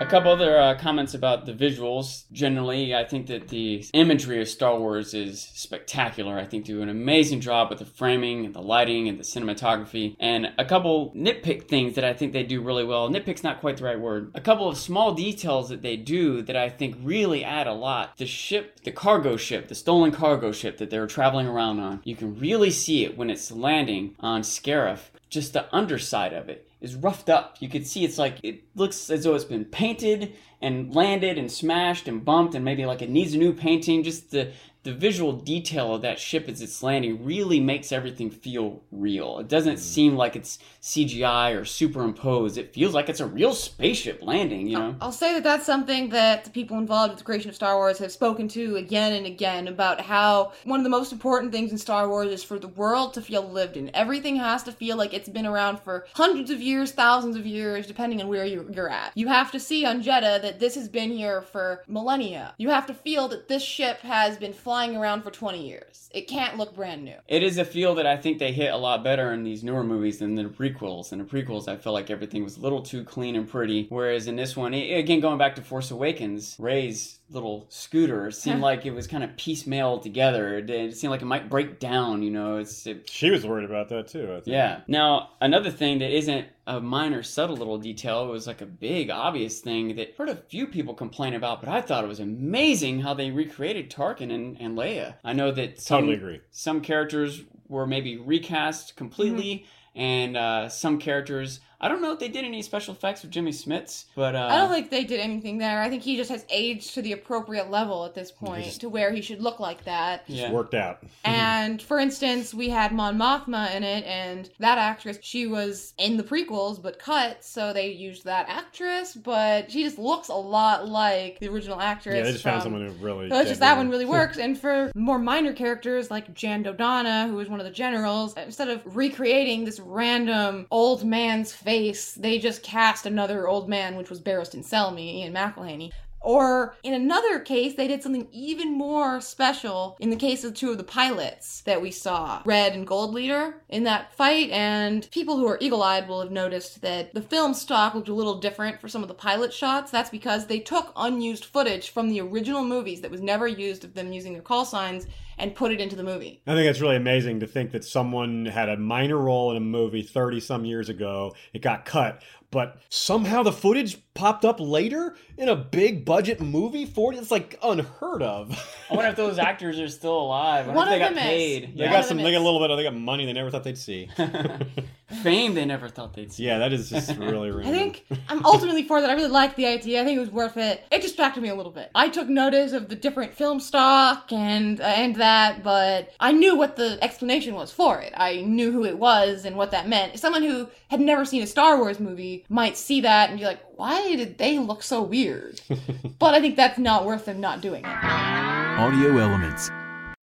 A 0.00 0.06
couple 0.06 0.30
other 0.30 0.56
uh, 0.56 0.78
comments 0.78 1.14
about 1.14 1.44
the 1.44 1.52
visuals. 1.52 2.22
Generally, 2.30 2.94
I 2.94 3.02
think 3.02 3.26
that 3.26 3.48
the 3.48 3.84
imagery 3.92 4.40
of 4.40 4.48
Star 4.48 4.78
Wars 4.78 5.12
is 5.12 5.42
spectacular. 5.42 6.38
I 6.38 6.44
think 6.44 6.66
they 6.66 6.72
do 6.72 6.82
an 6.82 6.88
amazing 6.88 7.40
job 7.40 7.68
with 7.68 7.80
the 7.80 7.84
framing 7.84 8.46
and 8.46 8.54
the 8.54 8.62
lighting 8.62 9.08
and 9.08 9.18
the 9.18 9.24
cinematography. 9.24 10.14
And 10.20 10.52
a 10.56 10.64
couple 10.64 11.12
nitpick 11.16 11.66
things 11.66 11.96
that 11.96 12.04
I 12.04 12.12
think 12.12 12.32
they 12.32 12.44
do 12.44 12.62
really 12.62 12.84
well. 12.84 13.10
Nitpick's 13.10 13.42
not 13.42 13.58
quite 13.58 13.78
the 13.78 13.84
right 13.86 13.98
word. 13.98 14.30
A 14.36 14.40
couple 14.40 14.68
of 14.68 14.78
small 14.78 15.14
details 15.14 15.68
that 15.70 15.82
they 15.82 15.96
do 15.96 16.42
that 16.42 16.56
I 16.56 16.68
think 16.68 16.96
really 17.02 17.42
add 17.42 17.66
a 17.66 17.72
lot. 17.72 18.16
The 18.18 18.26
ship, 18.26 18.80
the 18.84 18.92
cargo 18.92 19.36
ship, 19.36 19.66
the 19.66 19.74
stolen 19.74 20.12
cargo 20.12 20.52
ship 20.52 20.78
that 20.78 20.90
they 20.90 21.00
were 21.00 21.08
traveling 21.08 21.48
around 21.48 21.80
on, 21.80 22.02
you 22.04 22.14
can 22.14 22.38
really 22.38 22.70
see 22.70 23.04
it 23.04 23.18
when 23.18 23.30
it's 23.30 23.50
landing 23.50 24.14
on 24.20 24.42
Scarif. 24.42 25.10
Just 25.28 25.54
the 25.54 25.66
underside 25.74 26.32
of 26.32 26.48
it 26.48 26.67
is 26.80 26.94
roughed 26.94 27.28
up. 27.28 27.56
You 27.60 27.68
could 27.68 27.86
see 27.86 28.04
it's 28.04 28.18
like 28.18 28.38
it 28.42 28.64
looks 28.74 29.10
as 29.10 29.24
though 29.24 29.34
it's 29.34 29.44
been 29.44 29.64
painted 29.64 30.34
and 30.60 30.94
landed 30.94 31.38
and 31.38 31.50
smashed 31.50 32.08
and 32.08 32.24
bumped 32.24 32.54
and 32.54 32.64
maybe 32.64 32.86
like 32.86 33.02
it 33.02 33.10
needs 33.10 33.34
a 33.34 33.38
new 33.38 33.52
painting. 33.52 34.02
Just 34.02 34.30
the 34.30 34.52
the 34.88 34.94
visual 34.94 35.34
detail 35.34 35.94
of 35.94 36.00
that 36.00 36.18
ship 36.18 36.48
as 36.48 36.62
it's 36.62 36.82
landing 36.82 37.22
really 37.22 37.60
makes 37.60 37.92
everything 37.92 38.30
feel 38.30 38.82
real. 38.90 39.38
It 39.38 39.46
doesn't 39.46 39.74
hmm. 39.74 39.78
seem 39.80 40.16
like 40.16 40.34
it's 40.34 40.58
CGI 40.80 41.60
or 41.60 41.66
superimposed. 41.66 42.56
It 42.56 42.72
feels 42.72 42.94
like 42.94 43.10
it's 43.10 43.20
a 43.20 43.26
real 43.26 43.52
spaceship 43.52 44.22
landing, 44.22 44.66
you 44.66 44.78
know? 44.78 44.96
I'll 45.02 45.12
say 45.12 45.34
that 45.34 45.44
that's 45.44 45.66
something 45.66 46.08
that 46.08 46.44
the 46.44 46.50
people 46.50 46.78
involved 46.78 47.10
with 47.10 47.18
the 47.18 47.24
creation 47.26 47.50
of 47.50 47.54
Star 47.54 47.76
Wars 47.76 47.98
have 47.98 48.10
spoken 48.10 48.48
to 48.48 48.76
again 48.76 49.12
and 49.12 49.26
again 49.26 49.68
about 49.68 50.00
how 50.00 50.52
one 50.64 50.80
of 50.80 50.84
the 50.84 50.90
most 50.90 51.12
important 51.12 51.52
things 51.52 51.70
in 51.70 51.76
Star 51.76 52.08
Wars 52.08 52.32
is 52.32 52.42
for 52.42 52.58
the 52.58 52.68
world 52.68 53.12
to 53.12 53.20
feel 53.20 53.42
lived 53.46 53.76
in. 53.76 53.94
Everything 53.94 54.36
has 54.36 54.62
to 54.62 54.72
feel 54.72 54.96
like 54.96 55.12
it's 55.12 55.28
been 55.28 55.44
around 55.44 55.80
for 55.80 56.06
hundreds 56.14 56.50
of 56.50 56.62
years, 56.62 56.92
thousands 56.92 57.36
of 57.36 57.44
years, 57.44 57.86
depending 57.86 58.22
on 58.22 58.28
where 58.28 58.46
you, 58.46 58.66
you're 58.74 58.88
at. 58.88 59.12
You 59.14 59.28
have 59.28 59.52
to 59.52 59.60
see 59.60 59.84
on 59.84 60.02
Jedha 60.02 60.40
that 60.40 60.60
this 60.60 60.76
has 60.76 60.88
been 60.88 61.10
here 61.10 61.42
for 61.42 61.84
millennia. 61.86 62.54
You 62.56 62.70
have 62.70 62.86
to 62.86 62.94
feel 62.94 63.28
that 63.28 63.48
this 63.48 63.62
ship 63.62 64.00
has 64.00 64.38
been 64.38 64.54
flying 64.54 64.77
around 64.86 65.22
for 65.22 65.30
20 65.30 65.66
years. 65.66 66.08
It 66.12 66.28
can't 66.28 66.56
look 66.56 66.74
brand 66.74 67.04
new. 67.04 67.16
It 67.26 67.42
is 67.42 67.58
a 67.58 67.64
feel 67.64 67.94
that 67.96 68.06
I 68.06 68.16
think 68.16 68.38
they 68.38 68.52
hit 68.52 68.72
a 68.72 68.76
lot 68.76 69.02
better 69.04 69.32
in 69.32 69.42
these 69.44 69.62
newer 69.64 69.84
movies 69.84 70.18
than 70.18 70.34
the 70.34 70.44
prequels. 70.44 71.12
In 71.12 71.18
the 71.18 71.24
prequels, 71.24 71.68
I 71.68 71.76
felt 71.76 71.94
like 71.94 72.10
everything 72.10 72.44
was 72.44 72.56
a 72.56 72.60
little 72.60 72.82
too 72.82 73.04
clean 73.04 73.36
and 73.36 73.48
pretty. 73.48 73.86
Whereas 73.88 74.26
in 74.26 74.36
this 74.36 74.56
one, 74.56 74.74
i- 74.74 74.78
again, 74.78 75.20
going 75.20 75.38
back 75.38 75.56
to 75.56 75.62
Force 75.62 75.90
Awakens, 75.90 76.56
Rey's 76.58 77.17
little 77.30 77.66
scooter 77.68 78.30
seemed 78.30 78.60
like 78.60 78.86
it 78.86 78.92
was 78.92 79.06
kind 79.06 79.22
of 79.22 79.36
piecemeal 79.36 79.98
together. 80.00 80.56
It, 80.58 80.70
it 80.70 80.96
seemed 80.96 81.10
like 81.10 81.20
it 81.22 81.26
might 81.26 81.50
break 81.50 81.78
down, 81.78 82.22
you 82.22 82.30
know? 82.30 82.56
It's, 82.56 82.86
it, 82.86 83.08
She 83.10 83.30
was 83.30 83.46
worried 83.46 83.68
about 83.68 83.88
that 83.90 84.08
too. 84.08 84.24
I 84.32 84.34
think. 84.36 84.46
yeah. 84.46 84.80
Now, 84.88 85.30
another 85.40 85.70
thing 85.70 85.98
that 85.98 86.10
isn't 86.10 86.46
a 86.66 86.80
minor, 86.80 87.22
subtle 87.22 87.56
little 87.56 87.78
detail, 87.78 88.24
it 88.24 88.30
was 88.30 88.46
like 88.46 88.60
a 88.62 88.66
big, 88.66 89.10
obvious 89.10 89.60
thing 89.60 89.96
that 89.96 90.08
I've 90.10 90.16
heard 90.16 90.28
a 90.30 90.36
few 90.36 90.66
people 90.66 90.94
complain 90.94 91.34
about, 91.34 91.60
but 91.60 91.68
I 91.68 91.80
thought 91.80 92.04
it 92.04 92.08
was 92.08 92.20
amazing 92.20 93.00
how 93.00 93.14
they 93.14 93.30
recreated 93.30 93.90
Tarkin 93.90 94.32
and, 94.32 94.56
and 94.60 94.76
Leia. 94.76 95.16
I 95.22 95.32
know 95.34 95.50
that 95.52 95.80
some, 95.80 96.00
Totally 96.02 96.16
agree. 96.16 96.40
some 96.50 96.80
characters 96.80 97.42
were 97.68 97.86
maybe 97.86 98.16
recast 98.16 98.96
completely, 98.96 99.66
and 99.94 100.36
uh, 100.36 100.68
some 100.68 100.98
characters. 100.98 101.60
I 101.80 101.86
don't 101.88 102.02
know 102.02 102.12
if 102.12 102.18
they 102.18 102.28
did 102.28 102.44
any 102.44 102.60
special 102.62 102.92
effects 102.92 103.22
with 103.22 103.30
Jimmy 103.30 103.52
Smits, 103.52 104.06
but 104.16 104.34
uh, 104.34 104.48
I 104.50 104.56
don't 104.56 104.70
think 104.70 104.90
they 104.90 105.04
did 105.04 105.20
anything 105.20 105.58
there. 105.58 105.80
I 105.80 105.88
think 105.88 106.02
he 106.02 106.16
just 106.16 106.30
has 106.30 106.44
aged 106.50 106.94
to 106.94 107.02
the 107.02 107.12
appropriate 107.12 107.70
level 107.70 108.04
at 108.04 108.14
this 108.14 108.32
point 108.32 108.64
just- 108.64 108.80
to 108.80 108.88
where 108.88 109.12
he 109.12 109.20
should 109.20 109.40
look 109.40 109.60
like 109.60 109.84
that. 109.84 110.24
yeah. 110.26 110.50
Worked 110.50 110.74
out. 110.74 111.02
And 111.24 111.80
for 111.80 111.98
instance, 112.00 112.52
we 112.52 112.68
had 112.68 112.92
Mon 112.92 113.16
Mothma 113.16 113.74
in 113.76 113.84
it, 113.84 114.04
and 114.06 114.50
that 114.58 114.78
actress, 114.78 115.18
she 115.22 115.46
was 115.46 115.94
in 115.98 116.16
the 116.16 116.22
prequels 116.24 116.82
but 116.82 116.98
cut, 116.98 117.44
so 117.44 117.72
they 117.72 117.90
used 117.92 118.24
that 118.24 118.46
actress, 118.48 119.14
but 119.14 119.70
she 119.70 119.84
just 119.84 119.98
looks 119.98 120.28
a 120.28 120.34
lot 120.34 120.88
like 120.88 121.38
the 121.38 121.48
original 121.48 121.80
actress. 121.80 122.16
Yeah, 122.16 122.22
they 122.22 122.32
just 122.32 122.44
found 122.44 122.62
someone 122.62 122.86
who 122.86 122.92
really. 122.94 123.28
So 123.30 123.38
it's 123.38 123.50
just 123.50 123.60
that 123.60 123.76
one 123.76 123.88
really 123.88 124.04
works. 124.18 124.38
And 124.38 124.58
for 124.58 124.90
more 124.96 125.18
minor 125.18 125.52
characters 125.52 126.10
like 126.10 126.34
Jan 126.34 126.64
Dodonna, 126.64 127.28
who 127.28 127.34
was 127.36 127.48
one 127.48 127.60
of 127.60 127.66
the 127.66 127.72
generals, 127.72 128.34
instead 128.36 128.68
of 128.68 128.80
recreating 128.96 129.64
this 129.64 129.78
random 129.78 130.66
old 130.72 131.04
man's 131.04 131.52
face, 131.68 132.14
they 132.14 132.38
just 132.38 132.62
cast 132.62 133.04
another 133.04 133.46
old 133.46 133.68
man, 133.68 133.94
which 133.94 134.08
was 134.08 134.22
Barristan 134.22 134.64
Selmy, 134.64 135.16
Ian 135.16 135.34
McElhinney. 135.34 135.90
Or 136.20 136.76
in 136.82 136.94
another 136.94 137.38
case, 137.38 137.74
they 137.74 137.88
did 137.88 138.02
something 138.02 138.28
even 138.32 138.76
more 138.76 139.20
special 139.20 139.96
in 140.00 140.10
the 140.10 140.16
case 140.16 140.44
of 140.44 140.54
two 140.54 140.70
of 140.70 140.78
the 140.78 140.84
pilots 140.84 141.62
that 141.62 141.80
we 141.80 141.90
saw, 141.90 142.42
Red 142.44 142.72
and 142.74 142.86
Gold 142.86 143.14
Leader, 143.14 143.62
in 143.68 143.84
that 143.84 144.12
fight. 144.14 144.50
And 144.50 145.08
people 145.10 145.36
who 145.36 145.46
are 145.46 145.58
eagle 145.60 145.82
eyed 145.82 146.08
will 146.08 146.20
have 146.20 146.30
noticed 146.30 146.82
that 146.82 147.14
the 147.14 147.22
film 147.22 147.54
stock 147.54 147.94
looked 147.94 148.08
a 148.08 148.14
little 148.14 148.40
different 148.40 148.80
for 148.80 148.88
some 148.88 149.02
of 149.02 149.08
the 149.08 149.14
pilot 149.14 149.52
shots. 149.52 149.90
That's 149.90 150.10
because 150.10 150.46
they 150.46 150.58
took 150.58 150.92
unused 150.96 151.44
footage 151.44 151.90
from 151.90 152.08
the 152.08 152.20
original 152.20 152.64
movies 152.64 153.00
that 153.02 153.10
was 153.10 153.20
never 153.20 153.46
used 153.46 153.84
of 153.84 153.94
them 153.94 154.12
using 154.12 154.32
their 154.32 154.42
call 154.42 154.64
signs 154.64 155.06
and 155.38 155.54
put 155.54 155.72
it 155.72 155.80
into 155.80 155.96
the 155.96 156.02
movie. 156.02 156.42
I 156.46 156.54
think 156.54 156.68
it's 156.68 156.80
really 156.80 156.96
amazing 156.96 157.40
to 157.40 157.46
think 157.46 157.70
that 157.72 157.84
someone 157.84 158.46
had 158.46 158.68
a 158.68 158.76
minor 158.76 159.16
role 159.16 159.52
in 159.52 159.56
a 159.56 159.60
movie 159.60 160.02
30 160.02 160.40
some 160.40 160.64
years 160.64 160.88
ago. 160.88 161.34
It 161.52 161.62
got 161.62 161.84
cut, 161.84 162.22
but 162.50 162.78
somehow 162.88 163.42
the 163.42 163.52
footage 163.52 163.98
popped 164.14 164.44
up 164.44 164.58
later 164.60 165.14
in 165.36 165.48
a 165.48 165.56
big 165.56 166.04
budget 166.04 166.40
movie. 166.40 166.86
40 166.86 167.18
it's 167.18 167.30
like 167.30 167.58
unheard 167.62 168.22
of. 168.22 168.50
I 168.90 168.94
wonder 168.94 169.10
if 169.10 169.16
those 169.16 169.38
actors 169.50 169.78
are 169.78 169.88
still 169.88 170.18
alive. 170.18 170.68
I 170.68 170.72
wonder 170.72 170.78
One 170.78 170.88
if 170.88 170.90
they 170.92 171.06
of 171.06 171.08
got 171.10 171.14
them 171.14 171.24
is. 171.24 171.30
paid. 171.30 171.76
They 171.76 171.82
One 171.84 171.92
got 171.92 172.00
of 172.00 172.06
some 172.06 172.16
they 172.16 172.32
got 172.32 172.38
a 172.38 172.44
little 172.44 172.60
bit 172.60 172.70
of 172.70 172.76
they 172.76 172.84
got 172.84 172.94
money 172.94 173.26
they 173.26 173.32
never 173.32 173.50
thought 173.50 173.64
they'd 173.64 173.78
see. 173.78 174.08
Fame 175.22 175.54
they 175.54 175.64
never 175.64 175.88
thought 175.88 176.12
they'd 176.12 176.30
see. 176.30 176.44
yeah, 176.44 176.58
that 176.58 176.72
is 176.72 176.90
just 176.90 177.16
really 177.16 177.50
I 177.66 177.70
think 177.70 178.04
I'm 178.28 178.44
ultimately 178.44 178.82
for 178.82 179.00
that. 179.00 179.08
I 179.08 179.14
really 179.14 179.30
liked 179.30 179.56
the 179.56 179.66
idea. 179.66 180.02
I 180.02 180.04
think 180.04 180.18
it 180.18 180.20
was 180.20 180.30
worth 180.30 180.58
it. 180.58 180.84
It 180.92 181.00
distracted 181.00 181.42
me 181.42 181.48
a 181.48 181.54
little 181.54 181.72
bit. 181.72 181.90
I 181.94 182.10
took 182.10 182.28
notice 182.28 182.72
of 182.72 182.90
the 182.90 182.94
different 182.94 183.32
film 183.32 183.58
stock 183.58 184.30
and 184.32 184.80
uh, 184.80 184.84
and 184.84 185.16
that, 185.16 185.62
but 185.62 186.12
I 186.20 186.32
knew 186.32 186.56
what 186.56 186.76
the 186.76 186.98
explanation 187.02 187.54
was 187.54 187.72
for 187.72 188.00
it. 188.00 188.12
I 188.16 188.42
knew 188.42 188.70
who 188.70 188.84
it 188.84 188.98
was 188.98 189.46
and 189.46 189.56
what 189.56 189.70
that 189.70 189.88
meant. 189.88 190.18
Someone 190.18 190.42
who 190.42 190.68
had 190.88 191.00
never 191.00 191.24
seen 191.24 191.42
a 191.42 191.46
Star 191.46 191.78
Wars 191.78 191.98
movie 191.98 192.44
might 192.50 192.76
see 192.76 193.00
that 193.00 193.30
and 193.30 193.38
be 193.38 193.46
like, 193.46 193.60
"Why 193.76 194.14
did 194.14 194.36
they 194.36 194.58
look 194.58 194.82
so 194.82 195.00
weird?" 195.02 195.60
but 196.18 196.34
I 196.34 196.40
think 196.40 196.56
that's 196.56 196.78
not 196.78 197.06
worth 197.06 197.24
them 197.24 197.40
not 197.40 197.62
doing 197.62 197.84
it. 197.84 198.04
Audio 198.04 199.16
Elements. 199.16 199.70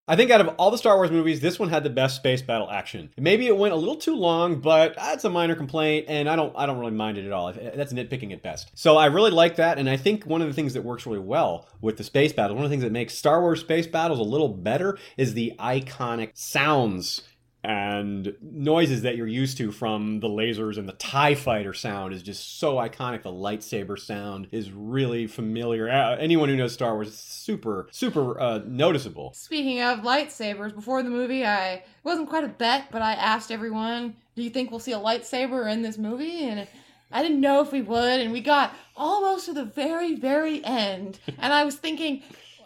I 0.07 0.15
think 0.15 0.29
out 0.29 0.39
of 0.39 0.49
all 0.59 0.69
the 0.69 0.77
Star 0.77 0.97
Wars 0.97 1.09
movies, 1.09 1.39
this 1.39 1.57
one 1.57 1.69
had 1.69 1.83
the 1.83 1.89
best 1.89 2.17
space 2.17 2.43
battle 2.43 2.69
action. 2.69 3.09
Maybe 3.17 3.47
it 3.47 3.57
went 3.57 3.73
a 3.73 3.77
little 3.77 3.95
too 3.95 4.15
long, 4.15 4.61
but 4.61 4.95
that's 4.95 5.23
a 5.23 5.31
minor 5.31 5.55
complaint, 5.55 6.05
and 6.07 6.29
I 6.29 6.35
don't 6.35 6.53
I 6.55 6.67
don't 6.67 6.77
really 6.77 6.91
mind 6.91 7.17
it 7.17 7.25
at 7.25 7.31
all. 7.31 7.51
That's 7.51 7.91
nitpicking 7.91 8.31
at 8.31 8.43
best. 8.43 8.69
So 8.75 8.97
I 8.97 9.07
really 9.07 9.31
like 9.31 9.55
that, 9.55 9.79
and 9.79 9.89
I 9.89 9.97
think 9.97 10.23
one 10.25 10.43
of 10.43 10.47
the 10.47 10.53
things 10.53 10.75
that 10.75 10.83
works 10.83 11.07
really 11.07 11.17
well 11.17 11.67
with 11.81 11.97
the 11.97 12.03
space 12.03 12.33
battle, 12.33 12.55
one 12.55 12.63
of 12.63 12.69
the 12.69 12.73
things 12.73 12.83
that 12.83 12.91
makes 12.91 13.17
Star 13.17 13.41
Wars 13.41 13.61
space 13.61 13.87
battles 13.87 14.19
a 14.19 14.23
little 14.23 14.49
better, 14.49 14.99
is 15.17 15.33
the 15.33 15.53
iconic 15.57 16.31
sounds 16.35 17.23
and 17.65 18.35
noises 18.41 19.01
that 19.01 19.17
you're 19.17 19.27
used 19.27 19.57
to 19.57 19.71
from 19.71 20.19
the 20.19 20.27
lasers 20.27 20.77
and 20.77 20.87
the 20.87 20.93
TIE 20.93 21.33
fighter 21.33 21.73
sound 21.73 22.13
is 22.13 22.21
just 22.21 22.59
so 22.59 22.75
iconic. 22.75 23.23
The 23.23 23.31
lightsaber 23.31 23.97
sound 23.97 24.47
is 24.51 24.71
really 24.71 25.25
familiar. 25.25 25.89
Uh, 25.89 26.15
anyone 26.17 26.47
who 26.49 26.55
knows 26.55 26.73
Star 26.73 26.93
Wars, 26.93 27.07
it's 27.07 27.17
super, 27.17 27.87
super 27.91 28.39
uh, 28.39 28.61
noticeable. 28.65 29.33
Speaking 29.33 29.81
of 29.81 29.99
lightsabers, 29.99 30.75
before 30.75 31.01
the 31.01 31.09
movie, 31.09 31.43
I 31.43 31.73
it 31.73 31.85
wasn't 32.03 32.29
quite 32.29 32.43
a 32.43 32.49
bet, 32.49 32.91
but 32.91 33.01
I 33.01 33.13
asked 33.13 33.51
everyone, 33.51 34.15
"Do 34.35 34.43
you 34.43 34.51
think 34.51 34.69
we'll 34.69 34.79
see 34.79 34.93
a 34.93 34.99
lightsaber 34.99 35.71
in 35.71 35.81
this 35.81 35.97
movie?" 35.97 36.43
And 36.43 36.67
I 37.11 37.23
didn't 37.23 37.41
know 37.41 37.61
if 37.61 37.71
we 37.71 37.81
would, 37.81 38.21
and 38.21 38.31
we 38.31 38.41
got 38.41 38.75
almost 38.95 39.45
to 39.45 39.53
the 39.53 39.65
very, 39.65 40.15
very 40.15 40.63
end, 40.63 41.19
and 41.39 41.51
I 41.51 41.63
was 41.63 41.75
thinking, 41.75 42.21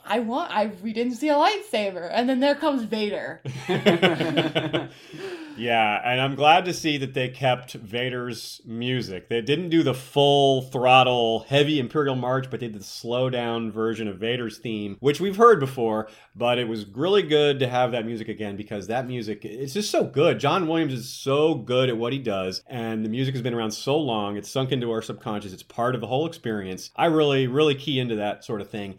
"I 0.10 0.20
want." 0.20 0.51
I 0.51 0.72
we 0.84 0.93
didn't 0.93 1.16
see 1.16 1.30
a 1.30 1.36
lightsaber, 1.36 2.10
and 2.12 2.28
then 2.28 2.39
there 2.39 2.55
comes 2.55 2.84
Vader. 2.84 3.41
Yeah, 5.60 5.99
and 6.05 6.22
I'm 6.22 6.36
glad 6.36 6.64
to 6.66 6.74
see 6.74 6.97
that 6.99 7.14
they 7.14 7.28
kept 7.28 7.74
Vader's 7.74 8.62
music. 8.66 9.28
They 9.28 9.41
didn't 9.41 9.70
do 9.70 9.84
the 9.84 9.93
full 9.93 10.62
throttle 10.62 11.41
heavy 11.49 11.80
Imperial 11.82 12.16
March, 12.16 12.49
but 12.49 12.62
they 12.62 12.70
did 12.70 12.80
the 12.80 12.84
slow 12.84 13.30
down 13.30 13.70
version 13.70 14.07
of 14.07 14.18
Vader's 14.20 14.57
theme, 14.57 14.95
which 15.01 15.20
we've 15.20 15.36
heard 15.36 15.60
before, 15.60 16.07
but 16.34 16.60
it 16.60 16.70
was 16.70 16.86
really 16.88 17.24
good 17.24 17.60
to 17.60 17.68
have 17.68 17.91
that 17.91 18.05
music 18.05 18.30
again 18.30 18.55
because 18.55 18.88
that 18.88 19.05
music 19.05 19.43
it's 19.43 19.74
just 19.74 19.91
so 19.91 20.05
good. 20.05 20.39
John 20.39 20.66
Williams 20.66 20.93
is 20.93 21.10
so 21.10 21.55
good 21.55 21.89
at 21.89 21.97
what 21.97 22.14
he 22.14 22.20
does, 22.20 22.64
and 22.68 23.03
the 23.03 23.10
music 23.10 23.36
has 23.36 23.41
been 23.41 23.53
around 23.53 23.72
so 23.72 23.97
long, 23.97 24.38
it's 24.38 24.49
sunk 24.49 24.72
into 24.72 24.91
our 24.91 25.01
subconscious, 25.01 25.51
it's 25.51 25.64
part 25.64 25.93
of 25.93 25.99
the 25.99 26.07
whole 26.07 26.26
experience. 26.26 26.89
I 26.95 27.07
really 27.07 27.47
really 27.47 27.76
key 27.76 27.99
into 27.99 28.16
that 28.16 28.45
sort 28.45 28.62
of 28.62 28.70
thing. 28.70 28.97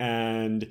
And 0.00 0.66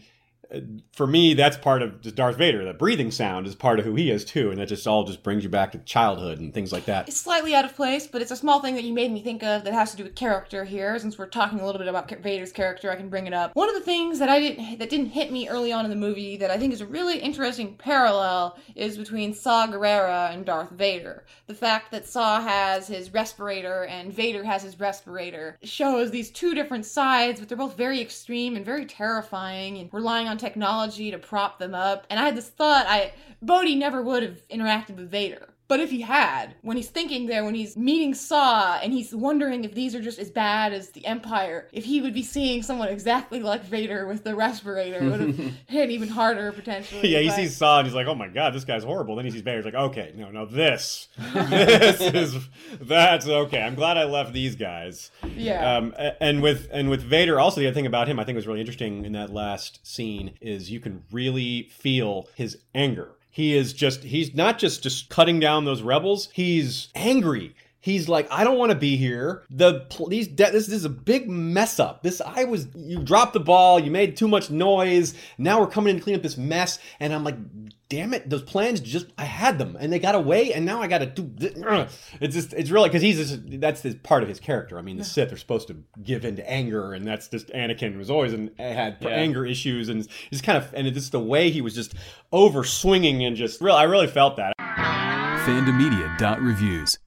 for 0.94 1.08
me, 1.08 1.34
that's 1.34 1.58
part 1.58 1.82
of 1.82 2.02
Darth 2.16 2.38
Vader. 2.38 2.66
The 2.66 2.74
breathing 2.74 3.12
sound 3.12 3.48
is 3.48 3.56
part 3.56 3.80
of 3.80 3.86
who 3.86 3.96
he 3.96 4.12
is 4.12 4.26
too, 4.26 4.52
and 4.52 4.60
that 4.60 4.68
just 4.68 4.88
all 4.88 5.04
just 5.04 5.24
brings 5.24 5.44
you 5.44 5.50
back 5.50 5.72
to 5.72 5.78
childhood 5.80 6.40
and 6.40 6.54
things 6.54 6.72
like 6.72 6.86
that. 6.86 7.08
It's 7.08 7.18
slightly 7.18 7.54
out 7.56 7.66
of 7.66 7.76
place, 7.76 8.08
but 8.08 8.22
it's 8.22 8.32
a 8.32 8.36
small 8.36 8.60
thing 8.60 8.76
that 8.76 8.84
you 8.84 8.94
made 8.94 9.12
me 9.12 9.22
think 9.22 9.44
of 9.44 9.64
that 9.64 9.74
has 9.74 9.92
to 9.92 9.98
do 9.98 10.04
with 10.04 10.16
character 10.16 10.64
here. 10.64 10.98
Since 10.98 11.18
we're 11.18 11.28
talking 11.28 11.60
a 11.60 11.66
little 11.66 11.80
bit 11.80 11.88
about 11.88 12.10
Vader's 12.22 12.52
character, 12.52 12.92
I 12.92 12.96
can 12.96 13.10
bring 13.10 13.28
it 13.28 13.34
up. 13.34 13.56
One 13.56 13.70
of 13.70 13.76
the 13.76 13.82
things 13.82 14.20
that 14.20 14.30
I 14.30 14.40
didn't 14.40 14.80
that 14.80 14.90
didn't 14.90 15.08
hit 15.08 15.32
me 15.32 15.48
early 15.48 15.72
on 15.72 15.86
in 15.86 15.92
the 15.92 15.98
movie 15.98 16.38
that 16.38 16.52
I 16.52 16.58
think 16.58 16.74
is 16.74 16.82
a 16.82 16.88
really 16.88 17.20
interesting 17.20 17.76
parallel 17.76 18.58
is 18.76 18.98
between 18.98 19.34
Saw 19.34 19.68
Gerrera 19.68 20.34
and 20.34 20.46
Darth 20.46 20.72
Vader. 20.72 21.26
The 21.48 21.54
fact 21.54 21.92
that 21.92 22.08
Saw 22.08 22.42
has 22.42 22.88
his 22.88 23.14
respirator 23.14 23.86
and 23.86 24.12
Vader 24.12 24.44
has 24.44 24.64
his 24.64 24.80
respirator 24.80 25.58
shows 25.64 26.12
these 26.12 26.32
two 26.32 26.56
different 26.56 26.86
sides, 26.86 27.40
but 27.40 27.50
they're 27.50 27.58
both 27.58 27.78
very 27.78 28.02
extreme 28.02 28.56
and 28.56 28.66
very 28.66 28.86
terrifying, 28.86 29.78
and 29.78 29.94
relying 29.94 30.28
on 30.28 30.39
technology 30.40 31.12
to 31.12 31.18
prop 31.20 31.60
them 31.60 31.76
up. 31.76 32.08
And 32.10 32.20
I 32.20 32.26
had 32.26 32.36
this 32.36 32.50
thought: 32.50 32.86
I 32.88 33.14
Bodhi 33.42 33.76
never 33.76 34.02
would 34.02 34.24
have 34.24 34.48
interacted 34.48 34.96
with 34.96 35.12
Vader. 35.12 35.49
But 35.70 35.80
if 35.80 35.92
he 35.92 36.02
had, 36.02 36.56
when 36.64 36.78
he's 36.78 36.90
thinking 36.90 37.28
there, 37.28 37.46
when 37.46 37.54
he's 37.54 37.78
meeting 37.78 38.16
Saw, 38.16 38.80
and 38.84 38.92
he's 38.92 39.14
wondering 39.14 39.64
if 39.64 39.76
these 39.76 39.94
are 39.94 40.02
just 40.02 40.18
as 40.18 40.32
bad 40.32 40.74
as 40.74 40.90
the 40.90 41.06
Empire, 41.06 41.68
if 41.72 41.86
he 41.86 42.02
would 42.02 42.14
be 42.14 42.24
seeing 42.24 42.64
someone 42.64 42.88
exactly 42.90 43.40
like 43.40 43.64
Vader 43.64 44.08
with 44.08 44.24
the 44.24 44.34
respirator, 44.36 44.98
it 44.98 45.04
would 45.12 45.20
have 45.22 45.38
hit 45.68 45.92
even 45.92 46.10
harder 46.10 46.52
potentially. 46.52 47.08
yeah, 47.08 47.20
he 47.20 47.28
but- 47.28 47.36
sees 47.36 47.56
Saw 47.56 47.78
and 47.80 47.88
he's 47.88 47.94
like, 47.94 48.08
"Oh 48.08 48.16
my 48.16 48.28
god, 48.28 48.54
this 48.56 48.66
guy's 48.66 48.84
horrible." 48.84 49.16
Then 49.16 49.26
he 49.26 49.32
sees 49.32 49.42
Vader, 49.42 49.58
he's 49.58 49.66
like, 49.66 49.76
"Okay, 49.76 50.12
no, 50.16 50.32
no, 50.32 50.46
this, 50.48 51.08
this 51.34 52.02
is 52.02 52.36
that's 52.82 53.28
okay. 53.28 53.62
I'm 53.62 53.76
glad 53.76 53.96
I 53.98 54.06
left 54.06 54.34
these 54.34 54.56
guys." 54.56 55.12
Yeah. 55.36 55.78
Um, 55.78 55.94
and 56.20 56.42
with 56.42 56.68
and 56.72 56.90
with 56.90 57.04
Vader, 57.04 57.40
also 57.40 57.62
the 57.62 57.68
other 57.68 57.76
thing 57.76 57.86
about 57.86 58.08
him 58.08 58.20
I 58.20 58.24
think 58.24 58.36
was 58.38 58.48
really 58.48 58.60
interesting 58.60 59.06
in 59.06 59.12
that 59.12 59.30
last 59.32 59.86
scene 59.86 60.34
is 60.42 60.72
you 60.72 60.80
can 60.80 61.04
really 61.12 61.70
feel 61.72 62.28
his 62.36 62.58
anger. 62.74 63.12
He 63.30 63.56
is 63.56 63.74
just 63.74 64.04
he's 64.04 64.34
not 64.34 64.58
just 64.60 64.84
just 64.84 65.10
cutting 65.10 65.40
down 65.40 65.66
those 65.66 65.82
rebels. 65.82 66.30
He's 66.34 66.90
angry. 66.96 67.56
He's 67.82 68.10
like, 68.10 68.28
I 68.30 68.44
don't 68.44 68.58
want 68.58 68.72
to 68.72 68.78
be 68.78 68.98
here. 68.98 69.44
The 69.50 69.82
pl- 69.90 70.08
these 70.08 70.28
de- 70.28 70.52
this, 70.52 70.66
this 70.68 70.76
is 70.76 70.86
a 70.86 70.90
big 70.90 71.30
mess 71.30 71.80
up. 71.80 72.04
This 72.04 72.22
I 72.22 72.44
was 72.44 72.68
you 72.76 73.00
dropped 73.00 73.32
the 73.34 73.40
ball. 73.40 73.80
You 73.80 73.90
made 73.90 74.18
too 74.18 74.28
much 74.28 74.50
noise. 74.50 75.14
Now 75.38 75.62
we're 75.62 75.68
coming 75.68 75.92
in 75.92 75.98
to 75.98 76.04
clean 76.04 76.16
up 76.18 76.22
this 76.22 76.36
mess, 76.38 76.78
and 77.00 77.14
I'm 77.14 77.24
like, 77.24 77.38
damn 77.88 78.14
it, 78.14 78.30
those 78.30 78.44
plans 78.44 78.82
just 78.82 79.08
I 79.18 79.24
had 79.24 79.58
them 79.58 79.78
and 79.80 79.94
they 79.94 80.00
got 80.00 80.14
away, 80.14 80.52
and 80.54 80.66
now 80.66 80.82
I 80.82 80.88
got 80.88 80.98
to 80.98 81.06
do. 81.06 81.32
This. 81.38 81.54
It's 82.20 82.36
just 82.36 82.52
it's 82.54 82.70
really 82.70 82.90
because 82.90 83.02
he's 83.02 83.16
just, 83.18 83.62
that's 83.62 83.82
his, 83.82 83.96
part 83.96 84.24
of 84.24 84.30
his 84.30 84.42
character. 84.42 84.78
I 84.78 84.82
mean, 84.82 84.98
the 84.98 85.06
Sith 85.06 85.32
are 85.32 85.38
supposed 85.38 85.70
to 85.70 85.78
give 86.04 86.26
in 86.26 86.36
to 86.36 86.50
anger, 86.50 86.92
and 86.94 87.08
that's 87.08 87.30
just 87.30 87.48
Anakin 87.50 87.98
was 87.98 88.10
always 88.10 88.34
and 88.34 88.52
had 88.60 88.98
Yeah. 89.00 89.08
anger 89.10 89.46
issues, 89.46 89.88
and 89.88 90.06
just 90.32 90.44
kind 90.44 90.58
of 90.58 90.74
and 90.74 90.86
it's 90.86 90.96
just 90.98 91.14
the 91.14 91.20
way 91.22 91.50
he 91.50 91.62
was 91.62 91.76
just 91.76 91.94
over 92.34 92.66
swinging 92.66 93.24
and 93.24 93.38
just 93.38 93.62
real. 93.62 93.76
I 93.76 93.84
really 93.84 94.08
felt 94.08 94.36
that. 94.36 94.52
Fandomedia.reviews. 95.46 96.98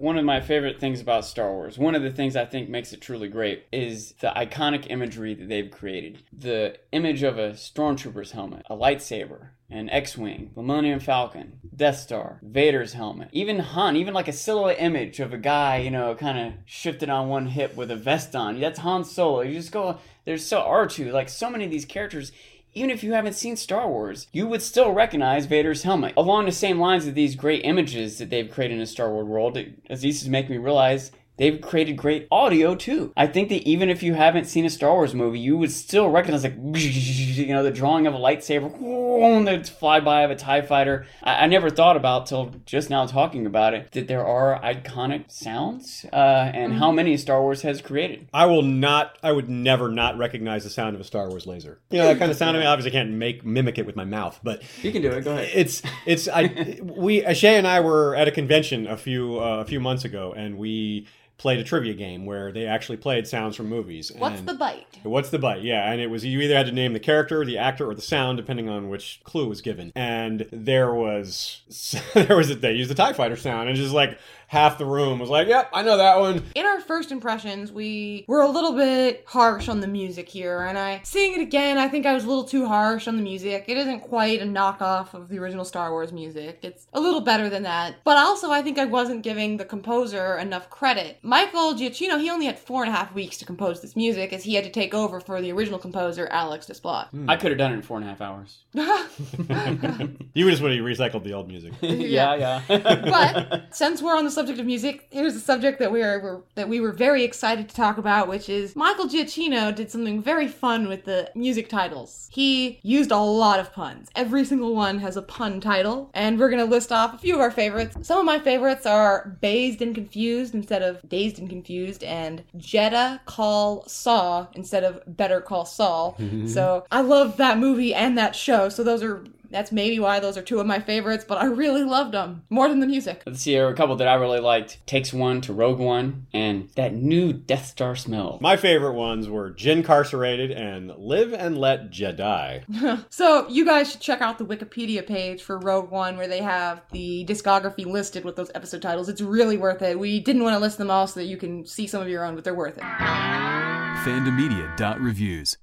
One 0.00 0.16
of 0.16 0.24
my 0.24 0.40
favorite 0.40 0.80
things 0.80 1.02
about 1.02 1.26
Star 1.26 1.52
Wars, 1.52 1.76
one 1.76 1.94
of 1.94 2.00
the 2.00 2.10
things 2.10 2.34
I 2.34 2.46
think 2.46 2.70
makes 2.70 2.94
it 2.94 3.02
truly 3.02 3.28
great, 3.28 3.66
is 3.70 4.12
the 4.20 4.32
iconic 4.34 4.86
imagery 4.88 5.34
that 5.34 5.46
they've 5.46 5.70
created. 5.70 6.22
The 6.32 6.78
image 6.90 7.22
of 7.22 7.38
a 7.38 7.50
stormtrooper's 7.50 8.32
helmet, 8.32 8.64
a 8.70 8.74
lightsaber, 8.74 9.48
an 9.68 9.90
X-wing, 9.90 10.52
the 10.54 10.62
Millennium 10.62 11.00
Falcon, 11.00 11.60
Death 11.76 11.98
Star, 11.98 12.40
Vader's 12.42 12.94
helmet, 12.94 13.28
even 13.32 13.58
Han, 13.58 13.94
even 13.94 14.14
like 14.14 14.26
a 14.26 14.32
silhouette 14.32 14.80
image 14.80 15.20
of 15.20 15.34
a 15.34 15.38
guy, 15.38 15.76
you 15.76 15.90
know, 15.90 16.14
kind 16.14 16.38
of 16.38 16.54
shifted 16.64 17.10
on 17.10 17.28
one 17.28 17.48
hip 17.48 17.76
with 17.76 17.90
a 17.90 17.96
vest 17.96 18.34
on. 18.34 18.58
That's 18.58 18.78
Han 18.78 19.04
Solo. 19.04 19.42
You 19.42 19.52
just 19.52 19.70
go, 19.70 19.98
there's 20.24 20.46
so 20.46 20.62
R2, 20.62 21.12
like 21.12 21.28
so 21.28 21.50
many 21.50 21.66
of 21.66 21.70
these 21.70 21.84
characters 21.84 22.32
even 22.74 22.90
if 22.90 23.02
you 23.02 23.12
haven't 23.12 23.34
seen 23.34 23.56
Star 23.56 23.88
Wars, 23.88 24.28
you 24.32 24.46
would 24.46 24.62
still 24.62 24.92
recognize 24.92 25.46
Vader's 25.46 25.82
helmet. 25.82 26.14
Along 26.16 26.46
the 26.46 26.52
same 26.52 26.78
lines 26.78 27.06
of 27.06 27.14
these 27.14 27.34
great 27.34 27.64
images 27.64 28.18
that 28.18 28.30
they've 28.30 28.50
created 28.50 28.74
in 28.74 28.80
the 28.80 28.86
Star 28.86 29.10
Wars 29.10 29.26
world, 29.26 29.58
Aziz 29.88 30.22
is 30.22 30.28
making 30.28 30.52
me 30.52 30.58
realize 30.58 31.10
they've 31.40 31.60
created 31.60 31.96
great 31.96 32.28
audio 32.30 32.76
too. 32.76 33.12
I 33.16 33.26
think 33.26 33.48
that 33.48 33.62
even 33.68 33.88
if 33.90 34.02
you 34.02 34.14
haven't 34.14 34.44
seen 34.44 34.64
a 34.64 34.70
Star 34.70 34.92
Wars 34.92 35.14
movie, 35.14 35.40
you 35.40 35.56
would 35.56 35.72
still 35.72 36.08
recognize 36.08 36.44
like 36.44 36.54
you 36.74 37.46
know 37.46 37.64
the 37.64 37.72
drawing 37.72 38.06
of 38.06 38.14
a 38.14 38.18
lightsaber, 38.18 38.70
the 39.44 39.58
flyby 39.70 40.24
of 40.24 40.30
a 40.30 40.36
Tie 40.36 40.62
Fighter. 40.62 41.06
I, 41.22 41.44
I 41.44 41.46
never 41.46 41.70
thought 41.70 41.96
about 41.96 42.26
till 42.26 42.54
just 42.66 42.90
now 42.90 43.06
talking 43.06 43.46
about 43.46 43.74
it 43.74 43.90
that 43.92 44.06
there 44.06 44.24
are 44.24 44.60
iconic 44.62 45.32
sounds 45.32 46.06
uh, 46.12 46.16
and 46.54 46.74
how 46.74 46.92
many 46.92 47.16
Star 47.16 47.40
Wars 47.40 47.62
has 47.62 47.80
created. 47.80 48.28
I 48.32 48.46
will 48.46 48.62
not. 48.62 49.18
I 49.22 49.32
would 49.32 49.48
never 49.48 49.88
not 49.88 50.18
recognize 50.18 50.64
the 50.64 50.70
sound 50.70 50.94
of 50.94 51.00
a 51.00 51.04
Star 51.04 51.28
Wars 51.28 51.46
laser. 51.46 51.80
You 51.90 51.98
know 51.98 52.06
that 52.06 52.18
kind 52.18 52.30
of 52.30 52.36
sound. 52.36 52.56
I 52.56 52.60
mean, 52.60 52.68
obviously, 52.68 52.92
I 52.96 53.02
can't 53.02 53.12
make 53.12 53.44
mimic 53.44 53.78
it 53.78 53.86
with 53.86 53.96
my 53.96 54.04
mouth, 54.04 54.38
but 54.42 54.62
You 54.82 54.92
can 54.92 55.00
do 55.00 55.10
it. 55.10 55.24
Go 55.24 55.32
ahead. 55.32 55.48
it's 55.54 55.82
it's. 56.04 56.28
I 56.28 56.78
we 56.82 57.22
Shay 57.34 57.56
and 57.56 57.66
I 57.66 57.80
were 57.80 58.14
at 58.14 58.28
a 58.28 58.30
convention 58.30 58.86
a 58.86 58.96
few 58.96 59.40
uh, 59.40 59.60
a 59.60 59.64
few 59.64 59.80
months 59.80 60.04
ago, 60.04 60.34
and 60.36 60.58
we 60.58 61.06
played 61.40 61.58
a 61.58 61.64
trivia 61.64 61.94
game 61.94 62.26
where 62.26 62.52
they 62.52 62.66
actually 62.66 62.98
played 62.98 63.26
sounds 63.26 63.56
from 63.56 63.66
movies. 63.66 64.12
What's 64.12 64.40
and- 64.40 64.48
the 64.48 64.52
bite? 64.52 64.98
What's 65.04 65.30
the 65.30 65.38
bite? 65.38 65.62
Yeah, 65.62 65.90
and 65.90 65.98
it 65.98 66.08
was 66.08 66.22
you 66.22 66.38
either 66.42 66.54
had 66.54 66.66
to 66.66 66.72
name 66.72 66.92
the 66.92 67.00
character, 67.00 67.42
the 67.46 67.56
actor, 67.56 67.88
or 67.88 67.94
the 67.94 68.02
sound, 68.02 68.36
depending 68.36 68.68
on 68.68 68.90
which 68.90 69.22
clue 69.24 69.48
was 69.48 69.62
given. 69.62 69.90
And 69.96 70.46
there 70.52 70.92
was 70.92 71.62
there 72.14 72.36
was 72.36 72.50
a, 72.50 72.56
they 72.56 72.74
used 72.74 72.90
the 72.90 72.94
Tie 72.94 73.14
Fighter 73.14 73.36
sound, 73.36 73.70
and 73.70 73.76
just 73.78 73.94
like 73.94 74.18
half 74.50 74.78
the 74.78 74.84
room 74.84 75.20
was 75.20 75.30
like, 75.30 75.46
"Yep, 75.46 75.70
I 75.72 75.82
know 75.82 75.96
that 75.96 76.18
one." 76.18 76.42
In 76.56 76.66
our 76.66 76.80
first 76.80 77.12
impressions, 77.12 77.70
we 77.70 78.24
were 78.26 78.40
a 78.40 78.48
little 78.48 78.72
bit 78.72 79.22
harsh 79.26 79.68
on 79.68 79.78
the 79.78 79.86
music 79.86 80.28
here, 80.28 80.62
and 80.62 80.76
I 80.76 81.00
seeing 81.04 81.34
it 81.34 81.40
again, 81.40 81.78
I 81.78 81.86
think 81.86 82.04
I 82.04 82.12
was 82.12 82.24
a 82.24 82.28
little 82.28 82.44
too 82.44 82.66
harsh 82.66 83.06
on 83.06 83.16
the 83.16 83.22
music. 83.22 83.66
It 83.68 83.78
isn't 83.78 84.00
quite 84.00 84.42
a 84.42 84.44
knockoff 84.44 85.14
of 85.14 85.28
the 85.28 85.38
original 85.38 85.64
Star 85.64 85.92
Wars 85.92 86.12
music. 86.12 86.58
It's 86.62 86.88
a 86.92 87.00
little 87.00 87.20
better 87.20 87.48
than 87.48 87.62
that. 87.62 87.96
But 88.02 88.18
also 88.18 88.50
I 88.50 88.60
think 88.62 88.76
I 88.76 88.86
wasn't 88.86 89.22
giving 89.22 89.56
the 89.56 89.64
composer 89.64 90.36
enough 90.36 90.68
credit. 90.68 91.18
Michael 91.22 91.74
Giacchino, 91.74 92.20
he 92.20 92.28
only 92.28 92.46
had 92.46 92.58
four 92.58 92.82
and 92.82 92.92
a 92.92 92.96
half 92.96 93.14
weeks 93.14 93.36
to 93.38 93.44
compose 93.44 93.80
this 93.80 93.94
music 93.94 94.32
as 94.32 94.42
he 94.42 94.54
had 94.54 94.64
to 94.64 94.70
take 94.70 94.94
over 94.94 95.20
for 95.20 95.40
the 95.40 95.52
original 95.52 95.78
composer, 95.78 96.26
Alex 96.32 96.66
Desplat. 96.66 97.08
Hmm. 97.10 97.30
I 97.30 97.36
could 97.36 97.52
have 97.52 97.58
done 97.58 97.70
it 97.70 97.76
in 97.76 97.82
four 97.82 97.98
and 97.98 98.06
a 98.06 98.08
half 98.08 98.20
hours. 98.20 98.64
You 100.32 100.48
just 100.48 100.62
would 100.62 100.72
have 100.72 100.84
recycled 100.84 101.24
the 101.24 101.32
old 101.32 101.48
music. 101.48 101.72
yeah, 101.80 102.34
yeah. 102.34 102.62
but 102.68 103.74
since 103.74 104.00
we're 104.00 104.16
on 104.16 104.24
the 104.24 104.30
subject 104.40 104.58
of 104.58 104.64
music, 104.64 105.06
here's 105.10 105.36
a 105.36 105.40
subject 105.40 105.78
that 105.78 105.92
we 105.92 106.02
are 106.02 106.18
were, 106.18 106.42
that 106.54 106.66
we 106.66 106.80
were 106.80 106.92
very 106.92 107.24
excited 107.24 107.68
to 107.68 107.74
talk 107.74 107.98
about, 107.98 108.26
which 108.26 108.48
is 108.48 108.74
Michael 108.74 109.06
Giacchino 109.06 109.74
did 109.74 109.90
something 109.90 110.22
very 110.22 110.48
fun 110.48 110.88
with 110.88 111.04
the 111.04 111.30
music 111.34 111.68
titles. 111.68 112.26
He 112.32 112.80
used 112.82 113.10
a 113.10 113.18
lot 113.18 113.60
of 113.60 113.70
puns. 113.70 114.08
Every 114.16 114.46
single 114.46 114.74
one 114.74 114.98
has 115.00 115.18
a 115.18 115.22
pun 115.22 115.60
title, 115.60 116.08
and 116.14 116.38
we're 116.38 116.48
gonna 116.48 116.64
list 116.64 116.90
off 116.90 117.12
a 117.12 117.18
few 117.18 117.34
of 117.34 117.40
our 117.40 117.50
favorites. 117.50 117.98
Some 118.00 118.18
of 118.18 118.24
my 118.24 118.38
favorites 118.38 118.86
are 118.86 119.36
"Bazed 119.42 119.82
and 119.82 119.94
Confused" 119.94 120.54
instead 120.54 120.80
of 120.80 121.06
"Dazed 121.06 121.38
and 121.38 121.50
Confused," 121.50 122.02
and 122.02 122.42
"Jedha 122.56 123.20
Call 123.26 123.84
Saw" 123.86 124.46
instead 124.54 124.84
of 124.84 125.02
"Better 125.18 125.42
Call 125.42 125.66
Saul." 125.66 126.16
so 126.46 126.86
I 126.90 127.02
love 127.02 127.36
that 127.36 127.58
movie 127.58 127.92
and 127.92 128.16
that 128.16 128.34
show. 128.34 128.70
So 128.70 128.82
those 128.82 129.02
are 129.02 129.22
that's 129.50 129.72
maybe 129.72 129.98
why 129.98 130.20
those 130.20 130.36
are 130.36 130.42
two 130.42 130.60
of 130.60 130.66
my 130.66 130.80
favorites, 130.80 131.24
but 131.26 131.38
I 131.38 131.46
really 131.46 131.84
loved 131.84 132.12
them 132.12 132.42
more 132.50 132.68
than 132.68 132.80
the 132.80 132.86
music. 132.86 133.22
Let's 133.26 133.40
see, 133.42 133.52
here 133.52 133.66
are 133.66 133.70
a 133.70 133.74
couple 133.74 133.96
that 133.96 134.08
I 134.08 134.14
really 134.14 134.40
liked. 134.40 134.84
Takes 134.86 135.12
One 135.12 135.40
to 135.42 135.52
Rogue 135.52 135.78
One, 135.78 136.26
and 136.32 136.70
that 136.76 136.94
new 136.94 137.32
Death 137.32 137.66
Star 137.66 137.96
smell. 137.96 138.38
My 138.40 138.56
favorite 138.56 138.94
ones 138.94 139.28
were 139.28 139.52
Jyn 139.52 139.84
Carcerated 139.84 140.50
and 140.50 140.92
Live 140.96 141.32
and 141.32 141.58
Let 141.58 141.90
Jedi. 141.90 142.64
So 143.10 143.48
you 143.48 143.64
guys 143.64 143.90
should 143.90 144.00
check 144.00 144.20
out 144.20 144.38
the 144.38 144.46
Wikipedia 144.46 145.06
page 145.06 145.42
for 145.42 145.58
Rogue 145.58 145.90
One 145.90 146.16
where 146.16 146.28
they 146.28 146.40
have 146.40 146.82
the 146.92 147.24
discography 147.26 147.86
listed 147.86 148.24
with 148.24 148.36
those 148.36 148.50
episode 148.54 148.82
titles. 148.82 149.08
It's 149.08 149.20
really 149.20 149.56
worth 149.56 149.82
it. 149.82 149.98
We 149.98 150.20
didn't 150.20 150.42
want 150.42 150.54
to 150.54 150.60
list 150.60 150.78
them 150.78 150.90
all 150.90 151.06
so 151.06 151.20
that 151.20 151.26
you 151.26 151.36
can 151.36 151.66
see 151.66 151.86
some 151.86 152.02
of 152.02 152.08
your 152.08 152.24
own, 152.24 152.34
but 152.34 152.44
they're 152.44 152.54
worth 152.54 152.78
it. 152.78 152.84
Fandomedia.reviews. 152.84 155.58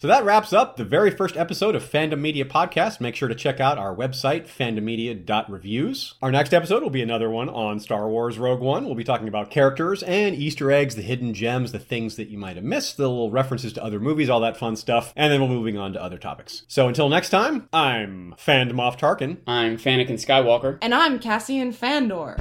So 0.00 0.08
that 0.08 0.24
wraps 0.24 0.54
up 0.54 0.78
the 0.78 0.84
very 0.86 1.10
first 1.10 1.36
episode 1.36 1.74
of 1.74 1.84
Fandom 1.84 2.20
Media 2.20 2.46
Podcast. 2.46 3.02
Make 3.02 3.14
sure 3.14 3.28
to 3.28 3.34
check 3.34 3.60
out 3.60 3.76
our 3.76 3.94
website, 3.94 4.48
fandommedia.reviews. 4.48 6.14
Our 6.22 6.32
next 6.32 6.54
episode 6.54 6.82
will 6.82 6.88
be 6.88 7.02
another 7.02 7.28
one 7.28 7.50
on 7.50 7.80
Star 7.80 8.08
Wars 8.08 8.38
Rogue 8.38 8.60
One. 8.60 8.86
We'll 8.86 8.94
be 8.94 9.04
talking 9.04 9.28
about 9.28 9.50
characters 9.50 10.02
and 10.04 10.34
Easter 10.34 10.72
eggs, 10.72 10.94
the 10.94 11.02
hidden 11.02 11.34
gems, 11.34 11.72
the 11.72 11.78
things 11.78 12.16
that 12.16 12.30
you 12.30 12.38
might 12.38 12.56
have 12.56 12.64
missed, 12.64 12.96
the 12.96 13.10
little 13.10 13.30
references 13.30 13.74
to 13.74 13.84
other 13.84 14.00
movies, 14.00 14.30
all 14.30 14.40
that 14.40 14.56
fun 14.56 14.74
stuff. 14.74 15.12
And 15.16 15.30
then 15.30 15.38
we'll 15.38 15.50
be 15.50 15.56
moving 15.56 15.76
on 15.76 15.92
to 15.92 16.02
other 16.02 16.16
topics. 16.16 16.62
So 16.66 16.88
until 16.88 17.10
next 17.10 17.28
time, 17.28 17.68
I'm 17.70 18.34
Fandom 18.38 18.80
Off 18.80 18.98
Tarkin. 18.98 19.36
I'm 19.46 19.76
Fanakin 19.76 20.12
Skywalker. 20.12 20.78
And 20.80 20.94
I'm 20.94 21.18
Cassian 21.18 21.72
Fandor. 21.72 22.38